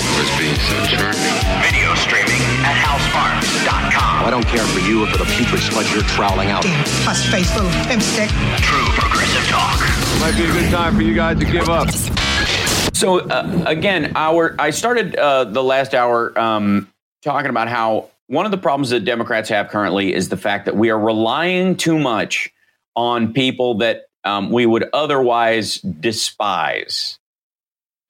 I 0.00 0.16
was 0.16 0.30
being 0.40 0.56
so 0.64 0.76
charming. 0.88 1.20
Video 1.60 1.94
streaming 1.94 2.40
at 2.64 2.72
halsparks.com. 2.72 4.24
I 4.24 4.30
don't 4.30 4.46
care 4.46 4.64
for 4.64 4.80
you 4.80 5.04
or 5.04 5.06
for 5.08 5.18
the 5.18 5.24
putrid 5.36 5.60
sludge 5.60 5.92
you're 5.92 6.02
troweling 6.04 6.50
out. 6.50 6.62
Damn 6.62 6.84
puss-faced 7.04 7.54
little 7.56 7.70
pimp 7.84 8.02
stick. 8.02 8.30
True 8.64 8.84
progressive 8.96 9.46
talk. 9.48 9.78
Might 10.20 10.36
be 10.36 10.44
a 10.44 10.52
good 10.52 10.70
time 10.70 10.96
for 10.96 11.02
you 11.02 11.14
guys 11.14 11.38
to 11.38 11.44
give 11.44 11.68
up. 11.68 11.90
So 12.94 13.20
uh, 13.28 13.64
again, 13.66 14.12
our 14.14 14.56
I 14.58 14.70
started 14.70 15.16
uh, 15.16 15.44
the 15.44 15.62
last 15.62 15.94
hour 15.94 16.38
um, 16.38 16.90
talking 17.22 17.50
about 17.50 17.68
how 17.68 18.08
one 18.28 18.46
of 18.46 18.52
the 18.52 18.58
problems 18.58 18.90
that 18.90 19.04
Democrats 19.04 19.48
have 19.50 19.68
currently 19.68 20.14
is 20.14 20.28
the 20.28 20.36
fact 20.36 20.64
that 20.64 20.76
we 20.76 20.90
are 20.90 20.98
relying 20.98 21.76
too 21.76 21.98
much 21.98 22.50
on 22.96 23.32
people 23.32 23.74
that 23.78 24.04
um, 24.24 24.50
we 24.50 24.66
would 24.66 24.88
otherwise 24.92 25.76
despise, 25.78 27.18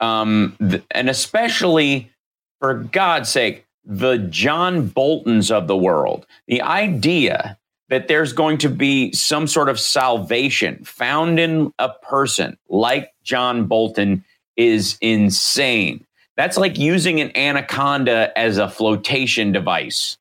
um, 0.00 0.56
th- 0.58 0.82
and 0.90 1.08
especially 1.08 2.10
for 2.58 2.74
God's 2.74 3.28
sake, 3.28 3.66
the 3.84 4.18
John 4.18 4.86
Boltons 4.88 5.50
of 5.50 5.66
the 5.66 5.76
world. 5.76 6.26
The 6.46 6.62
idea 6.62 7.58
that 7.88 8.08
there's 8.08 8.32
going 8.32 8.58
to 8.58 8.68
be 8.68 9.12
some 9.12 9.46
sort 9.46 9.68
of 9.68 9.78
salvation 9.78 10.84
found 10.84 11.40
in 11.40 11.72
a 11.78 11.88
person 11.88 12.56
like 12.68 13.12
John 13.22 13.66
Bolton 13.66 14.24
is 14.56 14.96
insane. 15.00 16.04
That's 16.36 16.56
like 16.56 16.78
using 16.78 17.20
an 17.20 17.36
anaconda 17.36 18.32
as 18.38 18.58
a 18.58 18.68
flotation 18.68 19.52
device. 19.52 20.16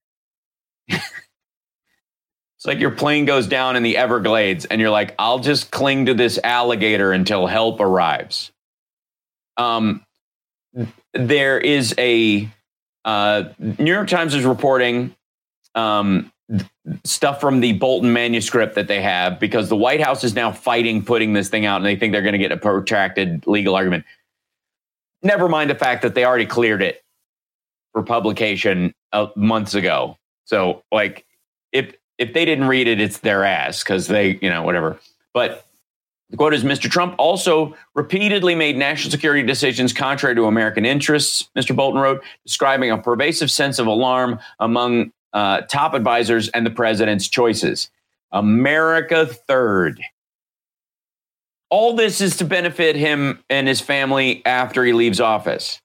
it's 2.60 2.66
like 2.66 2.80
your 2.80 2.91
plane 2.91 3.24
goes 3.24 3.47
down 3.47 3.78
in 3.78 3.84
the 3.84 3.95
Everglades 3.95 4.66
and 4.66 4.82
you're 4.82 4.89
like, 4.89 5.16
I'll 5.18 5.39
just 5.39 5.72
cling 5.72 6.07
to 6.07 6.14
this 6.14 6.38
alligator 6.43 7.14
until 7.14 7.47
help 7.47 7.80
arrives. 7.80 8.51
Um, 9.55 10.05
there 11.14 11.57
is 11.57 11.95
a 11.97 12.49
uh, 13.05 13.43
New 13.60 13.93
York 13.93 14.10
Times 14.10 14.36
is 14.36 14.43
reporting 14.43 15.16
um, 15.74 16.34
stuff 17.05 17.39
from 17.39 17.62
the 17.62 17.72
Bolton 17.72 18.12
manuscript 18.12 18.76
that 18.76 18.89
they 18.89 19.01
have 19.01 19.39
because 19.39 19.70
the 19.70 19.78
White 19.78 20.01
House 20.01 20.26
is 20.26 20.36
now 20.36 20.51
fighting 20.51 21.05
putting 21.05 21.32
this 21.32 21.47
thing 21.47 21.66
out 21.66 21.78
and 21.78 21.86
they 21.86 21.95
think 21.95 22.12
they're 22.12 22.22
going 22.22 22.34
to 22.34 22.39
get 22.39 22.51
a 22.51 22.57
protracted 22.57 23.47
legal 23.47 23.74
argument. 23.74 24.03
Never 25.24 25.47
mind 25.47 25.70
the 25.70 25.76
fact 25.76 26.01
that 26.01 26.14
they 26.14 26.26
already 26.26 26.45
cleared 26.45 26.82
it 26.82 27.05
for 27.93 28.03
publication 28.03 28.93
uh, 29.14 29.28
months 29.38 29.76
ago. 29.76 30.18
So, 30.43 30.84
like, 30.91 31.26
if 31.72 31.95
if 32.20 32.34
they 32.34 32.45
didn't 32.45 32.67
read 32.67 32.88
it, 32.88 32.99
it's 32.99 33.20
their 33.20 33.43
ass 33.43 33.82
because 33.82 34.07
they, 34.07 34.38
you 34.41 34.49
know, 34.49 34.61
whatever. 34.61 34.99
But 35.34 35.65
the 36.30 36.38
quote 36.38 36.53
is 36.53 36.63
Mr. 36.63 36.89
Trump 36.89 37.15
also 37.17 37.76
repeatedly 37.95 38.53
made 38.53 38.78
national 38.78 39.09
security 39.09 39.41
decisions 39.41 39.93
contrary 39.93 40.36
to 40.36 40.45
American 40.45 40.86
interests, 40.86 41.49
Mr. 41.57 41.76
Bolton 41.76 41.99
wrote, 41.99 42.22
describing 42.45 42.91
a 42.91 42.97
pervasive 42.97 43.49
sense 43.49 43.80
of 43.80 43.88
alarm 43.88 44.38
among 44.59 45.11
uh, 45.34 45.61
top 45.61 45.93
advisors 45.93 46.49
and 46.49 46.65
the 46.65 46.72
president's 46.72 47.28
choices. 47.28 47.89
America 48.32 49.26
third. 49.26 50.01
All 51.72 51.95
this 51.95 52.20
is 52.20 52.38
to 52.38 52.45
benefit 52.45 52.95
him 52.95 53.43
and 53.49 53.67
his 53.67 53.80
family 53.80 54.43
after 54.45 54.84
he 54.84 54.93
leaves 54.93 55.20
office. 55.20 55.82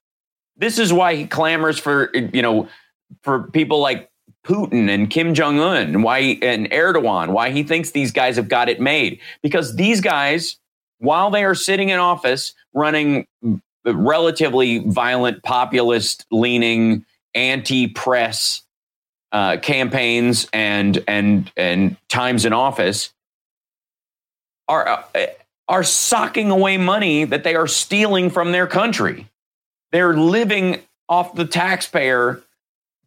This 0.57 0.79
is 0.79 0.91
why 0.91 1.15
he 1.15 1.27
clamors 1.27 1.79
for, 1.79 2.11
you 2.15 2.41
know, 2.41 2.67
for 3.23 3.43
people 3.43 3.79
like 3.79 4.09
Putin 4.45 4.89
and 4.89 5.09
Kim 5.09 5.33
Jong 5.33 5.59
Un 5.59 6.03
why 6.03 6.37
and 6.41 6.69
Erdogan, 6.69 7.29
why 7.29 7.49
he 7.49 7.63
thinks 7.63 7.91
these 7.91 8.11
guys 8.11 8.35
have 8.35 8.47
got 8.47 8.69
it 8.69 8.79
made. 8.79 9.19
Because 9.41 9.75
these 9.75 10.01
guys, 10.01 10.57
while 10.99 11.31
they 11.31 11.43
are 11.43 11.55
sitting 11.55 11.89
in 11.89 11.99
office 11.99 12.53
running 12.73 13.25
relatively 13.83 14.79
violent, 14.79 15.43
populist 15.43 16.25
leaning, 16.31 17.05
anti-press 17.33 18.61
uh, 19.31 19.57
campaigns 19.57 20.47
and 20.53 21.03
and 21.07 21.51
and 21.57 21.97
times 22.07 22.45
in 22.45 22.53
office, 22.53 23.11
are 24.67 24.87
uh, 24.87 25.25
are 25.67 25.83
socking 25.83 26.51
away 26.51 26.77
money 26.77 27.25
that 27.25 27.43
they 27.43 27.55
are 27.55 27.67
stealing 27.67 28.29
from 28.29 28.51
their 28.51 28.67
country. 28.67 29.27
They're 29.91 30.15
living 30.15 30.81
off 31.09 31.35
the 31.35 31.45
taxpayer 31.45 32.41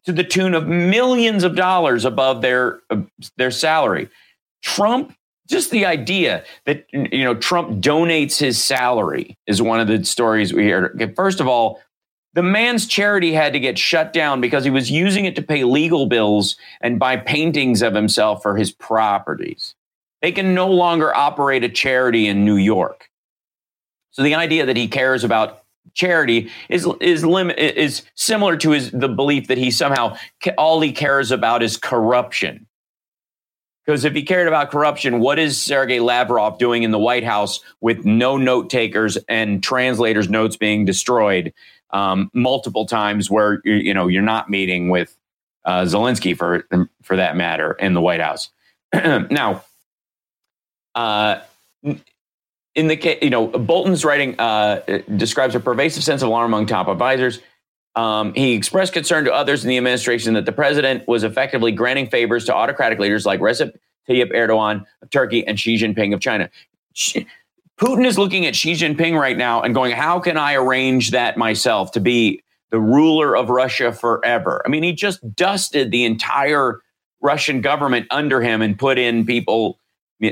to 0.09 0.13
the 0.13 0.23
tune 0.23 0.55
of 0.55 0.67
millions 0.67 1.43
of 1.43 1.55
dollars 1.55 2.03
above 2.03 2.41
their 2.41 2.81
uh, 2.89 3.01
their 3.37 3.51
salary. 3.51 4.09
Trump, 4.63 5.15
just 5.47 5.69
the 5.69 5.85
idea 5.85 6.43
that 6.65 6.87
you 6.91 7.23
know 7.23 7.35
Trump 7.35 7.79
donates 7.79 8.39
his 8.39 8.61
salary 8.61 9.37
is 9.45 9.61
one 9.61 9.79
of 9.79 9.87
the 9.87 10.03
stories 10.03 10.51
we 10.51 10.63
hear. 10.63 10.95
First 11.15 11.39
of 11.39 11.47
all, 11.47 11.79
the 12.33 12.41
man's 12.41 12.87
charity 12.87 13.33
had 13.33 13.53
to 13.53 13.59
get 13.59 13.77
shut 13.77 14.11
down 14.11 14.41
because 14.41 14.63
he 14.63 14.71
was 14.71 14.89
using 14.89 15.25
it 15.25 15.35
to 15.35 15.43
pay 15.43 15.63
legal 15.63 16.07
bills 16.07 16.57
and 16.81 16.97
buy 16.97 17.15
paintings 17.15 17.83
of 17.83 17.93
himself 17.93 18.41
for 18.41 18.57
his 18.57 18.71
properties. 18.71 19.75
They 20.23 20.31
can 20.31 20.55
no 20.55 20.69
longer 20.69 21.15
operate 21.15 21.63
a 21.63 21.69
charity 21.69 22.27
in 22.27 22.45
New 22.45 22.57
York. 22.57 23.11
So 24.09 24.23
the 24.23 24.33
idea 24.33 24.65
that 24.65 24.75
he 24.75 24.87
cares 24.87 25.23
about 25.23 25.61
charity 25.93 26.49
is 26.69 26.87
is 27.01 27.25
lim- 27.25 27.51
is 27.51 28.03
similar 28.15 28.57
to 28.57 28.71
his 28.71 28.91
the 28.91 29.09
belief 29.09 29.47
that 29.47 29.57
he 29.57 29.71
somehow 29.71 30.15
all 30.57 30.81
he 30.81 30.91
cares 30.91 31.31
about 31.31 31.63
is 31.63 31.77
corruption. 31.77 32.65
Because 33.85 34.05
if 34.05 34.13
he 34.13 34.21
cared 34.21 34.47
about 34.47 34.69
corruption, 34.69 35.19
what 35.19 35.39
is 35.39 35.59
Sergei 35.59 35.99
Lavrov 35.99 36.59
doing 36.59 36.83
in 36.83 36.91
the 36.91 36.99
White 36.99 37.23
House 37.23 37.59
with 37.81 38.05
no 38.05 38.37
note 38.37 38.69
takers 38.69 39.17
and 39.27 39.63
translators' 39.63 40.29
notes 40.29 40.55
being 40.55 40.85
destroyed 40.85 41.51
um, 41.89 42.29
multiple 42.33 42.85
times, 42.85 43.31
where 43.31 43.61
you 43.65 43.93
know 43.93 44.07
you're 44.07 44.21
not 44.21 44.49
meeting 44.49 44.89
with 44.89 45.17
uh, 45.65 45.81
Zelensky 45.81 46.37
for 46.37 46.67
for 47.01 47.15
that 47.15 47.35
matter 47.35 47.73
in 47.73 47.93
the 47.93 48.01
White 48.01 48.21
House. 48.21 48.51
now, 48.93 49.63
uh, 50.93 51.39
in 52.79 52.87
the 52.87 52.95
case, 52.95 53.19
you 53.21 53.29
know, 53.29 53.47
Bolton's 53.47 54.05
writing 54.05 54.39
uh, 54.39 55.01
describes 55.17 55.53
a 55.53 55.59
pervasive 55.59 56.01
sense 56.01 56.21
of 56.21 56.29
alarm 56.29 56.45
among 56.45 56.65
top 56.65 56.87
advisors. 56.87 57.39
Um, 57.95 58.33
he 58.35 58.53
expressed 58.53 58.93
concern 58.93 59.25
to 59.25 59.33
others 59.33 59.65
in 59.65 59.69
the 59.69 59.75
administration 59.75 60.33
that 60.35 60.45
the 60.45 60.53
president 60.53 61.05
was 61.05 61.25
effectively 61.25 61.73
granting 61.73 62.07
favors 62.07 62.45
to 62.45 62.55
autocratic 62.55 62.97
leaders 62.97 63.25
like 63.25 63.41
Recep 63.41 63.73
Tayyip 64.07 64.31
Erdogan 64.33 64.85
of 65.01 65.09
Turkey 65.09 65.45
and 65.45 65.59
Xi 65.59 65.75
Jinping 65.75 66.13
of 66.13 66.21
China. 66.21 66.49
Putin 67.77 68.05
is 68.05 68.17
looking 68.17 68.45
at 68.45 68.55
Xi 68.55 68.73
Jinping 68.73 69.19
right 69.19 69.37
now 69.37 69.61
and 69.61 69.75
going, 69.75 69.91
How 69.91 70.19
can 70.21 70.37
I 70.37 70.53
arrange 70.53 71.11
that 71.11 71.37
myself 71.37 71.91
to 71.91 71.99
be 71.99 72.41
the 72.71 72.79
ruler 72.79 73.35
of 73.35 73.49
Russia 73.49 73.91
forever? 73.91 74.61
I 74.65 74.69
mean, 74.69 74.83
he 74.83 74.93
just 74.93 75.35
dusted 75.35 75.91
the 75.91 76.05
entire 76.05 76.79
Russian 77.19 77.59
government 77.59 78.07
under 78.09 78.39
him 78.39 78.61
and 78.61 78.79
put 78.79 78.97
in 78.97 79.25
people 79.25 79.79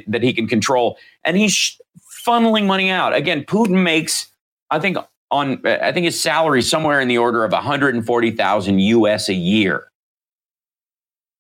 that 0.08 0.24
he 0.24 0.34
can 0.34 0.48
control. 0.48 0.98
And 1.24 1.36
he's 1.36 1.80
funneling 2.28 2.66
money 2.66 2.90
out. 2.90 3.16
Again, 3.16 3.44
Putin 3.44 3.84
makes, 3.84 4.28
I 4.70 4.80
think, 4.80 4.98
on 5.32 5.66
I 5.66 5.92
think 5.92 6.06
his 6.06 6.20
salary 6.20 6.62
somewhere 6.62 7.02
in 7.02 7.08
the 7.08 7.18
order 7.18 7.44
of 7.44 7.52
140,000 7.52 8.80
US 8.80 9.30
a 9.30 9.34
year. 9.34 9.92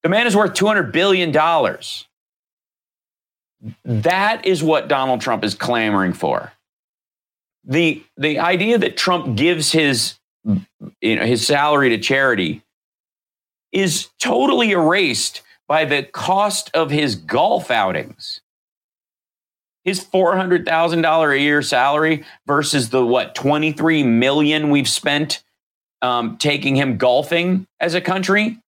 The 0.03 0.09
man 0.09 0.27
is 0.27 0.35
worth 0.35 0.53
200 0.53 0.91
billion 0.91 1.31
dollars. 1.31 2.05
That 3.83 4.45
is 4.45 4.63
what 4.63 4.88
Donald 4.88 5.21
Trump 5.21 5.43
is 5.43 5.55
clamoring 5.55 6.13
for. 6.13 6.53
The 7.63 8.03
the 8.15 8.39
idea 8.39 8.77
that 8.77 8.97
Trump 8.97 9.35
gives 9.35 9.71
his 9.71 10.15
you 11.01 11.15
know 11.15 11.25
his 11.25 11.45
salary 11.45 11.89
to 11.89 11.97
charity 11.97 12.63
is 13.71 14.09
totally 14.19 14.71
erased 14.71 15.41
by 15.67 15.83
the 15.85 16.03
cost 16.03 16.71
of 16.73 16.89
his 16.89 17.15
golf 17.15 17.69
outings. 17.69 18.41
His 19.88 20.03
$400,000 20.05 21.31
a 21.33 21.39
year 21.39 21.61
salary 21.61 22.25
versus 22.45 22.89
the 22.89 23.05
what 23.05 23.33
23 23.35 24.03
million 24.03 24.69
we've 24.69 24.88
spent 24.88 25.41
um, 26.01 26.38
taking 26.39 26.75
him 26.75 26.97
golfing 26.97 27.65
as 27.79 27.93
a 27.93 28.01
country 28.01 28.59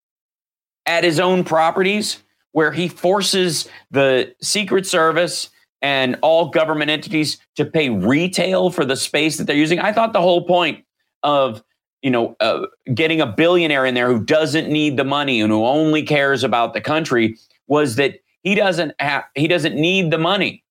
at 0.85 1.03
his 1.03 1.19
own 1.19 1.43
properties 1.43 2.23
where 2.53 2.71
he 2.71 2.87
forces 2.87 3.67
the 3.91 4.33
Secret 4.41 4.87
Service 4.87 5.49
and 5.81 6.17
all 6.21 6.51
government 6.51 6.89
entities 6.89 7.37
to 7.57 7.65
pay 7.65 7.89
retail 7.89 8.69
for 8.69 8.85
the 8.85 8.95
space 8.95 9.35
that 9.35 9.43
they're 9.43 9.57
using. 9.57 9.77
I 9.77 9.91
thought 9.91 10.13
the 10.13 10.21
whole 10.21 10.45
point 10.45 10.85
of 11.23 11.61
you 12.01 12.11
know 12.11 12.37
uh, 12.39 12.65
getting 12.93 13.19
a 13.19 13.27
billionaire 13.27 13.85
in 13.85 13.93
there 13.93 14.07
who 14.07 14.23
doesn't 14.23 14.69
need 14.69 14.95
the 14.95 15.03
money 15.03 15.41
and 15.41 15.51
who 15.51 15.65
only 15.65 16.01
cares 16.01 16.45
about 16.45 16.73
the 16.73 16.79
country 16.79 17.37
was 17.67 17.97
that 17.97 18.21
he 18.43 18.55
doesn't 18.55 18.93
have 18.99 19.25
he 19.35 19.49
doesn't 19.49 19.75
need 19.75 20.11
the 20.11 20.17
money. 20.17 20.63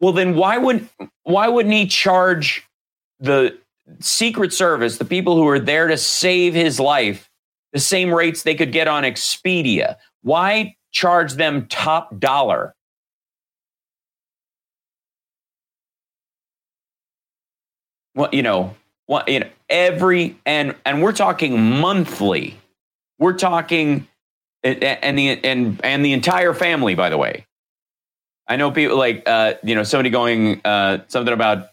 Well, 0.00 0.12
then 0.12 0.36
why 0.36 0.58
would 0.58 0.88
why 1.22 1.48
wouldn't 1.48 1.74
he 1.74 1.86
charge 1.86 2.66
the 3.18 3.58
Secret 4.00 4.52
Service, 4.52 4.98
the 4.98 5.04
people 5.04 5.36
who 5.36 5.46
are 5.48 5.58
there 5.58 5.88
to 5.88 5.96
save 5.96 6.54
his 6.54 6.78
life, 6.80 7.30
the 7.72 7.78
same 7.78 8.12
rates 8.12 8.42
they 8.42 8.54
could 8.54 8.72
get 8.72 8.88
on 8.88 9.04
Expedia. 9.04 9.96
Why 10.22 10.76
charge 10.90 11.34
them 11.34 11.66
top 11.66 12.18
dollar? 12.18 12.74
Well, 18.14 18.30
you 18.32 18.42
know, 18.42 18.74
what 19.06 19.28
you 19.28 19.40
know, 19.40 19.48
every 19.68 20.36
and 20.46 20.74
and 20.84 21.02
we're 21.02 21.12
talking 21.12 21.60
monthly. 21.80 22.58
We're 23.18 23.34
talking 23.34 24.08
and 24.62 25.18
the 25.18 25.44
and 25.44 25.80
and 25.84 26.04
the 26.04 26.12
entire 26.12 26.54
family, 26.54 26.94
by 26.94 27.10
the 27.10 27.18
way. 27.18 27.46
I 28.48 28.56
know 28.56 28.70
people 28.70 28.96
like 28.96 29.22
uh, 29.26 29.54
you 29.62 29.74
know 29.74 29.82
somebody 29.82 30.10
going 30.10 30.60
uh, 30.64 30.98
something 31.08 31.32
about 31.32 31.68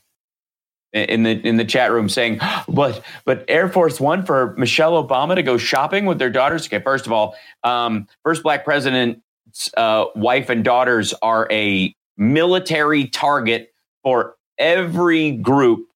in 0.91 1.23
the 1.23 1.31
in 1.31 1.57
the 1.57 1.65
chat 1.65 1.91
room 1.91 2.09
saying, 2.09 2.39
"But 2.67 3.03
but 3.25 3.45
Air 3.47 3.69
Force 3.69 3.99
One 3.99 4.25
for 4.25 4.55
Michelle 4.57 5.03
Obama 5.03 5.35
to 5.35 5.43
go 5.43 5.57
shopping 5.57 6.05
with 6.05 6.19
their 6.19 6.29
daughters." 6.29 6.65
Okay, 6.67 6.79
first 6.79 7.05
of 7.05 7.11
all, 7.11 7.35
um, 7.63 8.07
first 8.23 8.43
black 8.43 8.63
president's 8.63 9.69
uh, 9.77 10.05
wife 10.15 10.49
and 10.49 10.63
daughters 10.63 11.13
are 11.21 11.47
a 11.51 11.95
military 12.17 13.07
target 13.07 13.73
for 14.03 14.35
every 14.57 15.31
group 15.31 15.87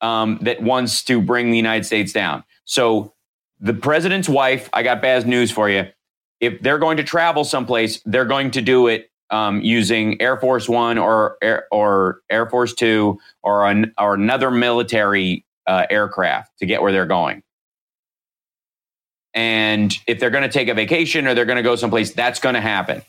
um, 0.00 0.38
that 0.42 0.62
wants 0.62 1.02
to 1.04 1.20
bring 1.20 1.50
the 1.50 1.56
United 1.56 1.84
States 1.84 2.12
down. 2.12 2.44
So 2.64 3.12
the 3.58 3.74
president's 3.74 4.28
wife, 4.28 4.70
I 4.72 4.82
got 4.82 5.02
bad 5.02 5.26
news 5.26 5.50
for 5.50 5.68
you. 5.68 5.86
If 6.40 6.62
they're 6.62 6.78
going 6.78 6.96
to 6.96 7.04
travel 7.04 7.44
someplace, 7.44 8.00
they're 8.06 8.24
going 8.24 8.52
to 8.52 8.62
do 8.62 8.86
it 8.86 9.09
um, 9.30 9.60
using 9.60 10.20
Air 10.20 10.36
Force 10.36 10.68
One 10.68 10.98
or 10.98 11.36
Air, 11.42 11.66
or 11.70 12.20
Air 12.30 12.46
Force 12.46 12.74
Two 12.74 13.18
or 13.42 13.66
an, 13.66 13.92
or 13.98 14.14
another 14.14 14.50
military 14.50 15.44
uh, 15.66 15.86
aircraft 15.90 16.58
to 16.58 16.66
get 16.66 16.82
where 16.82 16.92
they're 16.92 17.06
going. 17.06 17.42
And 19.34 19.96
if 20.06 20.18
they're 20.18 20.30
going 20.30 20.42
to 20.42 20.48
take 20.48 20.68
a 20.68 20.74
vacation 20.74 21.26
or 21.26 21.34
they're 21.34 21.44
going 21.44 21.56
to 21.56 21.62
go 21.62 21.76
someplace, 21.76 22.12
that's 22.12 22.40
going 22.40 22.56
to 22.56 22.60
happen. 22.60 23.02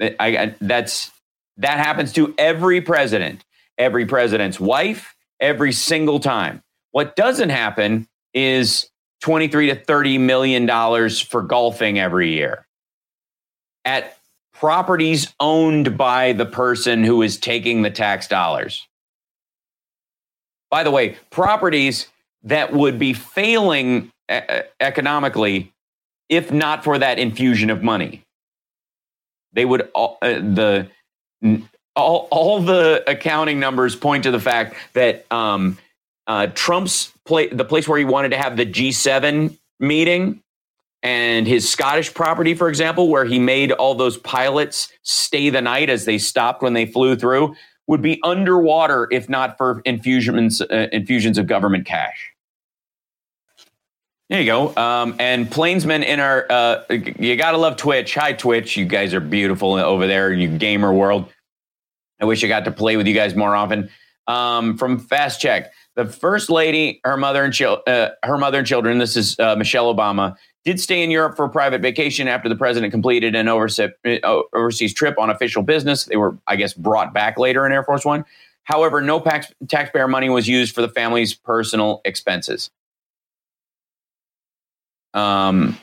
I, 0.00 0.14
I, 0.20 0.54
that's 0.60 1.10
that 1.58 1.78
happens 1.78 2.12
to 2.14 2.34
every 2.38 2.80
president, 2.80 3.44
every 3.76 4.06
president's 4.06 4.58
wife, 4.58 5.14
every 5.40 5.72
single 5.72 6.20
time. 6.20 6.62
What 6.92 7.16
doesn't 7.16 7.50
happen 7.50 8.08
is 8.32 8.88
23 9.20 9.66
to 9.68 9.74
30 9.74 10.18
million 10.18 10.66
dollars 10.66 11.20
for 11.20 11.42
golfing 11.42 11.98
every 11.98 12.32
year. 12.32 12.66
At 13.84 14.16
properties 14.60 15.34
owned 15.40 15.96
by 15.96 16.34
the 16.34 16.44
person 16.44 17.02
who 17.02 17.22
is 17.22 17.38
taking 17.38 17.80
the 17.80 17.90
tax 17.90 18.28
dollars. 18.28 18.86
By 20.70 20.84
the 20.84 20.90
way, 20.90 21.16
properties 21.30 22.08
that 22.42 22.74
would 22.74 22.98
be 22.98 23.14
failing 23.14 24.12
economically 24.78 25.72
if 26.28 26.52
not 26.52 26.84
for 26.84 26.98
that 26.98 27.18
infusion 27.18 27.70
of 27.70 27.82
money. 27.82 28.22
They 29.54 29.64
would 29.64 29.88
uh, 29.94 30.16
the 30.20 30.90
all, 31.96 32.28
all 32.30 32.60
the 32.60 33.02
accounting 33.06 33.58
numbers 33.58 33.96
point 33.96 34.24
to 34.24 34.30
the 34.30 34.38
fact 34.38 34.76
that 34.92 35.24
um, 35.32 35.78
uh, 36.26 36.48
Trump's 36.48 37.12
play, 37.24 37.48
the 37.48 37.64
place 37.64 37.88
where 37.88 37.98
he 37.98 38.04
wanted 38.04 38.28
to 38.28 38.36
have 38.36 38.58
the 38.58 38.66
G7 38.66 39.58
meeting 39.80 40.42
and 41.02 41.46
his 41.46 41.68
Scottish 41.68 42.12
property, 42.12 42.54
for 42.54 42.68
example, 42.68 43.08
where 43.08 43.24
he 43.24 43.38
made 43.38 43.72
all 43.72 43.94
those 43.94 44.16
pilots 44.18 44.92
stay 45.02 45.48
the 45.50 45.62
night 45.62 45.88
as 45.88 46.04
they 46.04 46.18
stopped 46.18 46.62
when 46.62 46.74
they 46.74 46.86
flew 46.86 47.16
through, 47.16 47.54
would 47.86 48.02
be 48.02 48.20
underwater 48.22 49.08
if 49.10 49.28
not 49.28 49.56
for 49.56 49.80
infusions 49.84 50.60
uh, 50.60 50.88
infusions 50.92 51.38
of 51.38 51.46
government 51.46 51.86
cash. 51.86 52.32
There 54.28 54.40
you 54.40 54.46
go. 54.46 54.76
Um, 54.76 55.16
and 55.18 55.50
Plainsman 55.50 56.04
in 56.04 56.20
our, 56.20 56.46
uh, 56.48 56.84
you 56.88 57.34
gotta 57.34 57.56
love 57.56 57.76
Twitch. 57.76 58.14
Hi, 58.14 58.32
Twitch. 58.32 58.76
You 58.76 58.84
guys 58.84 59.12
are 59.12 59.18
beautiful 59.18 59.74
over 59.74 60.06
there, 60.06 60.32
you 60.32 60.56
gamer 60.56 60.92
world. 60.92 61.32
I 62.20 62.26
wish 62.26 62.44
I 62.44 62.46
got 62.46 62.64
to 62.66 62.70
play 62.70 62.96
with 62.96 63.08
you 63.08 63.14
guys 63.14 63.34
more 63.34 63.56
often. 63.56 63.90
Um, 64.28 64.78
from 64.78 65.00
FactCheck, 65.00 65.70
the 65.96 66.04
first 66.04 66.48
lady, 66.48 67.00
her 67.02 67.16
mother 67.16 67.42
and 67.42 67.52
chil- 67.52 67.82
uh, 67.88 68.10
her 68.22 68.38
mother 68.38 68.58
and 68.58 68.66
children. 68.66 68.98
This 68.98 69.16
is 69.16 69.36
uh, 69.40 69.56
Michelle 69.56 69.92
Obama 69.92 70.36
did 70.64 70.80
stay 70.80 71.02
in 71.02 71.10
Europe 71.10 71.36
for 71.36 71.46
a 71.46 71.48
private 71.48 71.80
vacation 71.80 72.28
after 72.28 72.48
the 72.48 72.56
president 72.56 72.90
completed 72.90 73.34
an 73.34 73.48
overseas, 73.48 73.90
uh, 74.22 74.94
trip 74.94 75.18
on 75.18 75.30
official 75.30 75.62
business. 75.62 76.04
They 76.04 76.16
were, 76.16 76.36
I 76.46 76.56
guess, 76.56 76.74
brought 76.74 77.14
back 77.14 77.38
later 77.38 77.64
in 77.66 77.72
Air 77.72 77.82
Force 77.82 78.04
One. 78.04 78.24
However, 78.64 79.00
no 79.00 79.20
tax, 79.20 79.52
taxpayer 79.68 80.06
money 80.06 80.28
was 80.28 80.46
used 80.46 80.74
for 80.74 80.82
the 80.82 80.88
family's 80.88 81.34
personal 81.34 82.02
expenses. 82.04 82.70
Um, 85.14 85.76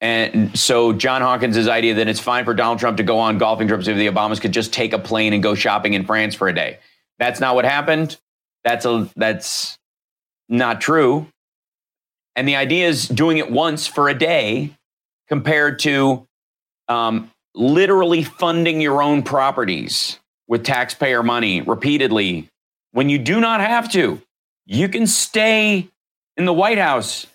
and 0.00 0.56
so 0.56 0.92
John 0.92 1.22
Hawkins' 1.22 1.66
idea 1.66 1.94
that 1.94 2.06
it's 2.06 2.20
fine 2.20 2.44
for 2.44 2.54
Donald 2.54 2.78
Trump 2.78 2.98
to 2.98 3.02
go 3.02 3.18
on 3.18 3.38
golfing 3.38 3.66
trips 3.66 3.88
if 3.88 3.96
the 3.96 4.06
Obamas 4.06 4.40
could 4.40 4.52
just 4.52 4.72
take 4.72 4.92
a 4.92 4.98
plane 4.98 5.32
and 5.32 5.42
go 5.42 5.54
shopping 5.54 5.94
in 5.94 6.04
France 6.04 6.34
for 6.34 6.46
a 6.46 6.54
day. 6.54 6.78
That's 7.18 7.40
not 7.40 7.56
what 7.56 7.64
happened. 7.64 8.16
That's 8.62 8.84
a 8.84 9.08
that's 9.16 9.76
not 10.48 10.80
true. 10.80 11.26
And 12.38 12.46
the 12.46 12.54
idea 12.54 12.86
is 12.86 13.08
doing 13.08 13.38
it 13.38 13.50
once 13.50 13.88
for 13.88 14.08
a 14.08 14.14
day 14.14 14.70
compared 15.26 15.80
to 15.80 16.24
um, 16.86 17.32
literally 17.52 18.22
funding 18.22 18.80
your 18.80 19.02
own 19.02 19.24
properties 19.24 20.20
with 20.46 20.62
taxpayer 20.62 21.24
money 21.24 21.62
repeatedly 21.62 22.48
when 22.92 23.08
you 23.08 23.18
do 23.18 23.40
not 23.40 23.60
have 23.60 23.90
to. 23.90 24.22
You 24.66 24.88
can 24.88 25.08
stay 25.08 25.88
in 26.36 26.44
the 26.44 26.52
White 26.52 26.78
House. 26.78 27.26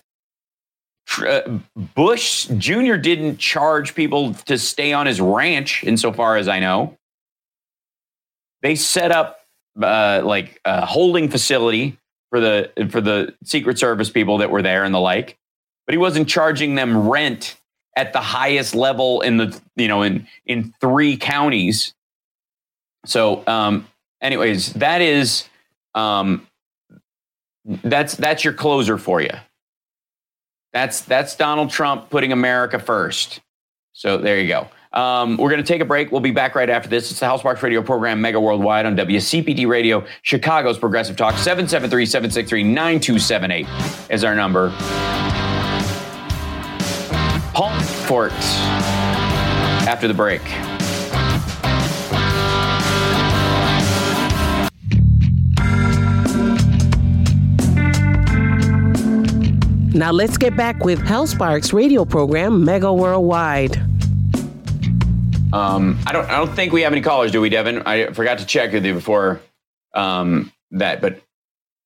Uh, 1.18 1.58
Bush 1.76 2.46
Jr. 2.56 2.94
didn't 2.94 3.36
charge 3.36 3.94
people 3.94 4.32
to 4.46 4.56
stay 4.56 4.94
on 4.94 5.04
his 5.04 5.20
ranch, 5.20 5.84
insofar 5.84 6.38
as 6.38 6.48
I 6.48 6.60
know. 6.60 6.96
They 8.62 8.74
set 8.74 9.12
up 9.12 9.40
uh, 9.78 10.22
like 10.24 10.62
a 10.64 10.86
holding 10.86 11.28
facility 11.28 11.98
for 12.34 12.40
the 12.40 12.88
for 12.90 13.00
the 13.00 13.32
Secret 13.44 13.78
Service 13.78 14.10
people 14.10 14.38
that 14.38 14.50
were 14.50 14.60
there 14.60 14.82
and 14.82 14.92
the 14.92 14.98
like, 14.98 15.38
but 15.86 15.92
he 15.92 15.98
wasn't 15.98 16.28
charging 16.28 16.74
them 16.74 17.08
rent 17.08 17.54
at 17.96 18.12
the 18.12 18.18
highest 18.20 18.74
level 18.74 19.20
in 19.20 19.36
the 19.36 19.60
you 19.76 19.86
know 19.86 20.02
in 20.02 20.26
in 20.44 20.74
three 20.80 21.16
counties. 21.16 21.94
So, 23.06 23.44
um, 23.46 23.86
anyways, 24.20 24.72
that 24.72 25.00
is 25.00 25.48
um, 25.94 26.48
that's 27.64 28.16
that's 28.16 28.42
your 28.42 28.54
closer 28.54 28.98
for 28.98 29.20
you. 29.20 29.30
That's 30.72 31.02
that's 31.02 31.36
Donald 31.36 31.70
Trump 31.70 32.10
putting 32.10 32.32
America 32.32 32.80
first. 32.80 33.42
So 33.92 34.18
there 34.18 34.40
you 34.40 34.48
go. 34.48 34.66
Um, 34.94 35.36
we're 35.36 35.50
going 35.50 35.62
to 35.62 35.66
take 35.66 35.80
a 35.80 35.84
break. 35.84 36.12
We'll 36.12 36.20
be 36.20 36.30
back 36.30 36.54
right 36.54 36.70
after 36.70 36.88
this. 36.88 37.10
It's 37.10 37.18
the 37.18 37.26
Hal 37.26 37.38
Sparks 37.38 37.62
Radio 37.62 37.82
program, 37.82 38.20
Mega 38.20 38.40
Worldwide 38.40 38.86
on 38.86 38.96
WCPT 38.96 39.66
Radio, 39.66 40.04
Chicago's 40.22 40.78
Progressive 40.78 41.16
Talk. 41.16 41.36
773 41.36 42.06
763 42.06 42.62
9278 42.62 43.66
is 44.10 44.22
our 44.22 44.36
number. 44.36 44.70
Palm 47.52 47.78
Fort 48.06 48.32
after 49.86 50.06
the 50.08 50.14
break. 50.14 50.42
Now 59.94 60.10
let's 60.10 60.36
get 60.36 60.56
back 60.56 60.84
with 60.84 61.00
Hal 61.00 61.28
Sparks' 61.28 61.72
radio 61.72 62.04
program, 62.04 62.64
Mega 62.64 62.92
Worldwide. 62.92 63.83
Um, 65.54 65.98
I 66.06 66.12
don't. 66.12 66.28
I 66.28 66.36
don't 66.36 66.52
think 66.54 66.72
we 66.72 66.82
have 66.82 66.92
any 66.92 67.00
callers, 67.00 67.30
do 67.30 67.40
we, 67.40 67.48
Devin? 67.48 67.82
I 67.86 68.12
forgot 68.12 68.38
to 68.38 68.46
check 68.46 68.72
with 68.72 68.84
you 68.84 68.94
before 68.94 69.40
um, 69.94 70.52
that, 70.72 71.00
but 71.00 71.20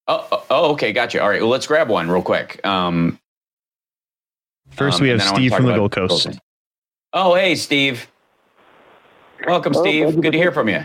oh, 0.07 0.27
oh, 0.33 0.45
oh, 0.49 0.73
okay, 0.73 0.93
gotcha. 0.93 1.21
All 1.21 1.29
right, 1.29 1.43
well, 1.43 1.51
let's 1.51 1.67
grab 1.67 1.91
one 1.91 2.11
real 2.11 2.23
quick. 2.23 2.65
Um, 2.67 3.19
First, 4.71 4.97
um, 4.99 5.03
we 5.03 5.09
have 5.11 5.19
then 5.19 5.29
I 5.29 5.33
wanna 5.33 5.43
Steve 5.43 5.55
from 5.55 5.65
the 5.65 5.71
about 5.71 5.79
Gold 5.79 5.93
Coast. 5.93 6.25
Golden. 6.25 6.41
Oh, 7.13 7.35
hey, 7.35 7.55
Steve. 7.55 8.07
Welcome, 9.47 9.75
Oh, 9.77 9.83
Steve. 9.83 10.21
Good 10.21 10.33
to 10.33 10.39
hear 10.39 10.53
from 10.53 10.69
you. 10.69 10.85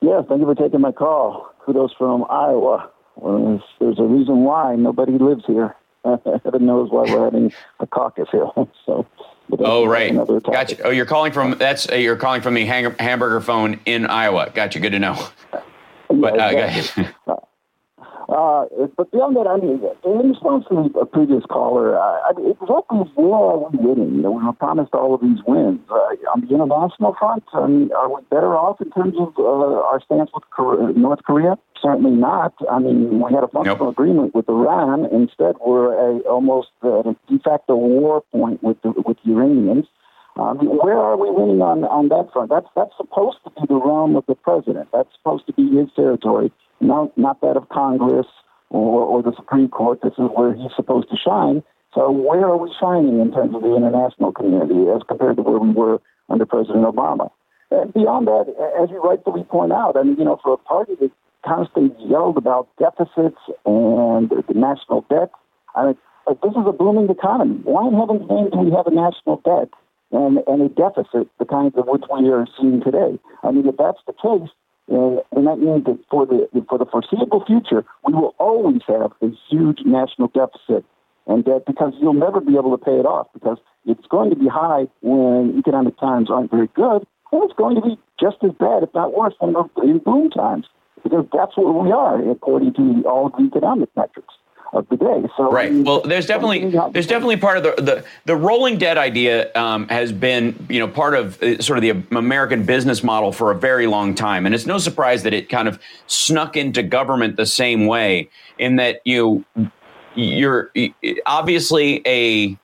Yeah, 0.00 0.22
thank 0.28 0.40
you 0.40 0.46
for 0.46 0.54
taking 0.54 0.80
my 0.80 0.92
call. 0.92 1.52
Kudos 1.64 1.92
from 1.96 2.24
Iowa. 2.28 2.90
Well, 3.16 3.44
there's, 3.44 3.62
there's 3.80 3.98
a 3.98 4.04
reason 4.04 4.44
why 4.44 4.76
nobody 4.76 5.12
lives 5.18 5.44
here. 5.46 5.74
Heaven 6.04 6.66
knows 6.66 6.90
why 6.90 7.02
we're 7.02 7.24
having 7.24 7.52
a 7.80 7.86
caucus 7.86 8.28
here. 8.30 8.46
So, 8.84 9.04
but 9.15 9.15
that's 9.15 9.15
Oh, 9.58 9.86
right. 9.86 10.14
Gotcha. 10.42 10.82
Oh, 10.82 10.90
you're 10.90 11.06
calling 11.06 11.32
from 11.32 11.56
that's 11.58 11.88
uh, 11.90 11.94
you're 11.94 12.16
calling 12.16 12.40
from 12.40 12.54
the 12.54 12.64
hang, 12.64 12.90
hamburger 12.98 13.40
phone 13.40 13.80
in 13.86 14.06
Iowa. 14.06 14.50
Gotcha. 14.52 14.80
Good 14.80 14.92
to 14.92 14.98
know. 14.98 15.28
But 16.08 16.38
uh, 16.38 16.52
ahead. 16.56 17.14
Uh, 18.28 18.66
but 18.96 19.10
beyond 19.12 19.36
that, 19.36 19.46
I 19.46 19.56
mean, 19.56 19.78
in 20.02 20.30
response 20.30 20.64
to 20.68 20.90
the 20.92 21.06
previous 21.06 21.44
caller, 21.46 21.96
uh, 21.96 22.18
I 22.26 22.32
mean, 22.34 22.50
exactly 22.50 22.98
where 23.14 23.34
are 23.34 23.70
we 23.70 23.78
winning? 23.78 24.16
You 24.16 24.22
know, 24.22 24.32
we 24.32 24.42
were 24.42 24.52
promised 24.52 24.94
all 24.94 25.14
of 25.14 25.20
these 25.20 25.38
wins. 25.46 25.78
Uh, 25.88 26.10
on 26.34 26.40
the 26.42 26.50
international 26.52 27.14
front, 27.14 27.44
I 27.54 27.66
mean, 27.68 27.92
are 27.92 28.12
we 28.12 28.22
better 28.28 28.56
off 28.56 28.80
in 28.80 28.90
terms 28.90 29.14
of 29.18 29.38
uh, 29.38 29.78
our 29.86 30.00
stance 30.02 30.30
with 30.34 30.42
Korea, 30.50 30.92
North 30.98 31.22
Korea? 31.22 31.56
Certainly 31.80 32.18
not. 32.18 32.52
I 32.68 32.80
mean, 32.80 33.20
we 33.20 33.32
had 33.32 33.44
a 33.44 33.48
functional 33.48 33.90
agreement 33.90 34.34
with 34.34 34.48
Iran. 34.48 35.06
Instead, 35.12 35.54
we're 35.64 35.94
a, 35.94 36.18
almost 36.26 36.70
a 36.82 37.14
de 37.28 37.38
facto 37.38 37.76
war 37.76 38.22
point 38.32 38.60
with 38.62 38.80
the, 38.82 38.90
with 38.90 39.18
the 39.24 39.32
Iranians. 39.32 39.86
Um, 40.36 40.58
where 40.58 40.98
are 40.98 41.16
we 41.16 41.30
winning 41.30 41.62
on, 41.62 41.84
on 41.84 42.08
that 42.08 42.30
front? 42.32 42.50
That's 42.50 42.68
that's 42.76 42.92
supposed 42.96 43.38
to 43.44 43.50
be 43.50 43.66
the 43.68 43.80
realm 43.80 44.16
of 44.16 44.24
the 44.26 44.34
president. 44.34 44.88
That's 44.92 45.08
supposed 45.16 45.46
to 45.46 45.52
be 45.54 45.64
his 45.74 45.88
territory, 45.96 46.52
not 46.80 47.16
not 47.16 47.40
that 47.40 47.56
of 47.56 47.68
Congress 47.70 48.26
or, 48.68 49.00
or 49.00 49.22
the 49.22 49.32
Supreme 49.34 49.68
Court. 49.68 50.00
This 50.02 50.12
is 50.18 50.28
where 50.34 50.52
he's 50.52 50.76
supposed 50.76 51.08
to 51.08 51.16
shine. 51.16 51.62
So 51.94 52.10
where 52.10 52.44
are 52.44 52.58
we 52.58 52.70
shining 52.78 53.20
in 53.20 53.32
terms 53.32 53.54
of 53.54 53.62
the 53.62 53.74
international 53.74 54.32
community 54.32 54.90
as 54.92 55.00
compared 55.08 55.36
to 55.36 55.42
where 55.42 55.58
we 55.58 55.70
were 55.70 56.02
under 56.28 56.44
President 56.44 56.84
Obama? 56.84 57.30
And 57.70 57.94
beyond 57.94 58.26
that, 58.28 58.52
as 58.80 58.90
you 58.90 59.00
rightfully 59.00 59.44
point 59.44 59.72
out, 59.72 59.96
I 59.96 60.02
mean, 60.02 60.18
you 60.18 60.24
know, 60.24 60.38
for 60.42 60.52
a 60.52 60.58
party 60.58 60.92
that 61.00 61.10
constantly 61.46 61.96
yelled 62.04 62.36
about 62.36 62.68
deficits 62.78 63.40
and 63.64 64.28
the 64.28 64.54
national 64.54 65.06
debt, 65.08 65.30
I 65.74 65.86
mean, 65.86 65.98
this 66.42 66.52
is 66.52 66.66
a 66.66 66.72
booming 66.72 67.08
economy. 67.08 67.60
Why 67.64 67.88
in 67.88 67.94
heaven's 67.94 68.28
name 68.28 68.50
do 68.50 68.58
we 68.58 68.70
have 68.72 68.86
a 68.86 68.94
national 68.94 69.40
debt 69.40 69.70
and, 70.12 70.38
and 70.46 70.62
a 70.62 70.68
deficit, 70.68 71.28
the 71.38 71.44
kinds 71.44 71.74
of 71.76 71.86
which 71.86 72.04
we 72.12 72.28
are 72.30 72.46
seeing 72.58 72.82
today? 72.82 73.18
I 73.42 73.50
mean, 73.50 73.66
if 73.66 73.76
that's 73.76 74.00
the 74.06 74.12
case, 74.12 74.50
and, 74.88 75.20
and 75.32 75.46
that 75.46 75.58
means 75.58 75.84
that 75.84 75.98
for 76.10 76.26
the 76.26 76.48
for 76.68 76.78
the 76.78 76.86
foreseeable 76.86 77.44
future, 77.44 77.84
we 78.06 78.12
will 78.12 78.34
always 78.38 78.82
have 78.86 79.12
a 79.22 79.28
huge 79.50 79.80
national 79.84 80.28
deficit 80.28 80.84
and 81.26 81.44
that 81.44 81.64
because 81.66 81.92
you'll 82.00 82.14
never 82.14 82.40
be 82.40 82.54
able 82.54 82.76
to 82.76 82.82
pay 82.82 82.94
it 82.98 83.06
off 83.06 83.26
because 83.34 83.58
it's 83.84 84.06
going 84.08 84.30
to 84.30 84.36
be 84.36 84.46
high 84.48 84.86
when 85.02 85.58
economic 85.58 85.98
times 85.98 86.30
aren't 86.30 86.50
very 86.50 86.68
good, 86.74 87.06
and 87.32 87.42
it's 87.42 87.54
going 87.58 87.74
to 87.74 87.82
be 87.82 87.98
just 88.18 88.36
as 88.44 88.52
bad, 88.58 88.82
if 88.82 88.94
not 88.94 89.12
worse, 89.14 89.34
when 89.40 89.54
in 89.82 89.98
boom 89.98 90.30
times 90.30 90.66
because 91.02 91.26
that's 91.32 91.56
where 91.56 91.72
we 91.72 91.92
are 91.92 92.30
according 92.30 92.74
to 92.74 93.02
all 93.06 93.26
of 93.26 93.32
the 93.32 93.44
economic 93.44 93.88
metrics 93.96 94.34
of 94.72 94.88
the 94.88 94.96
day. 94.96 95.22
So 95.36 95.50
Right. 95.50 95.72
Well, 95.72 96.00
there's 96.00 96.26
definitely 96.26 96.70
there's 96.92 97.06
definitely 97.06 97.36
part 97.36 97.58
of 97.58 97.62
the 97.62 97.82
the, 97.82 98.04
the 98.24 98.36
rolling 98.36 98.78
debt 98.78 98.98
idea 98.98 99.52
um, 99.54 99.88
has 99.88 100.12
been 100.12 100.66
you 100.68 100.78
know 100.78 100.88
part 100.88 101.14
of 101.14 101.42
uh, 101.42 101.60
sort 101.60 101.78
of 101.78 101.82
the 101.82 102.16
American 102.16 102.64
business 102.64 103.02
model 103.02 103.32
for 103.32 103.50
a 103.50 103.54
very 103.54 103.86
long 103.86 104.14
time, 104.14 104.46
and 104.46 104.54
it's 104.54 104.66
no 104.66 104.78
surprise 104.78 105.22
that 105.22 105.32
it 105.32 105.48
kind 105.48 105.68
of 105.68 105.80
snuck 106.06 106.56
into 106.56 106.82
government 106.82 107.36
the 107.36 107.46
same 107.46 107.86
way 107.86 108.28
in 108.58 108.76
that 108.76 109.00
you 109.04 109.44
you're 110.14 110.72
obviously 111.26 112.02
a 112.06 112.56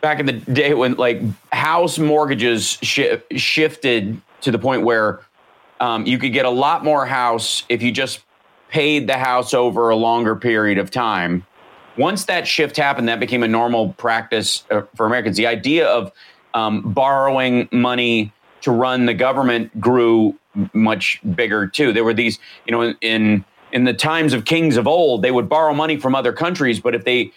back 0.00 0.20
in 0.20 0.26
the 0.26 0.32
day 0.32 0.74
when 0.74 0.94
like 0.94 1.20
house 1.52 1.98
mortgages 1.98 2.78
shi 2.82 3.16
shifted 3.32 4.20
to 4.40 4.50
the 4.50 4.58
point 4.58 4.82
where 4.82 5.20
um, 5.80 6.06
you 6.06 6.18
could 6.18 6.32
get 6.32 6.44
a 6.44 6.50
lot 6.50 6.84
more 6.84 7.06
house 7.06 7.64
if 7.68 7.82
you 7.82 7.90
just 7.90 8.20
paid 8.68 9.08
the 9.08 9.18
house 9.18 9.54
over 9.54 9.88
a 9.88 9.96
longer 9.96 10.36
period 10.36 10.78
of 10.78 10.90
time. 10.90 11.44
Once 11.96 12.26
that 12.26 12.46
shift 12.46 12.76
happened, 12.76 13.08
that 13.08 13.18
became 13.18 13.42
a 13.42 13.48
normal 13.48 13.92
practice 13.94 14.64
uh, 14.70 14.82
for 14.94 15.06
Americans. 15.06 15.36
The 15.36 15.46
idea 15.46 15.86
of 15.86 16.12
um, 16.54 16.92
borrowing 16.92 17.68
money 17.72 18.32
to 18.60 18.70
run 18.70 19.06
the 19.06 19.14
government 19.14 19.80
grew 19.80 20.38
much 20.72 21.20
bigger 21.34 21.66
too. 21.66 21.92
There 21.92 22.04
were 22.04 22.14
these, 22.14 22.38
you 22.66 22.72
know, 22.72 22.82
in, 22.82 22.96
in 23.00 23.44
in 23.70 23.84
the 23.84 23.92
times 23.92 24.32
of 24.32 24.46
kings 24.46 24.76
of 24.78 24.86
old, 24.86 25.20
they 25.22 25.30
would 25.30 25.48
borrow 25.48 25.74
money 25.74 25.98
from 25.98 26.14
other 26.14 26.32
countries, 26.32 26.80
but 26.80 26.94
if 26.94 27.04
they 27.04 27.32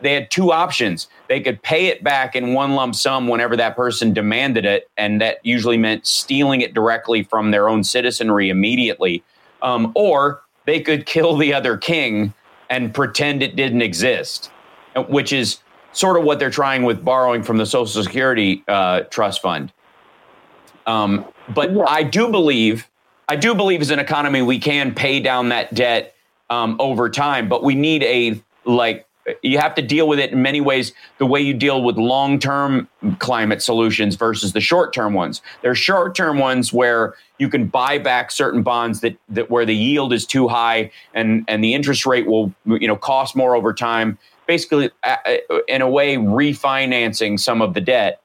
they 0.00 0.14
had 0.14 0.30
two 0.30 0.50
options. 0.52 1.08
They 1.28 1.40
could 1.40 1.62
pay 1.62 1.86
it 1.86 2.02
back 2.02 2.34
in 2.34 2.54
one 2.54 2.74
lump 2.74 2.94
sum 2.94 3.28
whenever 3.28 3.56
that 3.56 3.76
person 3.76 4.14
demanded 4.14 4.64
it, 4.64 4.88
and 4.96 5.20
that 5.20 5.44
usually 5.44 5.76
meant 5.76 6.06
stealing 6.06 6.62
it 6.62 6.72
directly 6.72 7.22
from 7.22 7.50
their 7.50 7.68
own 7.68 7.84
citizenry 7.84 8.48
immediately. 8.48 9.22
Um, 9.62 9.92
or 9.94 10.42
they 10.66 10.80
could 10.80 11.06
kill 11.06 11.36
the 11.36 11.52
other 11.52 11.76
king 11.76 12.32
and 12.70 12.94
pretend 12.94 13.42
it 13.42 13.56
didn't 13.56 13.82
exist, 13.82 14.50
which 15.08 15.32
is 15.32 15.58
sort 15.92 16.18
of 16.18 16.24
what 16.24 16.38
they're 16.38 16.50
trying 16.50 16.82
with 16.82 17.04
borrowing 17.04 17.42
from 17.42 17.56
the 17.56 17.66
Social 17.66 18.02
Security 18.02 18.64
uh, 18.68 19.00
Trust 19.02 19.42
Fund. 19.42 19.72
Um, 20.86 21.24
but 21.54 21.70
I 21.88 22.02
do 22.02 22.28
believe, 22.28 22.88
I 23.28 23.36
do 23.36 23.54
believe 23.54 23.80
as 23.80 23.90
an 23.90 23.98
economy 23.98 24.42
we 24.42 24.58
can 24.58 24.94
pay 24.94 25.20
down 25.20 25.50
that 25.50 25.74
debt 25.74 26.14
um, 26.50 26.76
over 26.78 27.08
time, 27.08 27.48
but 27.48 27.62
we 27.62 27.74
need 27.74 28.02
a 28.02 28.40
like 28.64 29.06
you 29.42 29.58
have 29.58 29.74
to 29.74 29.82
deal 29.82 30.08
with 30.08 30.18
it 30.18 30.32
in 30.32 30.42
many 30.42 30.60
ways 30.60 30.92
the 31.18 31.26
way 31.26 31.40
you 31.40 31.54
deal 31.54 31.82
with 31.82 31.96
long-term 31.96 32.88
climate 33.18 33.62
solutions 33.62 34.16
versus 34.16 34.52
the 34.52 34.60
short-term 34.60 35.14
ones 35.14 35.42
there 35.62 35.70
are 35.70 35.76
short-term 35.76 36.38
ones 36.38 36.72
where 36.72 37.14
you 37.38 37.48
can 37.48 37.66
buy 37.66 37.98
back 37.98 38.30
certain 38.30 38.62
bonds 38.62 39.00
that, 39.00 39.16
that 39.28 39.50
where 39.50 39.64
the 39.64 39.74
yield 39.74 40.12
is 40.12 40.26
too 40.26 40.48
high 40.48 40.90
and 41.14 41.44
and 41.48 41.62
the 41.62 41.74
interest 41.74 42.06
rate 42.06 42.26
will 42.26 42.52
you 42.66 42.88
know 42.88 42.96
cost 42.96 43.34
more 43.36 43.56
over 43.56 43.72
time 43.72 44.18
basically 44.46 44.90
uh, 45.04 45.16
in 45.68 45.82
a 45.82 45.88
way 45.88 46.16
refinancing 46.16 47.38
some 47.38 47.62
of 47.62 47.74
the 47.74 47.80
debt 47.80 48.20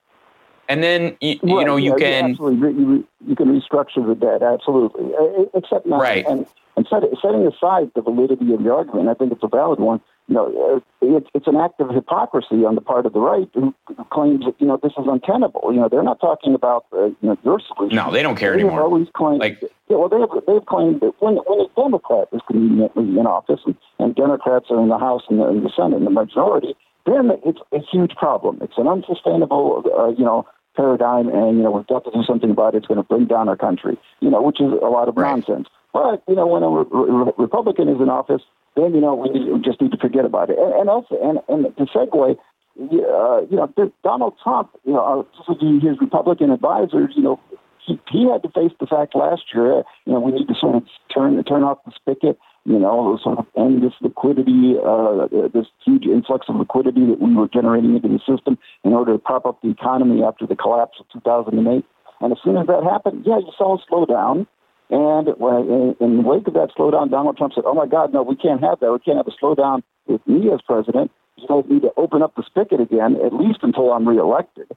and 0.70 0.84
then 0.84 1.18
you, 1.20 1.40
you 1.44 1.66
know 1.66 1.76
you 1.76 1.96
yeah, 1.98 2.22
can 2.22 2.36
you, 2.36 3.08
you 3.26 3.36
can 3.36 3.48
restructure 3.48 4.06
the 4.06 4.16
debt 4.16 4.44
absolutely, 4.44 5.12
Uh, 5.16 5.46
except 5.56 5.86
not, 5.88 6.00
Right. 6.00 6.26
and 6.28 6.46
and 6.78 6.88
set, 6.88 7.04
setting 7.22 7.46
aside 7.46 7.92
the 7.96 8.02
validity 8.02 8.54
of 8.54 8.64
the 8.64 8.74
argument, 8.74 9.10
I 9.10 9.14
think 9.14 9.34
it's 9.34 9.44
a 9.44 9.50
valid 9.50 9.80
one. 9.80 10.00
You 10.30 10.36
know, 10.36 10.84
it's 11.02 11.28
it's 11.34 11.48
an 11.48 11.56
act 11.56 11.82
of 11.82 11.90
hypocrisy 11.90 12.64
on 12.64 12.76
the 12.76 12.82
part 12.82 13.08
of 13.08 13.14
the 13.14 13.20
right 13.20 13.50
who, 13.56 13.74
claims 14.12 14.46
that 14.46 14.54
you 14.60 14.68
know 14.68 14.78
this 14.82 14.92
is 14.92 15.06
untenable. 15.08 15.74
You 15.74 15.82
know, 15.82 15.90
they're 15.90 16.04
not 16.04 16.20
talking 16.20 16.54
about 16.54 16.86
uh, 16.94 17.06
you 17.06 17.16
know 17.24 17.38
your 17.44 17.60
solution. 17.60 17.96
no 17.96 18.12
they 18.12 18.22
don't 18.22 18.36
care 18.36 18.54
anymore. 18.54 18.70
They 18.70 18.76
anymore 18.76 18.86
always 18.86 19.08
claimed, 19.16 19.42
yeah, 19.90 19.98
well, 19.98 20.08
they 20.08 20.20
have, 20.20 20.30
they've 20.46 20.66
claimed 20.68 21.02
that 21.02 21.14
when, 21.20 21.38
when 21.50 21.66
a 21.66 21.70
Democrat 21.76 22.28
is 22.32 22.42
conveniently 22.46 23.10
in 23.20 23.26
office 23.26 23.62
and, 23.66 23.76
and 23.98 24.16
Democrats 24.16 24.68
are 24.70 24.80
in 24.80 24.90
the 24.90 25.00
House 25.00 25.24
and 25.30 25.40
the, 25.40 25.48
in 25.48 25.64
the 25.64 25.72
Senate 25.76 25.98
in 25.98 26.06
the 26.06 26.12
majority, 26.12 26.76
then 27.08 27.32
it's 27.44 27.60
a 27.74 27.80
huge 27.80 28.14
problem. 28.14 28.60
It's 28.62 28.78
an 28.78 28.88
unsustainable, 28.88 29.84
uh, 29.98 30.10
you 30.10 30.24
know, 30.24 30.46
paradigm, 30.76 31.28
and 31.30 31.58
you 31.58 31.64
know 31.64 31.72
we've 31.72 31.88
got 31.88 32.06
to 32.06 32.12
do 32.12 32.22
something 32.24 32.52
about 32.52 32.76
it. 32.76 32.80
It's 32.80 32.88
going 32.88 33.02
to 33.02 33.04
bring 33.04 33.26
down 33.26 33.50
our 33.50 33.58
country, 33.58 33.98
you 34.20 34.30
know, 34.30 34.44
which 34.44 34.62
is 34.62 34.72
a 34.72 34.90
lot 34.94 35.10
of 35.10 35.18
nonsense. 35.18 35.68
But 35.92 36.22
you 36.28 36.36
know, 36.36 36.46
when 36.46 36.62
a 36.62 36.70
re- 36.70 37.34
Republican 37.38 37.90
is 37.90 38.00
in 38.00 38.10
office, 38.10 38.44
then 38.80 38.96
you 38.96 39.02
know 39.02 39.16
we, 39.16 39.30
just 39.62 39.82
need 39.82 39.92
to 39.92 39.98
forget 39.98 40.26
about 40.26 40.50
it. 40.50 40.58
And, 40.58 40.74
and 40.74 40.90
also, 40.90 41.18
and 41.22 41.40
and 41.48 41.76
to 41.78 41.86
segue, 41.86 42.38
uh, 42.80 43.42
you 43.50 43.58
know, 43.58 43.74
Donald 44.04 44.36
Trump, 44.42 44.70
you 44.86 44.94
know, 44.94 45.28
uh, 45.48 45.54
his 45.82 46.00
Republican 46.00 46.52
advisors, 46.52 47.14
you 47.16 47.24
know, 47.24 47.40
he, 47.86 48.00
he 48.10 48.30
had 48.30 48.44
to 48.44 48.50
face 48.50 48.72
the 48.80 48.88
fact 48.88 49.16
last 49.16 49.44
year, 49.54 49.84
you 50.06 50.14
know, 50.14 50.20
we 50.20 50.32
need 50.32 50.48
to 50.48 50.56
sort 50.56 50.76
of 50.76 50.84
turn 51.14 51.44
turn 51.44 51.64
off 51.64 51.80
the 51.86 51.92
spigot, 51.96 52.38
you 52.66 52.80
know, 52.80 53.18
sort 53.22 53.40
of 53.40 53.46
end 53.58 53.84
this 53.84 53.94
liquidity, 54.02 54.76
uh, 54.80 55.28
this 55.54 55.68
huge 55.84 56.06
influx 56.06 56.46
of 56.48 56.56
liquidity 56.56 57.06
that 57.08 57.20
we 57.20 57.36
were 57.36 57.48
generating 57.48 57.96
into 57.96 58.08
the 58.08 58.20
system 58.20 58.58
in 58.84 58.94
order 58.94 59.14
to 59.14 59.20
prop 59.20 59.46
up 59.46 59.62
the 59.62 59.70
economy 59.70 60.24
after 60.24 60.46
the 60.46 60.56
collapse 60.56 61.00
of 61.00 61.06
2008. 61.12 61.84
And 62.22 62.32
as 62.32 62.38
soon 62.44 62.58
as 62.58 62.68
that 62.68 62.84
happened, 62.84 63.24
yeah, 63.26 63.40
you 63.40 63.52
saw 63.58 63.78
a 63.78 63.84
slowdown. 63.90 64.46
And 64.90 65.28
in 65.28 66.18
the 66.18 66.24
wake 66.24 66.48
of 66.48 66.56
that 66.56 66.70
slowdown, 66.78 67.12
Donald 67.12 67.38
Trump 67.38 67.54
said, 67.54 67.64
"Oh 67.66 67.76
my 67.76 67.86
God, 67.86 68.12
no, 68.14 68.24
we 68.24 68.36
can't 68.36 68.62
have 68.62 68.80
that. 68.80 68.92
We 68.92 69.00
can't 69.00 69.18
have 69.18 69.28
a 69.28 69.44
slowdown 69.44 69.84
with 70.08 70.26
me 70.28 70.52
as 70.52 70.62
president." 70.62 71.12
you 71.42 71.48
guys 71.48 71.64
need 71.70 71.82
to 71.82 71.92
open 71.98 72.22
up 72.22 72.36
the 72.36 72.44
spigot 72.44 72.80
again, 72.80 73.18
at 73.26 73.34
least 73.34 73.60
until 73.62 73.92
I'm 73.92 74.08
reelected. 74.08 74.68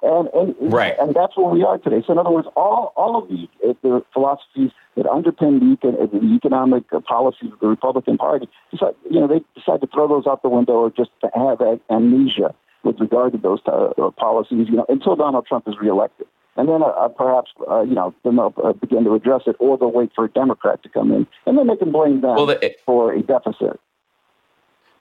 And, 0.00 0.28
and, 0.32 0.54
right. 0.72 0.94
and 1.00 1.14
that's 1.14 1.36
where 1.36 1.48
we 1.48 1.64
are 1.64 1.76
today. 1.78 2.04
So, 2.06 2.12
in 2.12 2.18
other 2.18 2.30
words, 2.30 2.46
all, 2.54 2.92
all 2.96 3.20
of 3.20 3.28
the, 3.28 3.48
uh, 3.68 3.74
the 3.82 4.04
philosophies 4.12 4.70
that 4.96 5.06
underpin 5.06 5.58
the, 5.58 5.76
econ, 5.76 6.00
uh, 6.00 6.06
the 6.06 6.34
economic 6.36 6.84
uh, 6.92 7.00
policies 7.00 7.50
of 7.52 7.58
the 7.58 7.66
Republican 7.66 8.16
Party, 8.16 8.48
decide, 8.70 8.94
you 9.10 9.18
know, 9.18 9.26
they 9.26 9.40
decide 9.56 9.80
to 9.80 9.88
throw 9.92 10.06
those 10.06 10.26
out 10.28 10.42
the 10.42 10.48
window 10.48 10.74
or 10.74 10.90
just 10.90 11.10
to 11.20 11.30
have 11.34 11.60
amnesia 11.90 12.54
with 12.84 13.00
regard 13.00 13.32
to 13.32 13.38
those 13.38 13.58
uh, 13.66 14.10
policies, 14.16 14.68
you 14.70 14.76
know, 14.76 14.86
until 14.88 15.16
Donald 15.16 15.46
Trump 15.46 15.66
is 15.66 15.74
reelected. 15.80 16.28
And 16.58 16.68
then 16.68 16.82
uh, 16.82 16.86
uh, 16.86 17.08
perhaps, 17.08 17.52
uh, 17.70 17.82
you 17.82 17.94
know, 17.94 18.12
then 18.24 18.34
they'll 18.34 18.52
uh, 18.62 18.72
begin 18.72 19.04
to 19.04 19.14
address 19.14 19.42
it, 19.46 19.54
or 19.60 19.78
they'll 19.78 19.92
wait 19.92 20.10
for 20.14 20.24
a 20.24 20.28
Democrat 20.28 20.82
to 20.82 20.88
come 20.88 21.12
in, 21.12 21.24
and 21.46 21.56
then 21.56 21.68
they 21.68 21.76
can 21.76 21.92
blame 21.92 22.20
them 22.20 22.34
well, 22.34 22.46
the, 22.46 22.74
for 22.84 23.12
a 23.12 23.22
deficit. 23.22 23.80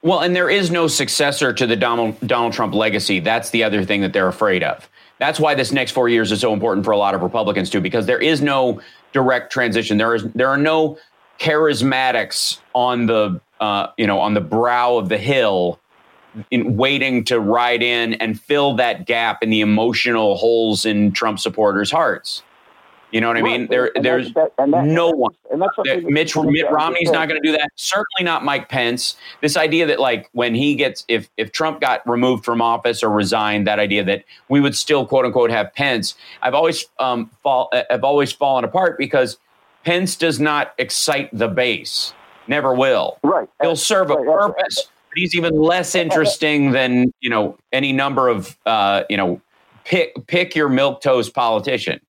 Well, 0.04 0.20
and 0.20 0.36
there 0.36 0.52
is 0.52 0.70
no 0.70 0.88
successor 0.88 1.52
to 1.54 1.66
the 1.66 1.76
Donald, 1.76 2.16
Donald 2.26 2.54
Trump 2.54 2.76
legacy. 2.76 3.20
That's 3.20 3.50
the 3.50 3.64
other 3.64 3.84
thing 3.84 4.02
that 4.02 4.14
they're 4.14 4.28
afraid 4.28 4.62
of. 4.62 4.88
That's 5.18 5.40
why 5.40 5.56
this 5.56 5.72
next 5.72 5.94
four 5.94 6.08
years 6.08 6.32
is 6.32 6.42
so 6.42 6.54
important 6.54 6.86
for 6.86 6.92
a 6.92 6.98
lot 6.98 7.16
of 7.16 7.24
Republicans 7.24 7.72
too, 7.72 7.82
because 7.82 8.06
there 8.06 8.22
is 8.22 8.40
no 8.40 8.80
direct 9.12 9.52
transition. 9.52 9.98
There 9.98 10.14
is 10.14 10.26
there 10.36 10.50
are 10.50 10.58
no 10.58 11.00
charismatics 11.40 12.60
on 12.76 13.08
the 13.08 13.42
uh, 13.60 13.88
you 13.98 14.06
know 14.06 14.20
on 14.20 14.36
the 14.36 14.42
brow 14.42 14.98
of 14.98 15.10
the 15.10 15.18
hill 15.18 15.80
waiting 16.52 17.24
to 17.26 17.40
ride 17.40 17.84
in 17.84 18.16
and 18.16 18.40
fill 18.40 18.76
that 18.76 19.06
gap 19.06 19.44
in 19.44 19.50
the 19.50 19.62
emotional 19.62 20.36
holes 20.36 20.86
in 20.86 21.12
Trump 21.12 21.40
supporters' 21.40 21.92
hearts. 21.92 22.44
You 23.12 23.22
know 23.22 23.30
what 23.30 23.38
I 23.38 23.42
mean? 23.42 23.68
There, 23.68 23.90
and 23.96 24.04
there's 24.04 24.34
that, 24.34 24.52
that, 24.58 24.68
no 24.68 25.10
one. 25.10 25.34
And 25.50 25.62
that's 25.62 25.78
what 25.78 26.04
Mitch 26.04 26.36
Mitt 26.36 26.70
Romney's 26.70 27.10
not 27.10 27.30
going 27.30 27.42
to 27.42 27.48
do 27.48 27.54
that. 27.54 27.70
Certainly 27.76 28.24
not 28.24 28.44
Mike 28.44 28.68
Pence. 28.68 29.16
This 29.42 29.56
idea 29.56 29.86
that 29.86 30.00
like 30.00 30.30
when 30.34 30.54
he 30.54 30.76
gets 30.76 31.06
if 31.08 31.30
if 31.38 31.54
Trump 31.54 31.80
got 31.80 32.08
removed 32.08 32.44
from 32.44 32.62
office 32.62 33.04
or 33.04 33.10
resigned, 33.10 33.66
that 33.66 33.80
idea 33.80 34.04
that 34.04 34.26
we 34.50 34.60
would 34.60 34.76
still 34.76 35.06
quote 35.06 35.24
unquote 35.24 35.52
have 35.52 35.74
Pence. 35.74 36.16
I've 36.42 36.54
always 36.54 36.86
um 37.00 37.32
fall 37.44 37.72
I've 37.90 38.04
always 38.04 38.34
fallen 38.34 38.66
apart 38.66 38.98
because 38.98 39.38
Pence 39.86 40.18
does 40.18 40.42
not 40.42 40.74
excite 40.78 41.30
the 41.32 41.48
base. 41.48 42.14
Never 42.48 42.74
will. 42.74 43.20
Right. 43.24 43.48
He'll 43.62 43.78
serve 43.78 44.10
a 44.10 44.18
purpose. 44.18 44.84
But 44.84 44.97
he's 45.18 45.36
even 45.36 45.56
less 45.56 45.96
interesting 45.96 46.72
than 46.72 47.12
you 47.20 47.30
know 47.30 47.58
any 47.72 47.92
number 47.92 48.30
of 48.30 48.58
uh, 48.66 49.04
you 49.10 49.18
know 49.18 49.42
pick 49.84 50.28
pick 50.28 50.56
your 50.56 50.70
milk 50.70 51.02
toast 51.02 51.34
politician. 51.34 52.00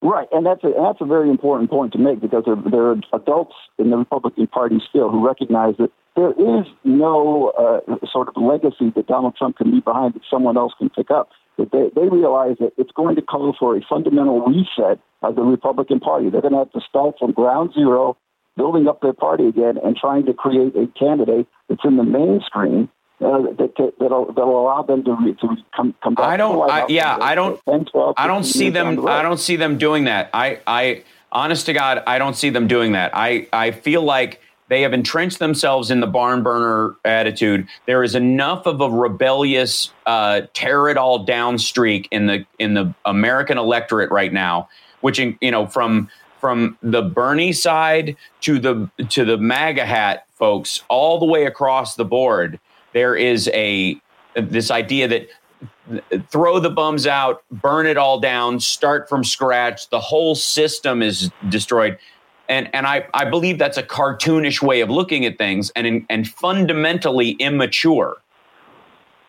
Right, 0.00 0.28
and 0.30 0.46
that's 0.46 0.62
a 0.62 0.72
that's 0.80 1.00
a 1.00 1.04
very 1.04 1.28
important 1.28 1.70
point 1.70 1.92
to 1.92 1.98
make 1.98 2.20
because 2.20 2.44
there, 2.46 2.56
there 2.70 2.90
are 2.90 2.96
adults 3.12 3.54
in 3.78 3.90
the 3.90 3.96
Republican 3.96 4.46
Party 4.46 4.80
still 4.88 5.10
who 5.10 5.26
recognize 5.26 5.74
that 5.78 5.90
there 6.14 6.30
is 6.32 6.66
no 6.84 7.52
uh, 7.58 8.06
sort 8.10 8.28
of 8.28 8.34
legacy 8.40 8.92
that 8.94 9.06
Donald 9.06 9.36
Trump 9.36 9.56
can 9.56 9.72
leave 9.72 9.84
behind 9.84 10.14
that 10.14 10.22
someone 10.30 10.56
else 10.56 10.72
can 10.78 10.90
pick 10.90 11.10
up. 11.10 11.30
That 11.58 11.72
they, 11.72 11.90
they 12.00 12.08
realize 12.08 12.56
that 12.60 12.72
it's 12.76 12.92
going 12.92 13.16
to 13.16 13.22
call 13.22 13.54
for 13.58 13.76
a 13.76 13.80
fundamental 13.88 14.40
reset 14.46 15.00
of 15.22 15.34
the 15.34 15.42
Republican 15.42 15.98
Party. 15.98 16.30
They're 16.30 16.42
going 16.42 16.52
to 16.52 16.58
have 16.58 16.72
to 16.72 16.80
start 16.88 17.16
from 17.18 17.32
ground 17.32 17.72
zero, 17.74 18.16
building 18.58 18.86
up 18.86 19.00
their 19.00 19.14
party 19.14 19.46
again, 19.46 19.78
and 19.82 19.96
trying 19.96 20.26
to 20.26 20.34
create 20.34 20.76
a 20.76 20.86
candidate 20.98 21.46
that's 21.68 21.84
in 21.84 21.96
the 21.96 22.04
mainstream 22.04 22.90
uh, 23.20 23.42
that 23.58 23.92
that'll, 23.98 24.26
that'll 24.26 24.60
allow 24.60 24.82
them 24.82 25.02
to, 25.04 25.12
re, 25.12 25.34
to 25.34 25.56
come 25.74 25.94
come 26.02 26.14
back. 26.14 26.26
I 26.26 26.36
don't. 26.36 26.70
I, 26.70 26.86
yeah, 26.88 27.16
I 27.20 27.34
don't. 27.34 27.60
10, 27.68 27.86
12, 27.86 28.14
I 28.16 28.26
don't 28.26 28.44
see 28.44 28.70
them. 28.70 28.96
The 28.96 29.02
I 29.02 29.22
don't 29.22 29.40
see 29.40 29.56
them 29.56 29.78
doing 29.78 30.04
that. 30.04 30.30
I, 30.32 30.60
I, 30.66 31.04
honest 31.32 31.66
to 31.66 31.72
God, 31.72 32.02
I 32.06 32.18
don't 32.18 32.36
see 32.36 32.50
them 32.50 32.68
doing 32.68 32.92
that. 32.92 33.12
I, 33.14 33.48
I 33.52 33.70
feel 33.72 34.02
like 34.02 34.40
they 34.68 34.82
have 34.82 34.92
entrenched 34.92 35.38
themselves 35.38 35.90
in 35.90 36.00
the 36.00 36.06
barn 36.06 36.42
burner 36.42 36.94
attitude. 37.04 37.66
There 37.86 38.04
is 38.04 38.14
enough 38.14 38.66
of 38.66 38.80
a 38.80 38.90
rebellious, 38.90 39.92
uh, 40.06 40.42
tear 40.52 40.88
it 40.88 40.96
all 40.96 41.24
down 41.24 41.58
streak 41.58 42.06
in 42.10 42.26
the 42.26 42.46
in 42.58 42.74
the 42.74 42.94
American 43.04 43.58
electorate 43.58 44.10
right 44.10 44.32
now, 44.32 44.68
which 45.00 45.18
you 45.18 45.50
know 45.50 45.66
from 45.66 46.08
from 46.40 46.78
the 46.82 47.02
Bernie 47.02 47.52
side 47.52 48.16
to 48.42 48.58
the 48.58 48.90
to 49.08 49.24
the 49.24 49.36
MAGA 49.36 49.84
hat 49.84 50.26
folks, 50.34 50.82
all 50.88 51.18
the 51.18 51.26
way 51.26 51.46
across 51.46 51.96
the 51.96 52.04
board 52.04 52.58
there 52.92 53.16
is 53.16 53.48
a 53.54 54.00
this 54.34 54.70
idea 54.70 55.08
that 55.08 55.28
throw 56.30 56.58
the 56.58 56.70
bums 56.70 57.06
out, 57.06 57.42
burn 57.50 57.86
it 57.86 57.96
all 57.96 58.20
down, 58.20 58.60
start 58.60 59.08
from 59.08 59.24
scratch. 59.24 59.88
The 59.88 60.00
whole 60.00 60.34
system 60.34 61.02
is 61.02 61.30
destroyed. 61.48 61.98
And, 62.48 62.68
and 62.74 62.86
I, 62.86 63.06
I 63.14 63.24
believe 63.24 63.58
that's 63.58 63.78
a 63.78 63.82
cartoonish 63.82 64.62
way 64.62 64.80
of 64.80 64.90
looking 64.90 65.24
at 65.24 65.38
things 65.38 65.70
and, 65.74 66.04
and 66.08 66.28
fundamentally 66.28 67.30
immature. 67.32 68.16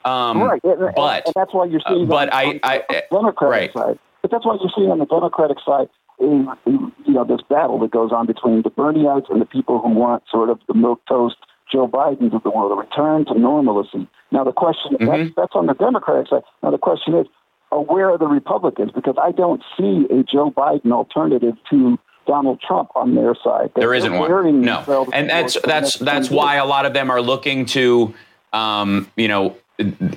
Um, 0.06 0.42
right. 0.42 0.62
And, 0.64 0.92
but 0.96 1.26
and 1.26 1.34
that's 1.36 1.54
why 1.54 1.66
you're 1.66 1.82
seeing. 1.88 2.04
Uh, 2.04 2.06
but 2.06 2.30
on, 2.32 2.60
I, 2.64 2.84
I, 2.90 3.04
Democratic 3.12 3.74
right. 3.76 3.88
side. 3.88 4.00
But 4.22 4.32
that's 4.32 4.46
why 4.46 4.58
you're 4.60 4.72
seeing 4.76 4.92
on 4.92 5.00
the 5.00 5.06
Democratic 5.06 5.58
side, 5.66 5.90
you 6.20 7.14
know, 7.14 7.24
this 7.24 7.42
battle 7.50 7.80
that 7.80 7.92
goes 7.92 8.12
on 8.12 8.26
between 8.26 8.62
the 8.62 8.70
Bernieites 8.70 9.30
and 9.30 9.42
the 9.42 9.46
people 9.46 9.80
who 9.80 9.90
want 9.90 10.24
sort 10.30 10.50
of 10.50 10.60
the 10.68 10.74
milk 10.74 11.02
toast 11.08 11.38
Joe 11.72 11.88
Biden's 11.88 12.34
of 12.34 12.44
the 12.44 12.50
world, 12.50 12.72
a 12.72 12.76
return 12.76 13.26
to 13.26 13.38
normalcy. 13.38 14.08
Now 14.32 14.44
the 14.44 14.52
question 14.52 14.94
mm-hmm. 14.94 15.06
that's, 15.06 15.36
that's 15.36 15.56
on 15.56 15.68
the 15.68 15.74
Democratic 15.74 16.28
side. 16.28 16.42
Now 16.64 16.72
the 16.72 16.78
question 16.78 17.16
is, 17.16 17.28
uh, 17.72 17.78
where 17.78 18.10
are 18.10 18.18
the 18.18 18.28
Republicans? 18.28 18.92
Because 18.92 19.16
I 19.22 19.32
don't 19.32 19.62
see 19.78 20.08
a 20.10 20.24
Joe 20.24 20.52
Biden 20.52 20.92
alternative 20.92 21.56
to 21.70 22.00
Donald 22.26 22.62
Trump 22.62 22.90
on 22.96 23.16
their 23.16 23.36
side. 23.36 23.72
They're 23.76 23.86
there 23.86 23.94
isn't 23.94 24.14
one. 24.14 24.62
No, 24.62 25.08
and 25.14 25.30
that's 25.30 25.58
that's 25.62 25.98
that's 25.98 26.30
why 26.30 26.56
a 26.56 26.66
lot 26.66 26.86
of 26.86 26.94
them 26.94 27.10
are 27.12 27.22
looking 27.22 27.66
to, 27.68 28.14
um, 28.54 29.12
you 29.16 29.28
know, 29.28 29.56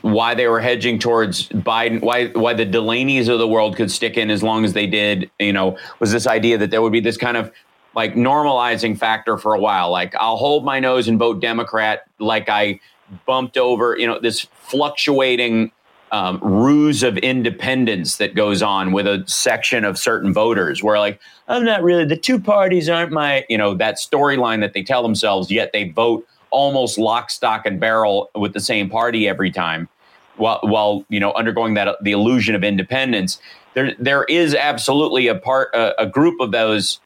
why 0.02 0.34
they 0.34 0.48
were 0.48 0.60
hedging 0.60 0.98
towards 0.98 1.48
Biden, 1.50 2.00
why 2.00 2.26
why 2.28 2.52
the 2.54 2.66
Delaney's 2.66 3.28
of 3.28 3.38
the 3.38 3.46
world 3.46 3.76
could 3.76 3.90
stick 3.90 4.16
in 4.16 4.30
as 4.30 4.42
long 4.42 4.64
as 4.64 4.72
they 4.72 4.86
did, 4.86 5.30
you 5.38 5.52
know, 5.52 5.76
was 6.00 6.10
this 6.12 6.26
idea 6.26 6.58
that 6.58 6.70
there 6.70 6.82
would 6.82 6.92
be 6.92 7.00
this 7.00 7.16
kind 7.16 7.36
of 7.36 7.52
like 7.94 8.14
normalizing 8.14 8.98
factor 8.98 9.38
for 9.38 9.54
a 9.54 9.60
while. 9.60 9.90
Like 9.90 10.14
I'll 10.16 10.36
hold 10.36 10.64
my 10.64 10.80
nose 10.80 11.08
and 11.08 11.18
vote 11.18 11.40
Democrat, 11.40 12.04
like 12.18 12.48
I 12.48 12.80
bumped 13.26 13.56
over, 13.56 13.96
you 13.96 14.06
know, 14.06 14.18
this 14.18 14.46
fluctuating 14.54 15.70
um, 16.10 16.40
ruse 16.42 17.02
of 17.02 17.16
independence 17.18 18.16
that 18.16 18.34
goes 18.34 18.62
on 18.62 18.92
with 18.92 19.06
a 19.06 19.24
section 19.26 19.84
of 19.84 19.98
certain 19.98 20.32
voters, 20.32 20.82
where 20.82 20.98
like 20.98 21.20
I'm 21.48 21.64
not 21.64 21.82
really 21.82 22.04
the 22.04 22.16
two 22.16 22.40
parties 22.40 22.88
aren't 22.88 23.12
my, 23.12 23.44
you 23.48 23.58
know, 23.58 23.74
that 23.74 23.96
storyline 23.96 24.60
that 24.60 24.72
they 24.72 24.82
tell 24.82 25.02
themselves, 25.02 25.50
yet 25.50 25.72
they 25.72 25.90
vote 25.90 26.26
almost 26.52 26.98
lock, 26.98 27.30
stock, 27.30 27.66
and 27.66 27.80
barrel 27.80 28.30
with 28.34 28.52
the 28.52 28.60
same 28.60 28.88
party 28.88 29.28
every 29.28 29.50
time, 29.50 29.88
while 30.36 30.60
while 30.62 31.04
you 31.08 31.18
know 31.18 31.32
undergoing 31.32 31.74
that 31.74 31.96
the 32.02 32.12
illusion 32.12 32.54
of 32.54 32.62
independence. 32.62 33.40
There 33.74 33.94
there 33.98 34.24
is 34.24 34.54
absolutely 34.54 35.28
a 35.28 35.34
part 35.34 35.74
a, 35.74 36.02
a 36.02 36.06
group 36.06 36.40
of 36.40 36.52
those 36.52 37.00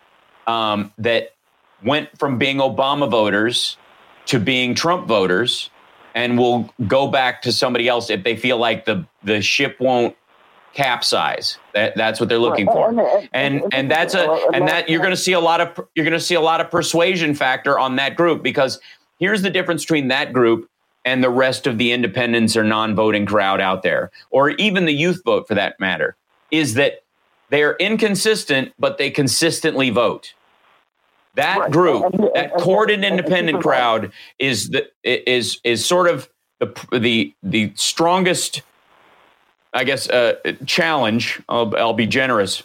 um, 0.47 0.93
that 0.99 1.35
went 1.83 2.17
from 2.19 2.39
being 2.39 2.59
Obama 2.59 3.11
voters 3.11 3.77
to 4.27 4.41
being 4.41 4.75
Trump 4.75 5.07
voters 5.07 5.71
and 6.15 6.39
will 6.39 6.73
go 6.87 7.07
back 7.07 7.43
to 7.43 7.53
somebody 7.53 7.89
else 7.89 8.11
if 8.11 8.25
they 8.25 8.35
feel 8.37 8.57
like 8.57 8.87
the, 8.87 9.07
the 9.23 9.43
ship 9.43 9.77
won't 9.79 10.17
capsize. 10.73 11.59
That 11.75 11.95
that's 11.97 12.21
what 12.21 12.29
they're 12.29 12.39
looking 12.39 12.67
for. 12.67 13.29
And 13.33 13.63
and 13.73 13.91
that's 13.91 14.15
a 14.15 14.29
and 14.53 14.67
that 14.69 14.89
you're 14.89 15.01
going 15.01 15.13
to 15.13 15.17
see 15.17 15.33
a 15.33 15.41
lot 15.41 15.61
of 15.61 15.81
you're 15.95 16.05
going 16.05 16.19
to 16.19 16.25
see 16.25 16.35
a 16.35 16.41
lot 16.41 16.61
of 16.61 16.71
persuasion 16.71 17.35
factor 17.35 17.79
on 17.79 17.97
that 17.97 18.17
group 18.17 18.43
because 18.43 18.81
here's 19.19 19.43
the 19.43 19.51
difference 19.51 19.85
between 19.85 20.09
that 20.09 20.33
group 20.33 20.69
and 21.05 21.23
the 21.23 21.31
rest 21.31 21.67
of 21.67 21.79
the 21.79 21.93
independents 21.93 22.57
or 22.57 22.65
non-voting 22.65 23.27
crowd 23.27 23.61
out 23.61 23.83
there 23.83 24.11
or 24.31 24.51
even 24.51 24.85
the 24.87 24.93
youth 24.93 25.23
vote 25.25 25.47
for 25.47 25.55
that 25.55 25.79
matter 25.79 26.17
is 26.51 26.75
that 26.75 27.05
they're 27.51 27.77
inconsistent 27.77 28.73
but 28.79 28.99
they 28.99 29.11
consistently 29.11 29.91
vote. 29.91 30.35
That 31.35 31.59
right. 31.59 31.71
group, 31.71 32.05
and, 32.05 32.15
and, 32.15 32.31
that 32.35 32.55
corded 32.55 33.05
independent 33.05 33.63
crowd, 33.63 34.11
is 34.39 34.71
the 34.71 34.89
is 35.05 35.61
is 35.65 35.85
sort 35.85 36.09
of 36.09 36.31
the 36.61 36.99
the 36.99 37.35
the 37.43 37.73
strongest, 37.75 38.63
I 39.75 39.85
guess, 39.85 40.09
uh, 40.09 40.37
challenge. 40.65 41.43
I'll, 41.47 41.77
I'll 41.77 41.93
be 41.93 42.07
generous 42.07 42.63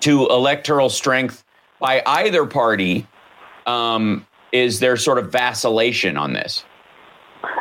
to 0.00 0.28
electoral 0.28 0.90
strength 0.90 1.44
by 1.80 2.04
either 2.06 2.46
party. 2.46 3.08
Um, 3.66 4.26
is 4.52 4.80
there 4.80 4.96
sort 4.96 5.18
of 5.18 5.32
vacillation 5.32 6.16
on 6.16 6.32
this? 6.32 6.64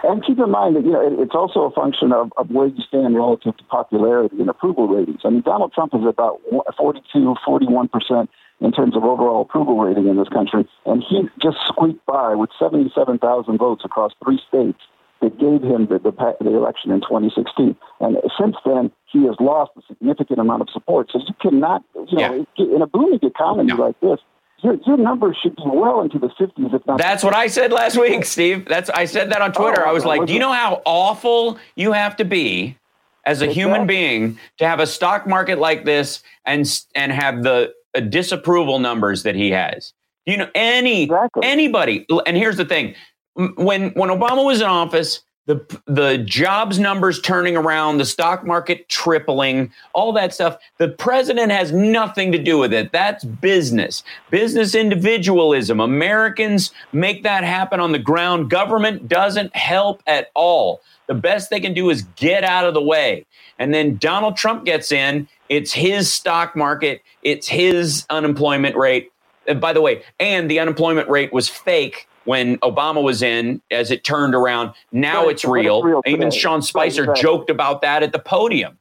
And 0.03 0.23
keep 0.23 0.37
in 0.37 0.51
mind 0.51 0.75
that 0.75 0.85
you 0.85 0.91
know 0.91 1.01
it, 1.05 1.19
it's 1.19 1.33
also 1.33 1.61
a 1.61 1.71
function 1.71 2.11
of, 2.11 2.31
of 2.37 2.49
where 2.49 2.67
you 2.67 2.83
stand 2.87 3.15
relative 3.15 3.57
to 3.57 3.63
popularity 3.65 4.39
and 4.39 4.49
approval 4.49 4.87
ratings. 4.87 5.21
I 5.23 5.29
mean, 5.29 5.41
Donald 5.41 5.73
Trump 5.73 5.93
is 5.95 6.05
about 6.05 6.41
42, 6.77 7.35
41 7.45 7.87
percent 7.87 8.29
in 8.61 8.71
terms 8.71 8.95
of 8.95 9.03
overall 9.03 9.41
approval 9.41 9.79
rating 9.79 10.07
in 10.07 10.17
this 10.17 10.29
country. 10.29 10.67
And 10.85 11.03
he 11.07 11.23
just 11.41 11.57
squeaked 11.67 12.05
by 12.05 12.35
with 12.35 12.51
77,000 12.59 13.57
votes 13.57 13.81
across 13.83 14.11
three 14.23 14.39
states 14.47 14.79
that 15.21 15.37
gave 15.39 15.61
him 15.61 15.87
the, 15.87 15.99
the, 15.99 16.11
the, 16.41 16.55
election 16.55 16.91
in 16.91 17.01
2016. 17.01 17.75
And 17.99 18.17
since 18.39 18.55
then, 18.65 18.91
he 19.11 19.25
has 19.25 19.35
lost 19.39 19.71
a 19.77 19.81
significant 19.87 20.39
amount 20.39 20.61
of 20.61 20.69
support. 20.71 21.09
So 21.11 21.19
you 21.19 21.33
cannot, 21.41 21.83
you 22.07 22.17
know, 22.17 22.45
yeah. 22.57 22.65
in 22.75 22.81
a 22.81 22.87
booming 22.87 23.19
economy 23.21 23.73
no. 23.73 23.75
like 23.75 23.99
this, 23.99 24.19
your, 24.63 24.77
your 24.85 24.97
numbers 24.97 25.37
should 25.41 25.55
be 25.55 25.63
well 25.65 26.01
into 26.01 26.19
the 26.19 26.27
50s, 26.27 26.73
if 26.73 26.85
not. 26.85 26.97
That's 26.97 27.23
what 27.23 27.35
I 27.35 27.47
said 27.47 27.71
last 27.71 27.97
week, 27.97 28.25
Steve. 28.25 28.65
That's 28.67 28.89
I 28.89 29.05
said 29.05 29.31
that 29.31 29.41
on 29.41 29.51
Twitter. 29.51 29.85
Oh, 29.85 29.89
I 29.89 29.91
was 29.91 30.05
like, 30.05 30.21
was 30.21 30.27
"Do 30.27 30.33
you 30.33 30.39
know 30.39 30.51
how 30.51 30.81
awful 30.85 31.57
you 31.75 31.91
have 31.91 32.15
to 32.17 32.25
be 32.25 32.77
as 33.25 33.41
a 33.41 33.47
human 33.47 33.85
being 33.87 34.37
to 34.57 34.67
have 34.67 34.79
a 34.79 34.87
stock 34.87 35.27
market 35.27 35.59
like 35.59 35.85
this 35.85 36.21
and 36.45 36.67
and 36.95 37.11
have 37.11 37.43
the 37.43 37.73
uh, 37.95 37.99
disapproval 38.01 38.79
numbers 38.79 39.23
that 39.23 39.35
he 39.35 39.51
has?" 39.51 39.93
You 40.25 40.37
know, 40.37 40.49
any 40.53 41.03
Exactly. 41.03 41.43
anybody. 41.45 42.05
And 42.25 42.37
here's 42.37 42.57
the 42.57 42.65
thing: 42.65 42.95
when 43.35 43.89
when 43.91 44.09
Obama 44.09 44.45
was 44.45 44.61
in 44.61 44.67
office, 44.67 45.21
the 45.51 45.81
the 45.85 46.17
jobs 46.19 46.79
numbers 46.79 47.19
turning 47.19 47.57
around, 47.57 47.97
the 47.97 48.05
stock 48.05 48.45
market 48.45 48.87
tripling, 48.87 49.71
all 49.93 50.13
that 50.13 50.33
stuff. 50.33 50.57
The 50.77 50.87
president 50.87 51.51
has 51.51 51.71
nothing 51.71 52.31
to 52.31 52.37
do 52.37 52.57
with 52.57 52.73
it. 52.73 52.91
That's 52.91 53.23
business, 53.25 54.03
business 54.29 54.75
individualism. 54.75 55.79
Americans 55.79 56.71
make 56.93 57.23
that 57.23 57.43
happen 57.43 57.79
on 57.79 57.91
the 57.91 57.99
ground. 57.99 58.49
Government 58.49 59.09
doesn't 59.09 59.53
help 59.55 60.01
at 60.07 60.31
all. 60.35 60.81
The 61.07 61.15
best 61.15 61.49
they 61.49 61.59
can 61.59 61.73
do 61.73 61.89
is 61.89 62.03
get 62.15 62.43
out 62.45 62.65
of 62.65 62.73
the 62.73 62.81
way. 62.81 63.25
And 63.59 63.73
then 63.73 63.97
Donald 63.97 64.37
Trump 64.37 64.63
gets 64.63 64.91
in. 64.91 65.27
It's 65.49 65.73
his 65.73 66.11
stock 66.11 66.55
market. 66.55 67.01
It's 67.23 67.47
his 67.47 68.05
unemployment 68.09 68.77
rate. 68.77 69.11
And 69.47 69.59
by 69.59 69.73
the 69.73 69.81
way, 69.81 70.03
and 70.19 70.49
the 70.49 70.59
unemployment 70.59 71.09
rate 71.09 71.33
was 71.33 71.49
fake 71.49 72.07
when 72.25 72.57
Obama 72.59 73.01
was 73.01 73.21
in, 73.21 73.61
as 73.71 73.91
it 73.91 74.03
turned 74.03 74.35
around. 74.35 74.73
Now 74.91 75.23
Right, 75.25 75.31
it's 75.31 75.43
but 75.43 75.53
it's 75.57 75.63
real. 75.65 75.81
real 75.83 76.01
Even 76.05 76.29
today. 76.29 76.37
Sean 76.37 76.61
Spicer 76.61 77.05
Right, 77.05 77.15
joked 77.17 77.49
about 77.49 77.81
that 77.81 78.03
at 78.03 78.11
the 78.11 78.19
podium. 78.19 78.77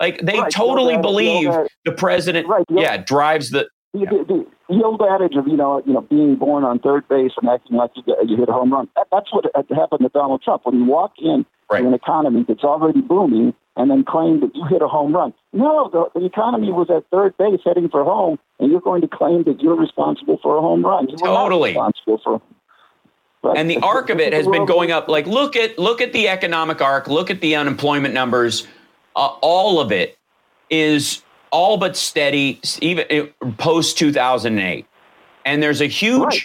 Like 0.00 0.20
they 0.20 0.38
Right, 0.40 0.50
totally 0.50 0.96
the 0.96 1.02
old- 1.02 1.04
the 1.04 1.08
old 1.08 1.14
believe 1.14 1.68
the 1.84 1.92
president, 1.92 2.46
the 2.48 2.54
old- 2.54 2.66
yeah, 2.70 2.96
drives 2.98 3.50
the. 3.50 3.68
The, 3.94 4.00
the, 4.06 4.46
the, 4.68 4.82
old 4.84 5.00
adage 5.08 5.36
of 5.36 5.46
you 5.46 5.56
know 5.56 5.80
you 5.86 5.92
know 5.92 6.00
being 6.00 6.34
born 6.34 6.64
on 6.64 6.80
third 6.80 7.06
base 7.08 7.30
and 7.40 7.48
acting 7.48 7.76
like 7.76 7.92
you, 7.94 8.02
you 8.26 8.36
hit 8.36 8.48
a 8.48 8.52
home 8.52 8.72
run. 8.72 8.88
That, 8.96 9.06
that's 9.12 9.32
what 9.32 9.44
happened 9.54 10.00
to 10.00 10.08
Donald 10.08 10.42
Trump 10.42 10.62
when 10.66 10.74
you 10.80 10.84
walk 10.84 11.12
in 11.22 11.46
to 11.70 11.76
an 11.86 11.94
economy 11.94 12.44
that's 12.46 12.64
already 12.64 13.00
booming 13.00 13.54
and 13.76 13.90
then 13.92 14.02
claim 14.04 14.40
that 14.40 14.50
you 14.54 14.64
hit 14.64 14.82
a 14.82 14.88
home 14.88 15.14
run. 15.14 15.32
No, 15.52 15.88
the, 15.92 16.18
the 16.18 16.26
economy 16.26 16.72
was 16.72 16.90
at 16.90 17.04
third 17.12 17.36
base 17.38 17.60
heading 17.64 17.88
for 17.88 18.02
home, 18.02 18.36
and 18.58 18.70
you're 18.72 18.80
going 18.80 19.00
to 19.00 19.08
claim 19.08 19.44
that 19.44 19.60
you're 19.62 19.76
responsible 19.76 20.38
for 20.42 20.56
a 20.56 20.60
home 20.60 20.84
run. 20.84 21.08
You 21.08 21.16
Totally. 21.16 21.70
responsible 21.70 22.20
for. 22.24 22.42
Right? 23.44 23.58
and 23.58 23.70
the 23.70 23.76
arc 23.82 24.10
of 24.10 24.20
it 24.20 24.32
has 24.32 24.46
been 24.46 24.66
going 24.66 24.90
up 24.90 25.08
like 25.08 25.26
look 25.26 25.56
at 25.56 25.78
look 25.78 26.00
at 26.00 26.12
the 26.12 26.28
economic 26.28 26.80
arc 26.80 27.08
look 27.08 27.30
at 27.30 27.40
the 27.40 27.56
unemployment 27.56 28.14
numbers 28.14 28.66
uh, 29.16 29.26
all 29.42 29.80
of 29.80 29.92
it 29.92 30.18
is 30.70 31.22
all 31.52 31.76
but 31.76 31.96
steady 31.96 32.60
even 32.80 33.28
post 33.58 33.98
2008 33.98 34.86
and 35.44 35.62
there's 35.62 35.80
a 35.80 35.86
huge 35.86 36.20
Right. 36.24 36.42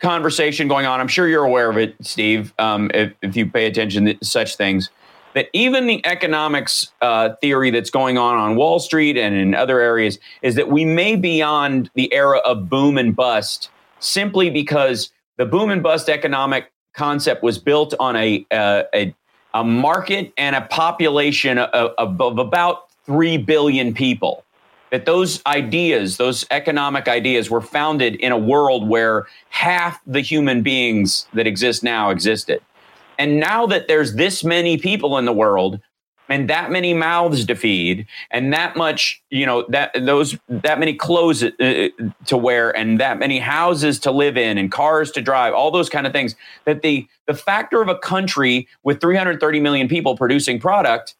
conversation 0.00 0.68
going 0.68 0.86
on 0.86 1.00
i'm 1.00 1.08
sure 1.08 1.26
you're 1.28 1.44
aware 1.44 1.70
of 1.70 1.78
it 1.78 1.96
steve 2.02 2.52
um, 2.58 2.90
if, 2.94 3.12
if 3.22 3.36
you 3.36 3.46
pay 3.50 3.66
attention 3.66 4.04
to 4.06 4.16
such 4.22 4.56
things 4.56 4.90
that 5.34 5.48
even 5.54 5.86
the 5.86 6.04
economics 6.04 6.92
uh, 7.00 7.30
theory 7.40 7.70
that's 7.70 7.90
going 7.90 8.18
on 8.18 8.36
on 8.36 8.56
wall 8.56 8.78
street 8.78 9.16
and 9.16 9.34
in 9.34 9.54
other 9.54 9.80
areas 9.80 10.18
is 10.42 10.56
that 10.56 10.68
we 10.68 10.84
may 10.84 11.16
be 11.16 11.22
beyond 11.38 11.90
the 11.94 12.12
era 12.12 12.38
of 12.40 12.68
boom 12.68 12.98
and 12.98 13.16
bust 13.16 13.70
simply 14.00 14.50
because 14.50 15.10
the 15.36 15.46
boom 15.46 15.70
and 15.70 15.82
bust 15.82 16.08
economic 16.08 16.72
concept 16.94 17.42
was 17.42 17.58
built 17.58 17.94
on 17.98 18.16
a 18.16 18.46
uh, 18.50 18.84
a, 18.94 19.14
a 19.54 19.64
market 19.64 20.32
and 20.36 20.56
a 20.56 20.62
population 20.62 21.58
of, 21.58 21.92
of, 21.98 22.20
of 22.20 22.38
about 22.38 22.90
three 23.04 23.36
billion 23.36 23.94
people. 23.94 24.44
That 24.90 25.06
those 25.06 25.42
ideas, 25.46 26.18
those 26.18 26.44
economic 26.50 27.08
ideas, 27.08 27.50
were 27.50 27.62
founded 27.62 28.16
in 28.16 28.30
a 28.30 28.36
world 28.36 28.88
where 28.88 29.26
half 29.48 30.00
the 30.06 30.20
human 30.20 30.62
beings 30.62 31.26
that 31.32 31.46
exist 31.46 31.82
now 31.82 32.10
existed. 32.10 32.60
And 33.18 33.40
now 33.40 33.66
that 33.66 33.88
there's 33.88 34.14
this 34.14 34.44
many 34.44 34.76
people 34.76 35.16
in 35.16 35.24
the 35.24 35.32
world, 35.32 35.80
and 36.32 36.48
that 36.48 36.70
many 36.70 36.94
mouths 36.94 37.44
to 37.44 37.54
feed 37.54 38.06
and 38.30 38.54
that 38.54 38.74
much 38.74 39.22
you 39.28 39.44
know 39.44 39.66
that 39.68 39.90
those 40.00 40.38
that 40.48 40.78
many 40.78 40.94
clothes 40.94 41.42
uh, 41.42 41.88
to 42.24 42.36
wear 42.38 42.74
and 42.74 42.98
that 42.98 43.18
many 43.18 43.38
houses 43.38 43.98
to 43.98 44.10
live 44.10 44.38
in 44.38 44.56
and 44.56 44.72
cars 44.72 45.10
to 45.10 45.20
drive 45.20 45.52
all 45.52 45.70
those 45.70 45.90
kind 45.90 46.06
of 46.06 46.12
things 46.12 46.34
that 46.64 46.80
the 46.80 47.06
the 47.26 47.34
factor 47.34 47.82
of 47.82 47.88
a 47.88 47.98
country 47.98 48.66
with 48.82 48.98
330 48.98 49.60
million 49.60 49.88
people 49.88 50.16
producing 50.16 50.58
product 50.58 51.14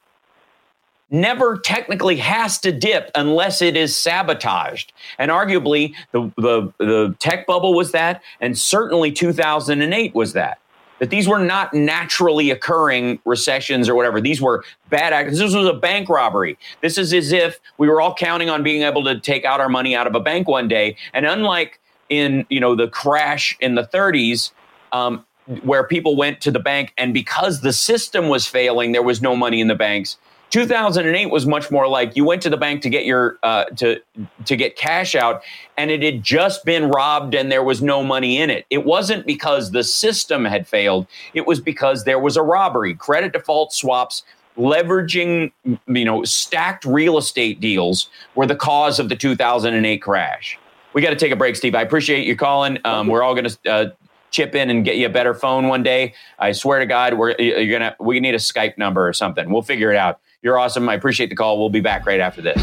never 1.10 1.58
technically 1.58 2.16
has 2.16 2.58
to 2.58 2.72
dip 2.72 3.10
unless 3.14 3.60
it 3.60 3.76
is 3.76 3.94
sabotaged. 3.94 4.94
And 5.18 5.30
arguably, 5.30 5.94
the, 6.12 6.32
the, 6.38 6.72
the 6.78 7.14
tech 7.18 7.46
bubble 7.46 7.74
was 7.74 7.92
that, 7.92 8.22
and 8.40 8.58
certainly 8.58 9.12
2008 9.12 10.14
was 10.14 10.32
that. 10.32 10.61
That 10.99 11.11
these 11.11 11.26
were 11.26 11.38
not 11.38 11.74
naturally 11.74 12.51
occurring 12.51 13.18
recessions 13.24 13.88
or 13.88 13.95
whatever. 13.95 14.20
These 14.20 14.40
were 14.40 14.64
bad 14.88 15.12
acts. 15.12 15.38
This 15.38 15.55
was 15.55 15.66
a 15.66 15.72
bank 15.72 16.09
robbery. 16.09 16.57
This 16.80 16.97
is 16.97 17.12
as 17.12 17.32
if 17.32 17.59
we 17.78 17.88
were 17.88 18.01
all 18.01 18.14
counting 18.14 18.49
on 18.49 18.62
being 18.62 18.82
able 18.82 19.03
to 19.05 19.18
take 19.18 19.45
out 19.45 19.61
our 19.61 19.68
money 19.68 19.97
out 19.97 20.07
of 20.07 20.14
a 20.14 20.20
bank 20.20 20.47
one 20.47 20.68
day. 20.68 20.97
And 21.12 21.26
unlike 21.26 21.80
in 22.09 22.47
you 22.51 22.61
know 22.61 22.76
the 22.76 22.88
crash 22.88 23.57
in 23.61 23.74
the 23.74 23.84
30s, 23.84 24.53
um, 24.93 25.24
where 25.62 25.84
people 25.84 26.16
went 26.16 26.40
to 26.43 26.51
the 26.51 26.61
bank 26.61 26.93
and 26.97 27.12
because 27.12 27.62
the 27.62 27.72
system 27.72 28.28
was 28.28 28.47
failing, 28.47 28.93
there 28.93 29.03
was 29.03 29.20
no 29.20 29.34
money 29.34 29.61
in 29.61 29.68
the 29.68 29.74
banks. 29.74 30.16
2008 30.53 31.30
was 31.30 31.46
much 31.46 31.70
more 31.70 31.88
like 31.88 32.14
you 32.14 32.26
went 32.26 32.42
to 32.42 32.50
the 32.50 32.59
bank 32.59 32.82
to 32.82 32.90
get 32.90 33.07
your 33.07 33.38
uh, 33.42 33.64
to 33.76 33.98
to 34.44 34.55
get 34.55 34.76
cash 34.76 35.14
out, 35.14 35.42
and 35.78 35.90
it 35.90 36.03
had 36.03 36.22
just 36.22 36.66
been 36.66 36.90
robbed 36.90 37.34
and 37.34 37.50
there 37.50 37.64
was 37.64 37.80
no 37.80 38.05
money 38.05 38.38
in 38.38 38.50
it. 38.50 38.66
It 38.68 38.84
wasn't 38.84 39.26
because 39.26 39.70
the 39.70 39.82
system 39.82 40.44
had 40.44 40.68
failed; 40.68 41.07
it 41.32 41.46
was 41.46 41.59
because 41.59 42.05
there 42.05 42.18
was 42.18 42.36
a 42.36 42.42
robbery. 42.42 42.94
Credit 42.94 43.32
default 43.32 43.72
swaps, 43.72 44.24
leveraging 44.59 45.50
you 45.64 46.05
know 46.05 46.22
stacked 46.22 46.84
real 46.84 47.16
estate 47.16 47.59
deals, 47.59 48.11
were 48.34 48.46
the 48.46 48.55
cause 48.55 48.98
of 48.98 49.09
the 49.09 49.16
2008 49.16 50.03
crash. 50.03 50.59
We 50.92 51.00
got 51.00 51.11
to 51.11 51.16
take 51.16 51.32
a 51.32 51.36
break, 51.36 51.57
Steve. 51.57 51.74
I 51.74 51.80
appreciate 51.80 52.26
you 52.26 52.36
calling. 52.36 52.78
Um, 52.84 53.07
we're 53.07 53.22
all 53.22 53.34
going 53.34 53.48
to. 53.48 53.70
Uh, 53.70 53.90
chip 54.30 54.55
in 54.55 54.70
and 54.70 54.82
get 54.82 54.96
you 54.96 55.05
a 55.05 55.11
better 55.11 55.34
phone 55.34 55.68
one 55.68 55.82
day. 55.82 56.14
I 56.38 56.53
swear 56.53 56.78
to 56.78 56.86
God, 56.86 57.12
we're 57.18 57.36
you're 57.38 57.78
gonna 57.78 57.94
we 58.00 58.18
need 58.18 58.34
a 58.34 58.38
Skype 58.38 58.78
number 58.78 59.07
or 59.07 59.12
something. 59.12 59.53
We'll 59.53 59.61
figure 59.61 59.92
it 59.92 59.96
out. 59.96 60.20
You're 60.43 60.59
awesome. 60.59 60.88
I 60.88 60.95
appreciate 60.95 61.30
the 61.30 61.36
call. 61.36 61.59
We'll 61.59 61.70
be 61.70 61.80
back 61.80 62.05
right 62.05 62.20
after 62.20 62.43
this. 62.43 62.61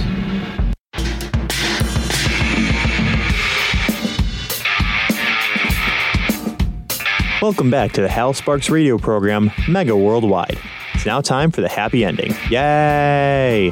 Welcome 7.42 7.72
back 7.72 7.94
to 7.94 8.02
the 8.02 8.10
Hal 8.10 8.34
Sparks 8.34 8.70
radio 8.70 8.98
program, 8.98 9.50
Mega 9.70 9.96
Worldwide. 9.96 10.60
It's 10.94 11.06
now 11.06 11.22
time 11.22 11.52
for 11.52 11.62
the 11.62 11.70
happy 11.70 12.04
ending. 12.04 12.36
Yay! 12.50 13.72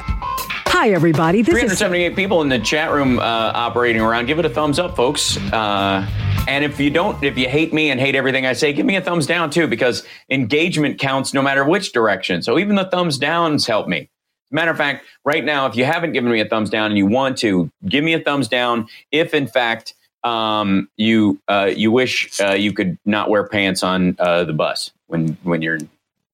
Hi, 0.80 0.91
everybody. 0.91 1.41
This 1.41 1.55
is 1.55 1.80
378 1.80 2.15
people 2.15 2.43
in 2.43 2.49
the 2.49 2.59
chat 2.59 2.91
room 2.91 3.17
uh, 3.17 3.23
operating 3.23 3.99
around. 3.99 4.28
Give 4.28 4.38
it 4.38 4.45
a 4.45 4.49
thumbs 4.49 4.78
up, 4.78 4.95
folks. 4.95 5.36
Uh, 5.51 6.07
and 6.47 6.63
if 6.63 6.80
you 6.80 6.91
don't, 6.91 7.21
if 7.23 7.36
you 7.36 7.49
hate 7.49 7.73
me 7.73 7.89
and 7.89 7.99
hate 7.99 8.13
everything 8.13 8.45
I 8.45 8.53
say, 8.53 8.73
give 8.73 8.86
me 8.86 8.95
a 8.95 9.01
thumbs 9.01 9.25
down 9.25 9.49
too, 9.49 9.65
because 9.65 10.05
engagement 10.30 10.99
counts 10.99 11.34
no 11.34 11.41
matter 11.41 11.65
which 11.65 11.93
direction. 11.93 12.43
So 12.43 12.59
even 12.59 12.75
the 12.75 12.86
thumbs 12.86 13.17
downs 13.17 13.65
help 13.65 13.88
me. 13.88 14.07
Matter 14.51 14.69
of 14.69 14.78
fact, 14.78 15.03
right 15.25 15.43
now, 15.43 15.65
if 15.65 15.75
you 15.75 15.84
haven't 15.84 16.11
given 16.11 16.32
me 16.32 16.41
a 16.41 16.47
thumbs 16.47 16.69
down 16.69 16.91
and 16.91 16.97
you 16.99 17.07
want 17.07 17.39
to, 17.39 17.71
give 17.88 18.03
me 18.03 18.13
a 18.13 18.19
thumbs 18.19 18.47
down. 18.47 18.88
If 19.11 19.34
in 19.34 19.47
fact 19.47 19.95
um, 20.23 20.89
you 20.95 21.41
uh, 21.47 21.71
you 21.75 21.89
wish 21.89 22.39
uh, 22.39 22.51
you 22.51 22.71
could 22.71 22.99
not 23.03 23.32
wear 23.32 23.47
pants 23.47 23.82
on 23.82 24.15
uh, 24.19 24.43
the 24.43 24.53
bus 24.53 24.91
when 25.07 25.39
when 25.41 25.63
you're 25.63 25.80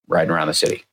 riding 0.10 0.32
around 0.32 0.48
the 0.48 0.54
city, 0.54 0.84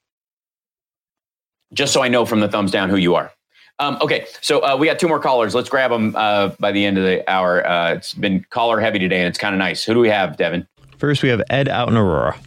just 1.73 1.93
so 1.93 2.01
I 2.01 2.07
know 2.07 2.25
from 2.25 2.39
the 2.39 2.49
thumbs 2.49 2.71
down 2.71 2.91
who 2.91 2.97
you 2.97 3.17
are. 3.17 3.33
Um, 3.81 3.97
okay, 4.03 4.27
so 4.43 4.61
uh, 4.61 4.77
we 4.77 4.87
got 4.87 4.99
two 4.99 5.09
more 5.09 5.19
callers. 5.19 5.55
Let's 5.55 5.71
grab 5.71 5.91
them 5.91 6.15
uh, 6.15 6.51
by 6.61 6.71
the 6.71 6.85
end 6.85 6.99
of 6.99 7.05
the 7.05 7.29
hour. 7.29 7.67
Uh, 7.67 7.95
it's 7.95 8.13
been 8.13 8.45
caller 8.51 8.79
heavy 8.79 8.99
today, 8.99 9.21
and 9.21 9.27
it's 9.27 9.39
kind 9.39 9.55
of 9.55 9.59
nice. 9.59 9.83
Who 9.83 9.95
do 9.95 10.01
we 10.01 10.11
have, 10.11 10.37
Devin? 10.37 10.69
First, 10.99 11.23
we 11.23 11.31
have 11.31 11.43
Ed 11.49 11.67
out 11.67 11.89
in 11.89 11.97
Aurora. 11.97 12.39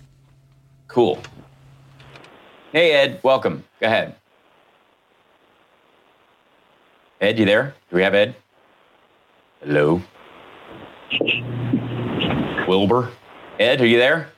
Cool. 0.88 1.20
Hey, 2.72 2.92
Ed. 2.92 3.20
Welcome. 3.24 3.64
Go 3.80 3.88
ahead. 3.88 4.16
Ed, 7.20 7.40
you 7.40 7.46
there? 7.46 7.74
Do 7.90 7.96
we 7.96 8.04
have 8.04 8.14
Ed? 8.14 8.36
Hello. 9.62 10.04
Wilbur. 12.68 13.12
Ed, 13.60 13.82
are 13.82 13.88
you 13.88 13.98
there? 13.98 14.30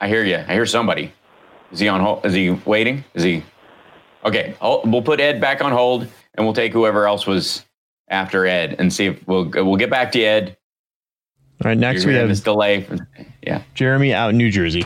I 0.00 0.08
hear 0.08 0.24
you. 0.24 0.38
I 0.38 0.52
hear 0.52 0.66
somebody. 0.66 1.12
Is 1.70 1.78
he 1.78 1.86
on 1.86 2.00
hold? 2.00 2.26
Is 2.26 2.34
he 2.34 2.50
waiting? 2.50 3.04
Is 3.14 3.22
he? 3.22 3.44
Okay, 4.24 4.54
hold- 4.60 4.90
we'll 4.90 5.02
put 5.02 5.20
Ed 5.20 5.40
back 5.40 5.62
on 5.62 5.72
hold, 5.72 6.02
and 6.34 6.46
we'll 6.46 6.54
take 6.54 6.72
whoever 6.72 7.06
else 7.06 7.26
was 7.26 7.64
after 8.08 8.46
Ed, 8.46 8.76
and 8.78 8.92
see 8.92 9.06
if 9.06 9.26
we'll 9.28 9.50
we'll 9.54 9.76
get 9.76 9.90
back 9.90 10.12
to 10.12 10.18
you, 10.18 10.26
Ed. 10.26 10.56
All 11.64 11.68
right, 11.70 11.78
next 11.78 12.04
You're 12.04 12.12
we 12.14 12.18
have 12.18 12.28
this 12.28 12.40
delay. 12.40 12.86
Yeah, 13.42 13.62
Jeremy 13.74 14.12
out 14.14 14.30
in 14.30 14.38
New 14.38 14.50
Jersey. 14.50 14.84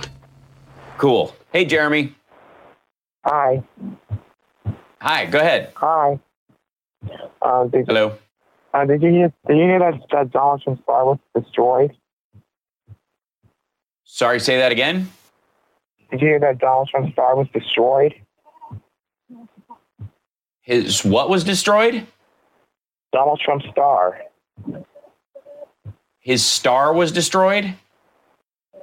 cool. 0.98 1.34
Hey, 1.52 1.64
Jeremy. 1.64 2.14
Hi. 3.24 3.62
Hi. 5.00 5.26
Go 5.26 5.38
ahead. 5.38 5.72
Hi. 5.76 6.18
Uh, 7.40 7.64
did, 7.64 7.86
Hello. 7.86 8.18
Uh, 8.74 8.84
did 8.84 9.02
you 9.02 9.10
hear? 9.10 9.32
Did 9.46 9.56
you 9.56 9.62
hear 9.64 9.78
that, 9.78 9.94
that 10.10 10.30
Donald 10.30 10.62
Trump's 10.62 10.82
car 10.84 11.04
was 11.04 11.18
destroyed? 11.34 11.96
Sorry, 14.04 14.40
say 14.40 14.58
that 14.58 14.72
again. 14.72 15.10
Did 16.10 16.20
you 16.20 16.28
hear 16.28 16.40
that 16.40 16.58
Donald 16.58 16.88
Trump's 16.88 17.14
car 17.14 17.36
was 17.36 17.46
destroyed? 17.52 18.14
His 20.68 21.02
what 21.02 21.30
was 21.30 21.44
destroyed? 21.44 22.06
Donald 23.10 23.40
Trump's 23.42 23.64
star. 23.70 24.20
His 26.20 26.44
star 26.44 26.92
was 26.92 27.10
destroyed. 27.10 27.74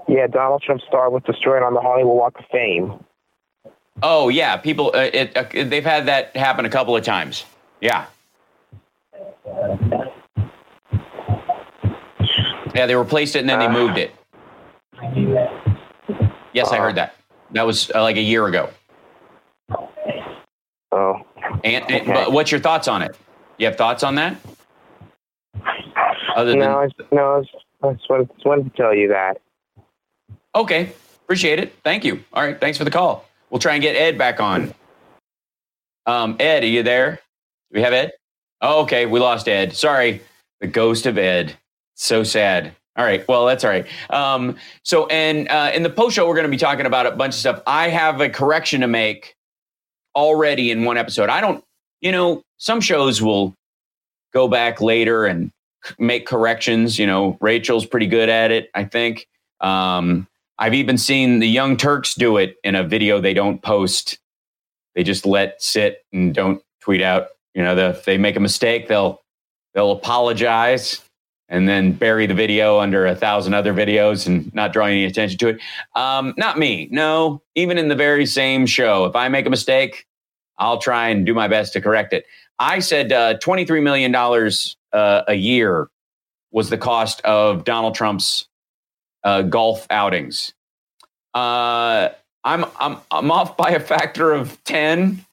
Yeah, 0.08 0.26
Donald 0.26 0.64
Trump's 0.64 0.84
star 0.88 1.12
was 1.12 1.22
destroyed 1.28 1.62
on 1.62 1.76
the 1.76 1.82
Hollywood 1.82 2.18
Walk 2.18 2.40
of 2.40 2.46
Fame. 2.52 3.06
Oh 4.02 4.30
yeah, 4.30 4.58
people. 4.58 4.92
Uh, 4.96 5.10
it, 5.14 5.38
uh, 5.38 5.46
they've 5.52 5.86
had 5.86 6.08
that 6.08 6.36
happen 6.36 6.66
a 6.66 6.70
couple 6.70 6.98
of 6.98 7.04
times. 7.04 7.46
Yeah. 7.82 8.08
Yeah, 12.74 12.88
they 12.88 12.96
replaced 12.96 13.36
it 13.36 13.42
and 13.42 13.50
then 13.50 13.60
they 13.60 13.70
moved 13.70 14.00
it. 14.00 14.12
Yes, 16.52 16.72
I 16.72 16.78
heard 16.78 16.96
that. 16.96 17.16
That 17.52 17.68
was 17.68 17.92
uh, 17.94 18.02
like 18.02 18.18
a 18.18 18.22
year 18.22 18.48
ago. 18.48 18.72
Oh. 20.92 21.22
And, 21.64 21.92
and 21.92 22.08
but 22.08 22.32
what's 22.32 22.52
your 22.52 22.60
thoughts 22.60 22.88
on 22.88 23.02
it? 23.02 23.16
You 23.58 23.66
have 23.68 23.76
thoughts 23.76 24.04
on 24.04 24.16
that? 24.16 24.38
Other 26.36 26.52
than 26.52 26.60
no, 26.60 26.80
I, 26.80 26.88
no, 27.12 27.38
I 27.38 27.42
just, 27.42 27.56
I 27.82 27.94
just 27.94 28.10
wanted, 28.10 28.30
just 28.34 28.46
wanted 28.46 28.64
to 28.72 28.78
tell 28.78 28.94
you 28.94 29.08
that. 29.10 29.38
okay, 30.54 30.92
appreciate 31.24 31.60
it. 31.60 31.74
Thank 31.84 32.04
you. 32.04 32.24
All 32.34 32.44
right, 32.44 32.60
thanks 32.60 32.78
for 32.78 32.84
the 32.84 32.92
call. 32.92 33.26
We'll 33.50 33.60
try 33.60 33.74
and 33.74 33.82
get 33.82 33.96
Ed 33.96 34.18
back 34.18 34.40
on. 34.40 34.74
Um, 36.06 36.36
Ed, 36.40 36.64
are 36.64 36.68
you 36.68 36.84
there? 36.84 37.12
Do 37.72 37.80
we 37.80 37.82
have 37.82 37.94
Ed? 37.94 38.12
Oh, 38.62 38.84
okay, 38.84 39.06
we 39.06 39.20
lost 39.20 39.48
Ed. 39.48 39.74
Sorry, 39.74 40.22
the 40.60 40.68
ghost 40.68 41.06
of 41.06 41.18
Ed. 41.18 41.56
So 41.96 42.24
sad. 42.24 42.76
All 42.98 43.06
right, 43.06 43.28
well 43.28 43.46
that's 43.46 43.64
all 43.64 43.70
right. 43.70 43.86
Um, 44.10 44.58
so, 44.84 45.08
and 45.08 45.48
uh, 45.50 45.72
in 45.74 45.84
the 45.84 45.90
post 45.90 46.16
show, 46.16 46.28
we're 46.28 46.36
going 46.36 46.46
to 46.46 46.52
be 46.52 46.58
talking 46.58 46.86
about 46.86 47.06
a 47.06 47.12
bunch 47.12 47.34
of 47.34 47.40
stuff. 47.40 47.62
I 47.68 47.90
have 47.90 48.22
a 48.22 48.30
correction 48.30 48.82
to 48.82 48.88
make 48.88 49.35
already 50.16 50.72
in 50.72 50.84
one 50.84 50.98
episode. 50.98 51.30
I 51.30 51.42
don't, 51.42 51.64
you 52.02 52.12
know, 52.12 52.42
some 52.58 52.82
shows 52.82 53.22
will 53.22 53.54
go 54.34 54.48
back 54.48 54.82
later 54.82 55.26
and 55.26 55.52
make 56.00 56.26
corrections. 56.26 56.98
You 56.98 57.08
know, 57.08 57.38
Rachel's 57.42 57.86
pretty 57.86 58.08
good 58.08 58.30
at 58.30 58.52
it, 58.52 58.70
I 58.74 58.86
think. 58.86 59.28
Um, 59.62 60.28
I've 60.58 60.74
even 60.74 60.98
seen 60.98 61.40
the 61.40 61.48
Young 61.48 61.78
Turks 61.78 62.14
do 62.14 62.38
it 62.38 62.56
in 62.64 62.76
a 62.76 62.84
video 62.84 63.20
they 63.20 63.34
don't 63.34 63.62
post. 63.62 64.20
They 64.96 65.04
just 65.04 65.26
let 65.26 65.62
sit 65.62 66.06
and 66.14 66.34
don't 66.34 66.62
tweet 66.82 67.02
out. 67.02 67.28
You 67.54 67.64
know, 67.64 67.76
the, 67.76 67.90
if 67.90 68.06
they 68.06 68.18
make 68.18 68.36
a 68.36 68.40
mistake, 68.40 68.88
they'll 68.88 69.22
they'll 69.74 69.92
apologize 69.92 71.02
and 71.50 71.70
then 71.70 71.92
bury 71.92 72.26
the 72.26 72.34
video 72.34 72.80
under 72.80 73.06
a 73.06 73.16
thousand 73.16 73.54
other 73.54 73.74
videos 73.74 74.26
and 74.28 74.54
not 74.54 74.74
draw 74.74 74.86
any 74.86 75.06
attention 75.06 75.38
to 75.38 75.50
it. 75.50 75.60
Um, 75.96 76.34
not 76.38 76.58
me. 76.58 76.88
No, 76.92 77.42
even 77.56 77.78
in 77.78 77.88
the 77.88 77.96
very 77.96 78.26
same 78.26 78.66
show, 78.66 79.06
if 79.06 79.16
I 79.16 79.30
make 79.30 79.46
a 79.46 79.50
mistake, 79.50 80.08
I'll 80.58 80.80
try 80.80 81.10
and 81.10 81.26
do 81.26 81.34
my 81.34 81.48
best 81.48 81.74
to 81.74 81.82
correct 81.82 82.14
it. 82.14 82.26
I 82.58 82.80
said 82.80 83.12
uh, 83.12 83.38
$23 83.38 83.84
million 83.84 84.16
uh, 84.94 85.24
a 85.28 85.34
year 85.34 85.90
was 86.52 86.70
the 86.70 86.78
cost 86.78 87.22
of 87.22 87.66
Donald 87.66 87.96
Trump's 87.96 88.48
uh, 89.24 89.42
golf 89.42 89.86
outings. 89.90 90.54
Uh, 91.34 92.10
I'm, 92.44 92.66
I'm, 92.80 92.98
I'm 93.12 93.32
off 93.32 93.58
by 93.58 93.72
a 93.72 93.80
factor 93.80 94.32
of 94.32 94.64
10. 94.64 95.26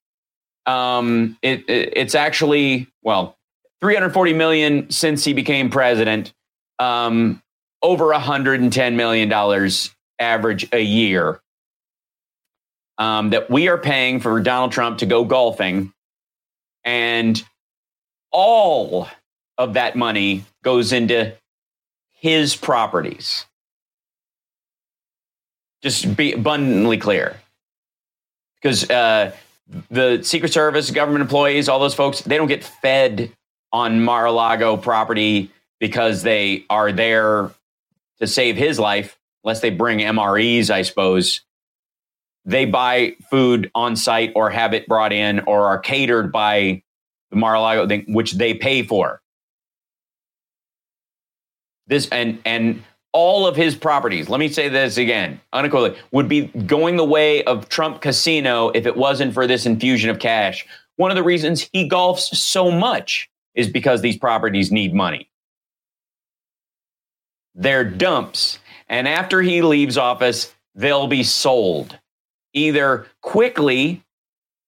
Um, 0.67 1.39
it, 1.43 1.69
it, 1.69 1.93
it's 1.95 2.15
actually, 2.15 2.89
well, 3.03 3.37
340 3.83 4.33
million 4.33 4.91
since 4.91 5.25
he 5.25 5.33
became 5.33 5.69
president, 5.69 6.33
um, 6.79 7.43
over 7.83 8.07
110 8.07 8.97
million 8.97 9.29
dollars 9.29 9.91
average 10.21 10.69
a 10.73 10.81
year 10.81 11.41
um, 12.97 13.31
that 13.31 13.51
we 13.51 13.67
are 13.67 13.79
paying 13.79 14.21
for 14.21 14.41
Donald 14.41 14.71
Trump 14.71 14.99
to 14.99 15.07
go 15.07 15.25
golfing, 15.25 15.93
and 16.85 17.43
all 18.31 19.09
of 19.59 19.75
that 19.75 19.97
money 19.97 20.45
goes 20.63 20.93
into 20.93 21.35
his 22.13 22.55
properties. 22.55 23.47
Just 25.83 26.17
be 26.17 26.33
abundantly 26.35 26.99
clear, 26.99 27.41
because 28.61 28.89
uh, 28.89 29.33
the 29.91 30.23
Secret 30.23 30.53
Service, 30.53 30.93
government 30.93 31.23
employees, 31.23 31.69
all 31.69 31.81
those 31.81 31.95
folks, 31.95 32.21
they 32.21 32.37
don't 32.37 32.47
get 32.47 32.63
fed 32.63 33.33
on 33.73 34.05
Mar-a-Lago 34.05 34.77
property 34.77 35.51
because 35.81 36.23
they 36.23 36.65
are 36.71 36.93
there 36.93 37.51
to 38.21 38.27
save 38.27 38.57
his 38.57 38.79
life, 38.79 39.19
unless 39.43 39.61
they 39.61 39.71
bring 39.71 39.99
MREs, 39.99 40.71
I 40.71 40.83
suppose. 40.83 41.41
They 42.45 42.67
buy 42.67 43.17
food 43.31 43.71
on 43.75 43.97
site 43.97 44.33
or 44.35 44.51
have 44.51 44.75
it 44.75 44.87
brought 44.87 45.13
in 45.13 45.41
or 45.41 45.67
are 45.67 45.79
catered 45.79 46.33
by 46.33 46.83
the 47.31 47.37
Mar-a-Lago 47.37 47.89
thing, 47.89 48.05
which 48.09 48.33
they 48.33 48.55
pay 48.55 48.83
for. 48.83 49.21
This 51.87 52.09
and 52.11 52.41
and 52.45 52.83
all 53.13 53.47
of 53.47 53.57
his 53.57 53.75
properties, 53.75 54.29
let 54.29 54.41
me 54.41 54.49
say 54.49 54.69
this 54.69 54.97
again, 54.97 55.41
unequivocally, 55.53 56.01
would 56.13 56.29
be 56.29 56.47
going 56.47 56.97
the 56.97 57.05
way 57.05 57.45
of 57.45 57.69
Trump 57.69 58.01
Casino 58.01 58.71
if 58.71 58.87
it 58.87 58.97
wasn't 58.97 59.35
for 59.35 59.47
this 59.47 59.67
infusion 59.67 60.09
of 60.09 60.19
cash. 60.19 60.67
One 60.97 61.11
of 61.11 61.17
the 61.17 61.23
reasons 61.23 61.69
he 61.73 61.89
golfs 61.89 62.35
so 62.35 62.71
much 62.71 63.29
is 63.55 63.69
because 63.69 64.01
these 64.01 64.17
properties 64.17 64.73
need 64.73 64.95
money. 64.95 65.29
They're 67.55 67.85
dumps. 67.85 68.59
And 68.89 69.07
after 69.07 69.43
he 69.43 69.63
leaves 69.63 69.99
office, 69.99 70.55
they'll 70.75 71.07
be 71.07 71.23
sold 71.23 71.99
either 72.55 73.07
quickly. 73.21 74.03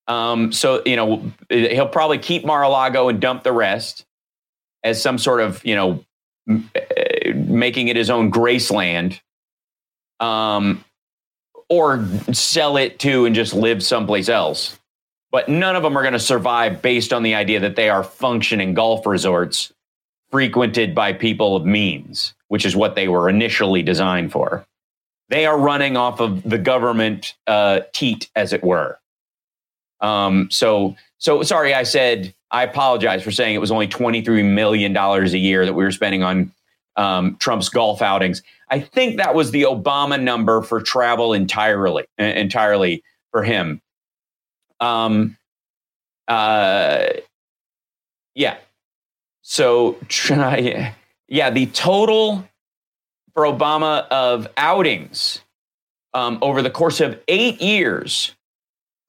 Um, 0.06 0.52
so, 0.52 0.82
you 0.84 0.96
know, 0.96 1.32
he'll 1.48 1.88
probably 1.88 2.18
keep 2.18 2.44
Mar 2.44 2.62
a 2.62 2.68
Lago 2.68 3.08
and 3.08 3.20
dump 3.20 3.42
the 3.42 3.52
rest 3.52 4.04
as 4.82 5.00
some 5.00 5.16
sort 5.16 5.40
of, 5.40 5.64
you 5.64 5.74
know, 5.74 6.04
eh, 6.74 7.32
making 7.32 7.88
it 7.88 7.96
his 7.96 8.10
own 8.10 8.30
Graceland. 8.30 9.20
Um, 10.20 10.84
or 11.68 12.06
sell 12.32 12.76
it 12.76 12.98
to 13.00 13.24
and 13.24 13.34
just 13.34 13.54
live 13.54 13.82
someplace 13.82 14.28
else 14.28 14.78
but 15.34 15.48
none 15.48 15.74
of 15.74 15.82
them 15.82 15.98
are 15.98 16.02
going 16.02 16.12
to 16.12 16.20
survive 16.20 16.80
based 16.80 17.12
on 17.12 17.24
the 17.24 17.34
idea 17.34 17.58
that 17.58 17.74
they 17.74 17.90
are 17.90 18.04
functioning 18.04 18.72
golf 18.72 19.04
resorts 19.04 19.72
frequented 20.30 20.94
by 20.94 21.12
people 21.12 21.56
of 21.56 21.66
means, 21.66 22.34
which 22.46 22.64
is 22.64 22.76
what 22.76 22.94
they 22.94 23.08
were 23.08 23.28
initially 23.28 23.82
designed 23.82 24.30
for. 24.30 24.64
They 25.30 25.44
are 25.44 25.58
running 25.58 25.96
off 25.96 26.20
of 26.20 26.48
the 26.48 26.56
government 26.56 27.34
uh, 27.48 27.80
teat, 27.92 28.30
as 28.36 28.52
it 28.52 28.62
were. 28.62 29.00
Um, 30.00 30.52
so, 30.52 30.94
so 31.18 31.42
sorry, 31.42 31.74
I 31.74 31.82
said 31.82 32.32
I 32.52 32.62
apologize 32.62 33.24
for 33.24 33.32
saying 33.32 33.56
it 33.56 33.60
was 33.60 33.72
only 33.72 33.88
twenty 33.88 34.22
three 34.22 34.44
million 34.44 34.92
dollars 34.92 35.34
a 35.34 35.38
year 35.38 35.66
that 35.66 35.72
we 35.74 35.82
were 35.82 35.90
spending 35.90 36.22
on 36.22 36.52
um, 36.94 37.34
Trump's 37.40 37.68
golf 37.68 38.02
outings. 38.02 38.40
I 38.70 38.78
think 38.78 39.16
that 39.16 39.34
was 39.34 39.50
the 39.50 39.62
Obama 39.62 40.22
number 40.22 40.62
for 40.62 40.80
travel 40.80 41.32
entirely, 41.32 42.04
entirely 42.18 43.02
for 43.32 43.42
him. 43.42 43.80
Um, 44.84 45.36
uh, 46.28 47.06
yeah. 48.34 48.58
So 49.42 49.96
try, 50.08 50.94
yeah, 51.28 51.50
the 51.50 51.66
total 51.66 52.46
for 53.32 53.44
Obama 53.44 54.06
of 54.08 54.46
outings 54.56 55.40
um, 56.12 56.38
over 56.42 56.60
the 56.60 56.70
course 56.70 57.00
of 57.00 57.18
eight 57.28 57.60
years 57.62 58.34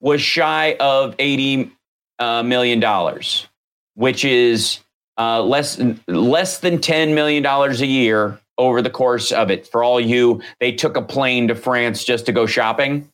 was 0.00 0.20
shy 0.20 0.76
of 0.80 1.14
eighty 1.18 1.70
uh, 2.18 2.42
million 2.42 2.80
dollars, 2.80 3.46
which 3.94 4.24
is 4.24 4.80
uh, 5.18 5.42
less 5.42 5.80
less 6.06 6.60
than 6.60 6.80
ten 6.80 7.14
million 7.14 7.42
dollars 7.42 7.82
a 7.82 7.86
year 7.86 8.38
over 8.58 8.80
the 8.80 8.90
course 8.90 9.30
of 9.30 9.50
it. 9.50 9.66
For 9.66 9.84
all 9.84 10.00
you, 10.00 10.40
they 10.60 10.72
took 10.72 10.96
a 10.96 11.02
plane 11.02 11.48
to 11.48 11.54
France 11.54 12.02
just 12.02 12.24
to 12.26 12.32
go 12.32 12.46
shopping. 12.46 13.10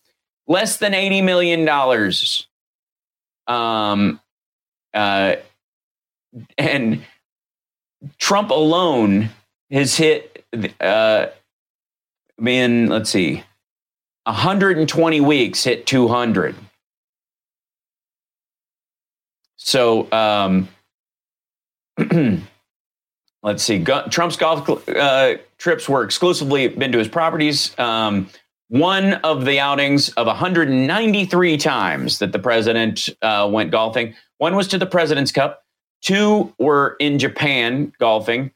Less 0.47 0.79
than 0.79 0.95
eighty 0.95 1.23
million 1.23 1.65
dollars 1.65 2.49
um, 3.47 4.21
uh, 4.95 5.37
and 6.59 7.03
Trump 8.19 8.51
alone 8.51 9.31
has 9.71 9.97
hit, 9.97 10.45
uh, 10.81 11.27
in, 12.45 12.89
let's 12.89 13.11
see, 13.11 13.45
120 14.25 15.21
weeks 15.21 15.65
hit 15.65 15.87
200. 15.87 16.55
So, 19.57 20.11
um, 20.13 20.69
let's 23.43 23.63
see. 23.63 23.85
Trump's 23.85 24.37
golf 24.37 24.89
uh, 24.89 25.35
trips 25.59 25.89
were 25.89 26.03
exclusively 26.05 26.69
been 26.69 26.93
to 26.93 26.99
his 26.99 27.09
properties. 27.09 27.77
Um, 27.79 28.29
one 28.73 29.13
of 29.17 29.45
the 29.45 29.61
outings 29.61 30.09
of 30.15 30.27
193 30.27 31.59
times 31.59 32.21
that 32.21 32.33
the 32.33 32.39
president 32.39 33.11
uh, 33.21 33.47
went 33.53 33.71
golfing. 33.71 34.15
One 34.39 34.57
was 34.57 34.67
to 34.69 34.79
the 34.79 34.87
President's 34.87 35.31
Cup. 35.31 35.63
Two 36.01 36.55
were 36.59 36.97
in 36.99 37.19
Japan 37.19 37.93
golfing. 38.01 38.51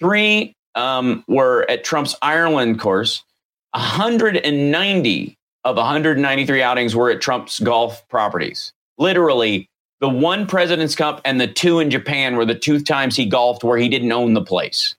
Three 0.00 0.56
um, 0.74 1.22
were 1.28 1.70
at 1.70 1.84
Trump's 1.84 2.16
Ireland 2.20 2.80
course. 2.80 3.22
190 3.70 5.38
of 5.62 5.76
193 5.76 6.62
outings 6.62 6.96
were 6.96 7.08
at 7.12 7.20
Trump's 7.20 7.60
golf 7.60 8.06
properties. 8.08 8.72
Literally, 8.98 9.68
the 10.00 10.08
one 10.08 10.48
President's 10.48 10.96
Cup 10.96 11.20
and 11.24 11.40
the 11.40 11.46
two 11.46 11.78
in 11.78 11.90
Japan 11.90 12.34
were 12.34 12.44
the 12.44 12.56
two 12.56 12.80
times 12.80 13.14
he 13.14 13.24
golfed 13.24 13.62
where 13.62 13.78
he 13.78 13.88
didn't 13.88 14.10
own 14.10 14.34
the 14.34 14.42
place. 14.42 14.96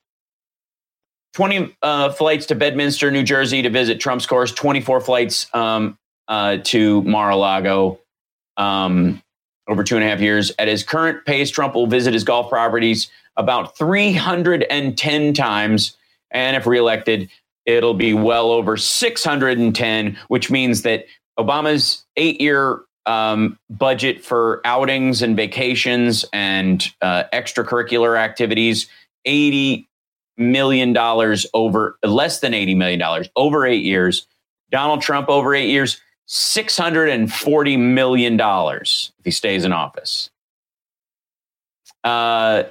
20 1.33 1.75
uh, 1.81 2.11
flights 2.11 2.45
to 2.47 2.55
Bedminster, 2.55 3.11
New 3.11 3.23
Jersey 3.23 3.61
to 3.61 3.69
visit 3.69 3.99
Trump's 3.99 4.25
course, 4.25 4.51
24 4.51 5.01
flights 5.01 5.53
um, 5.53 5.97
uh, 6.27 6.57
to 6.65 7.01
Mar 7.03 7.29
a 7.29 7.35
Lago 7.35 7.99
um, 8.57 9.21
over 9.67 9.83
two 9.83 9.95
and 9.95 10.03
a 10.03 10.07
half 10.07 10.19
years. 10.19 10.51
At 10.59 10.67
his 10.67 10.83
current 10.83 11.25
pace, 11.25 11.49
Trump 11.49 11.75
will 11.75 11.87
visit 11.87 12.13
his 12.13 12.23
golf 12.23 12.49
properties 12.49 13.09
about 13.37 13.77
310 13.77 15.33
times. 15.33 15.97
And 16.31 16.55
if 16.55 16.67
reelected, 16.67 17.29
it'll 17.65 17.93
be 17.93 18.13
well 18.13 18.51
over 18.51 18.75
610, 18.75 20.17
which 20.27 20.51
means 20.51 20.81
that 20.81 21.05
Obama's 21.39 22.05
eight 22.17 22.41
year 22.41 22.81
um, 23.05 23.57
budget 23.69 24.23
for 24.23 24.61
outings 24.65 25.21
and 25.21 25.35
vacations 25.35 26.25
and 26.33 26.93
uh, 27.01 27.23
extracurricular 27.33 28.17
activities, 28.17 28.87
$80 29.27 29.87
million 30.41 30.93
dollars 30.93 31.45
over 31.53 31.97
less 32.03 32.39
than 32.39 32.53
$80 32.53 32.75
million 32.75 33.25
over 33.35 33.65
eight 33.65 33.83
years. 33.83 34.27
Donald 34.71 35.01
Trump 35.01 35.29
over 35.29 35.53
eight 35.53 35.69
years, 35.69 36.01
$640 36.27 37.79
million 37.79 38.39
if 38.39 39.25
he 39.25 39.31
stays 39.31 39.65
in 39.65 39.73
office. 39.73 40.29
Uh, 42.03 42.63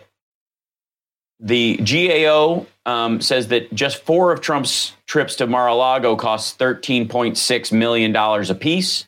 the 1.39 1.77
GAO 1.77 2.67
um, 2.85 3.21
says 3.21 3.49
that 3.49 3.73
just 3.75 4.03
four 4.03 4.33
of 4.33 4.41
Trump's 4.41 4.93
trips 5.07 5.37
to 5.37 5.47
Mar 5.47 5.69
a 5.69 5.75
Lago 5.75 6.17
cost 6.17 6.59
$13.6 6.59 7.73
million 7.73 8.15
apiece. 8.17 9.07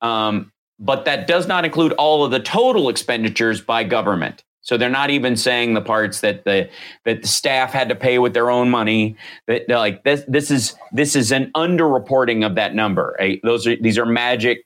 Um, 0.00 0.52
but 0.78 1.06
that 1.06 1.26
does 1.26 1.46
not 1.46 1.64
include 1.64 1.92
all 1.92 2.24
of 2.24 2.30
the 2.30 2.40
total 2.40 2.88
expenditures 2.88 3.60
by 3.60 3.84
government. 3.84 4.44
So 4.64 4.78
they're 4.78 4.88
not 4.90 5.10
even 5.10 5.36
saying 5.36 5.74
the 5.74 5.82
parts 5.82 6.20
that 6.22 6.44
the 6.44 6.68
that 7.04 7.22
the 7.22 7.28
staff 7.28 7.70
had 7.70 7.88
to 7.90 7.94
pay 7.94 8.18
with 8.18 8.32
their 8.32 8.50
own 8.50 8.70
money. 8.70 9.16
That 9.46 9.68
like 9.68 10.04
this 10.04 10.24
this 10.26 10.50
is 10.50 10.74
this 10.90 11.14
is 11.14 11.32
an 11.32 11.52
underreporting 11.54 12.44
of 12.44 12.56
that 12.56 12.74
number. 12.74 13.14
Right? 13.18 13.40
Those 13.44 13.66
are 13.66 13.76
these 13.76 13.98
are 13.98 14.06
magic 14.06 14.64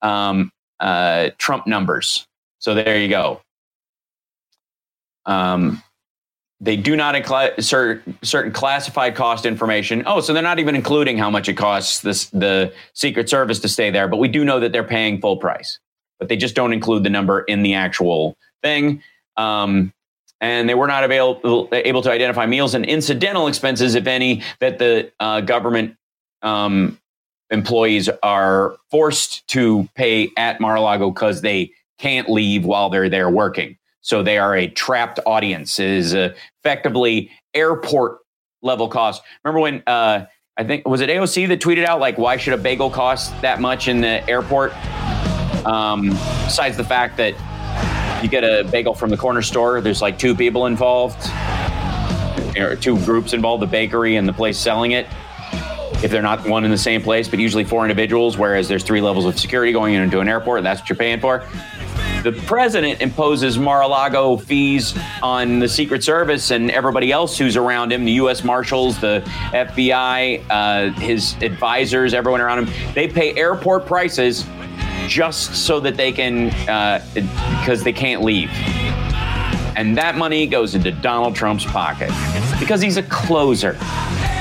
um, 0.00 0.52
uh, 0.80 1.30
Trump 1.38 1.66
numbers. 1.66 2.26
So 2.60 2.74
there 2.74 2.98
you 2.98 3.08
go. 3.08 3.42
Um, 5.26 5.82
they 6.60 6.76
do 6.76 6.96
not 6.96 7.14
include 7.14 7.62
certain, 7.62 8.52
classified 8.52 9.14
cost 9.14 9.44
information. 9.44 10.02
Oh, 10.06 10.20
so 10.20 10.32
they're 10.32 10.42
not 10.42 10.58
even 10.58 10.74
including 10.74 11.18
how 11.18 11.30
much 11.30 11.48
it 11.48 11.54
costs 11.54 12.00
this, 12.00 12.26
the 12.26 12.72
Secret 12.94 13.28
Service 13.28 13.58
to 13.60 13.68
stay 13.68 13.90
there, 13.90 14.08
but 14.08 14.16
we 14.16 14.28
do 14.28 14.44
know 14.44 14.58
that 14.60 14.72
they're 14.72 14.84
paying 14.84 15.20
full 15.20 15.36
price. 15.36 15.78
But 16.18 16.28
they 16.28 16.36
just 16.36 16.54
don't 16.54 16.72
include 16.72 17.04
the 17.04 17.10
number 17.10 17.40
in 17.42 17.62
the 17.62 17.74
actual 17.74 18.38
thing. 18.62 19.02
Um, 19.36 19.92
and 20.40 20.68
they 20.68 20.74
were 20.74 20.86
not 20.86 21.04
available, 21.04 21.68
able 21.72 22.02
to 22.02 22.10
identify 22.10 22.46
meals 22.46 22.74
and 22.74 22.84
incidental 22.84 23.46
expenses, 23.46 23.94
if 23.94 24.06
any, 24.06 24.42
that 24.60 24.78
the 24.78 25.10
uh, 25.18 25.40
government 25.40 25.96
um, 26.42 26.98
employees 27.50 28.10
are 28.22 28.76
forced 28.90 29.46
to 29.48 29.88
pay 29.94 30.30
at 30.36 30.60
Mar-a-Lago 30.60 31.10
because 31.10 31.40
they 31.40 31.72
can't 31.98 32.28
leave 32.28 32.64
while 32.64 32.90
they're 32.90 33.08
there 33.08 33.30
working. 33.30 33.78
So 34.02 34.22
they 34.22 34.38
are 34.38 34.54
a 34.54 34.68
trapped 34.68 35.18
audience. 35.26 35.78
It 35.78 35.88
is 35.88 36.14
effectively 36.14 37.30
airport 37.54 38.18
level 38.62 38.88
cost. 38.88 39.22
Remember 39.44 39.60
when 39.60 39.82
uh, 39.86 40.26
I 40.56 40.64
think 40.64 40.86
was 40.86 41.00
it 41.00 41.08
AOC 41.08 41.48
that 41.48 41.60
tweeted 41.60 41.84
out 41.84 41.98
like, 41.98 42.16
"Why 42.16 42.36
should 42.36 42.52
a 42.52 42.58
bagel 42.58 42.90
cost 42.90 43.32
that 43.42 43.60
much 43.60 43.88
in 43.88 44.00
the 44.00 44.28
airport?" 44.28 44.72
Um, 45.66 46.10
besides 46.44 46.76
the 46.76 46.84
fact 46.84 47.16
that 47.16 47.34
you 48.22 48.28
get 48.28 48.44
a 48.44 48.68
bagel 48.70 48.94
from 48.94 49.10
the 49.10 49.16
corner 49.16 49.42
store, 49.42 49.80
there's 49.80 50.02
like 50.02 50.18
two 50.18 50.34
people 50.34 50.66
involved, 50.66 51.18
or 52.58 52.76
two 52.76 52.98
groups 53.04 53.32
involved: 53.32 53.62
the 53.62 53.66
bakery 53.66 54.16
and 54.16 54.28
the 54.28 54.32
place 54.32 54.58
selling 54.58 54.92
it. 54.92 55.06
If 56.02 56.10
they're 56.10 56.22
not 56.22 56.46
one 56.46 56.64
in 56.64 56.70
the 56.70 56.78
same 56.78 57.02
place, 57.02 57.26
but 57.26 57.38
usually 57.38 57.64
four 57.64 57.82
individuals, 57.84 58.36
whereas 58.36 58.68
there's 58.68 58.84
three 58.84 59.00
levels 59.00 59.24
of 59.24 59.38
security 59.38 59.72
going 59.72 59.94
into 59.94 60.20
an 60.20 60.28
airport, 60.28 60.58
and 60.58 60.66
that's 60.66 60.80
what 60.80 60.88
you're 60.88 60.96
paying 60.96 61.20
for 61.20 61.46
the 62.26 62.32
president 62.42 63.00
imposes 63.00 63.56
Mar-a-Lago 63.56 64.36
fees 64.36 64.98
on 65.22 65.60
the 65.60 65.68
Secret 65.68 66.02
Service 66.02 66.50
and 66.50 66.72
everybody 66.72 67.12
else 67.12 67.38
who's 67.38 67.56
around 67.56 67.92
him, 67.92 68.04
the 68.04 68.12
U.S. 68.12 68.42
Marshals, 68.42 68.98
the 69.00 69.22
FBI, 69.52 70.44
uh, 70.50 70.90
his 70.98 71.36
advisors, 71.40 72.14
everyone 72.14 72.40
around 72.40 72.66
him. 72.66 72.94
They 72.94 73.06
pay 73.06 73.32
airport 73.36 73.86
prices 73.86 74.44
just 75.06 75.54
so 75.66 75.80
that 75.80 75.96
they 75.96 76.12
can, 76.12 76.46
because 77.60 77.80
uh, 77.80 77.84
they 77.84 77.92
can't 77.92 78.22
leave. 78.22 78.50
And 79.76 79.96
that 79.98 80.16
money 80.16 80.46
goes 80.46 80.74
into 80.74 80.90
Donald 80.90 81.34
Trump's 81.36 81.64
pocket 81.64 82.10
because 82.58 82.80
he's 82.80 82.96
a 82.96 83.02
closer, 83.02 83.78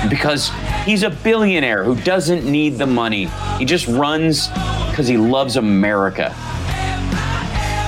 because 0.09 0.49
he's 0.85 1.03
a 1.03 1.09
billionaire 1.09 1.83
who 1.83 1.95
doesn't 2.03 2.49
need 2.49 2.77
the 2.77 2.85
money. 2.87 3.25
He 3.57 3.65
just 3.65 3.87
runs 3.87 4.47
because 4.89 5.07
he 5.07 5.17
loves 5.17 5.57
America. 5.57 6.33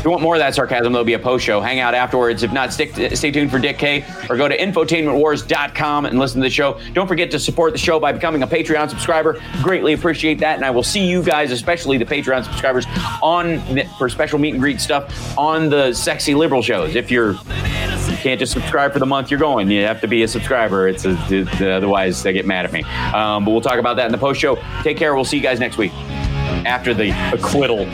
You 0.08 0.12
want 0.12 0.24
more 0.24 0.36
of 0.36 0.40
that 0.40 0.56
sarcasm, 0.56 0.94
there'll 0.94 1.04
be 1.04 1.16
a 1.16 1.20
post 1.20 1.44
show. 1.44 1.60
Hang 1.60 1.82
out 1.82 1.94
afterwards. 1.94 2.42
If 2.42 2.54
not, 2.54 2.72
stick, 2.72 2.94
stay 3.14 3.30
tuned 3.30 3.52
for 3.52 3.60
Dick 3.60 3.78
K 3.78 4.06
or 4.30 4.38
go 4.38 4.48
to 4.48 4.58
infotainmentwars.com 4.58 6.06
and 6.06 6.18
listen 6.18 6.40
to 6.40 6.46
the 6.46 6.50
show. 6.50 6.80
Don't 6.94 7.10
forget 7.10 7.30
to 7.32 7.40
support 7.40 7.74
the 7.74 7.78
show 7.78 8.00
by 8.00 8.14
becoming 8.14 8.42
a 8.42 8.48
Patreon 8.48 8.90
subscriber. 8.90 9.42
Greatly 9.62 9.92
appreciate 9.92 10.40
that. 10.40 10.56
And 10.56 10.64
I 10.64 10.70
will 10.72 10.82
see 10.82 11.06
you 11.06 11.22
guys, 11.22 11.52
especially 11.52 11.98
the 11.98 12.06
Patreon 12.06 12.46
subscribers, 12.46 12.86
on 13.22 13.60
for 13.98 14.08
special 14.08 14.40
meet 14.40 14.54
and 14.54 14.62
greet 14.62 14.80
stuff 14.80 15.38
on 15.38 15.70
the 15.70 15.92
sexy 15.92 16.34
liberal 16.34 16.62
shows. 16.62 16.96
If 16.96 17.12
you're 17.12 17.34
you 17.34 18.16
can't 18.16 18.40
just 18.40 18.54
subscribe 18.54 18.94
for 18.94 19.00
the 19.00 19.06
month 19.06 19.30
you're 19.30 19.42
going. 19.42 19.70
You 19.70 19.82
have 19.82 20.00
to 20.00 20.08
be 20.08 20.24
a 20.24 20.28
subscriber. 20.30 20.88
It's 20.88 21.04
a, 21.04 21.18
it, 21.30 21.62
otherwise 21.62 22.24
they 22.24 22.32
get 22.32 22.46
mad 22.46 22.64
at 22.64 22.72
me. 22.72 22.84
Um, 23.14 23.44
but 23.44 23.52
we'll 23.52 23.60
talk 23.60 23.78
about 23.78 23.98
that 23.98 24.06
in 24.06 24.14
the 24.14 24.18
post 24.18 24.40
show. 24.40 24.56
Take 24.84 24.96
care. 24.96 25.16
We'll 25.16 25.26
see 25.26 25.36
you 25.36 25.44
guys 25.44 25.60
next 25.60 25.78
week 25.78 25.92
after 26.66 26.94
the 26.94 27.10
acquittal 27.34 27.86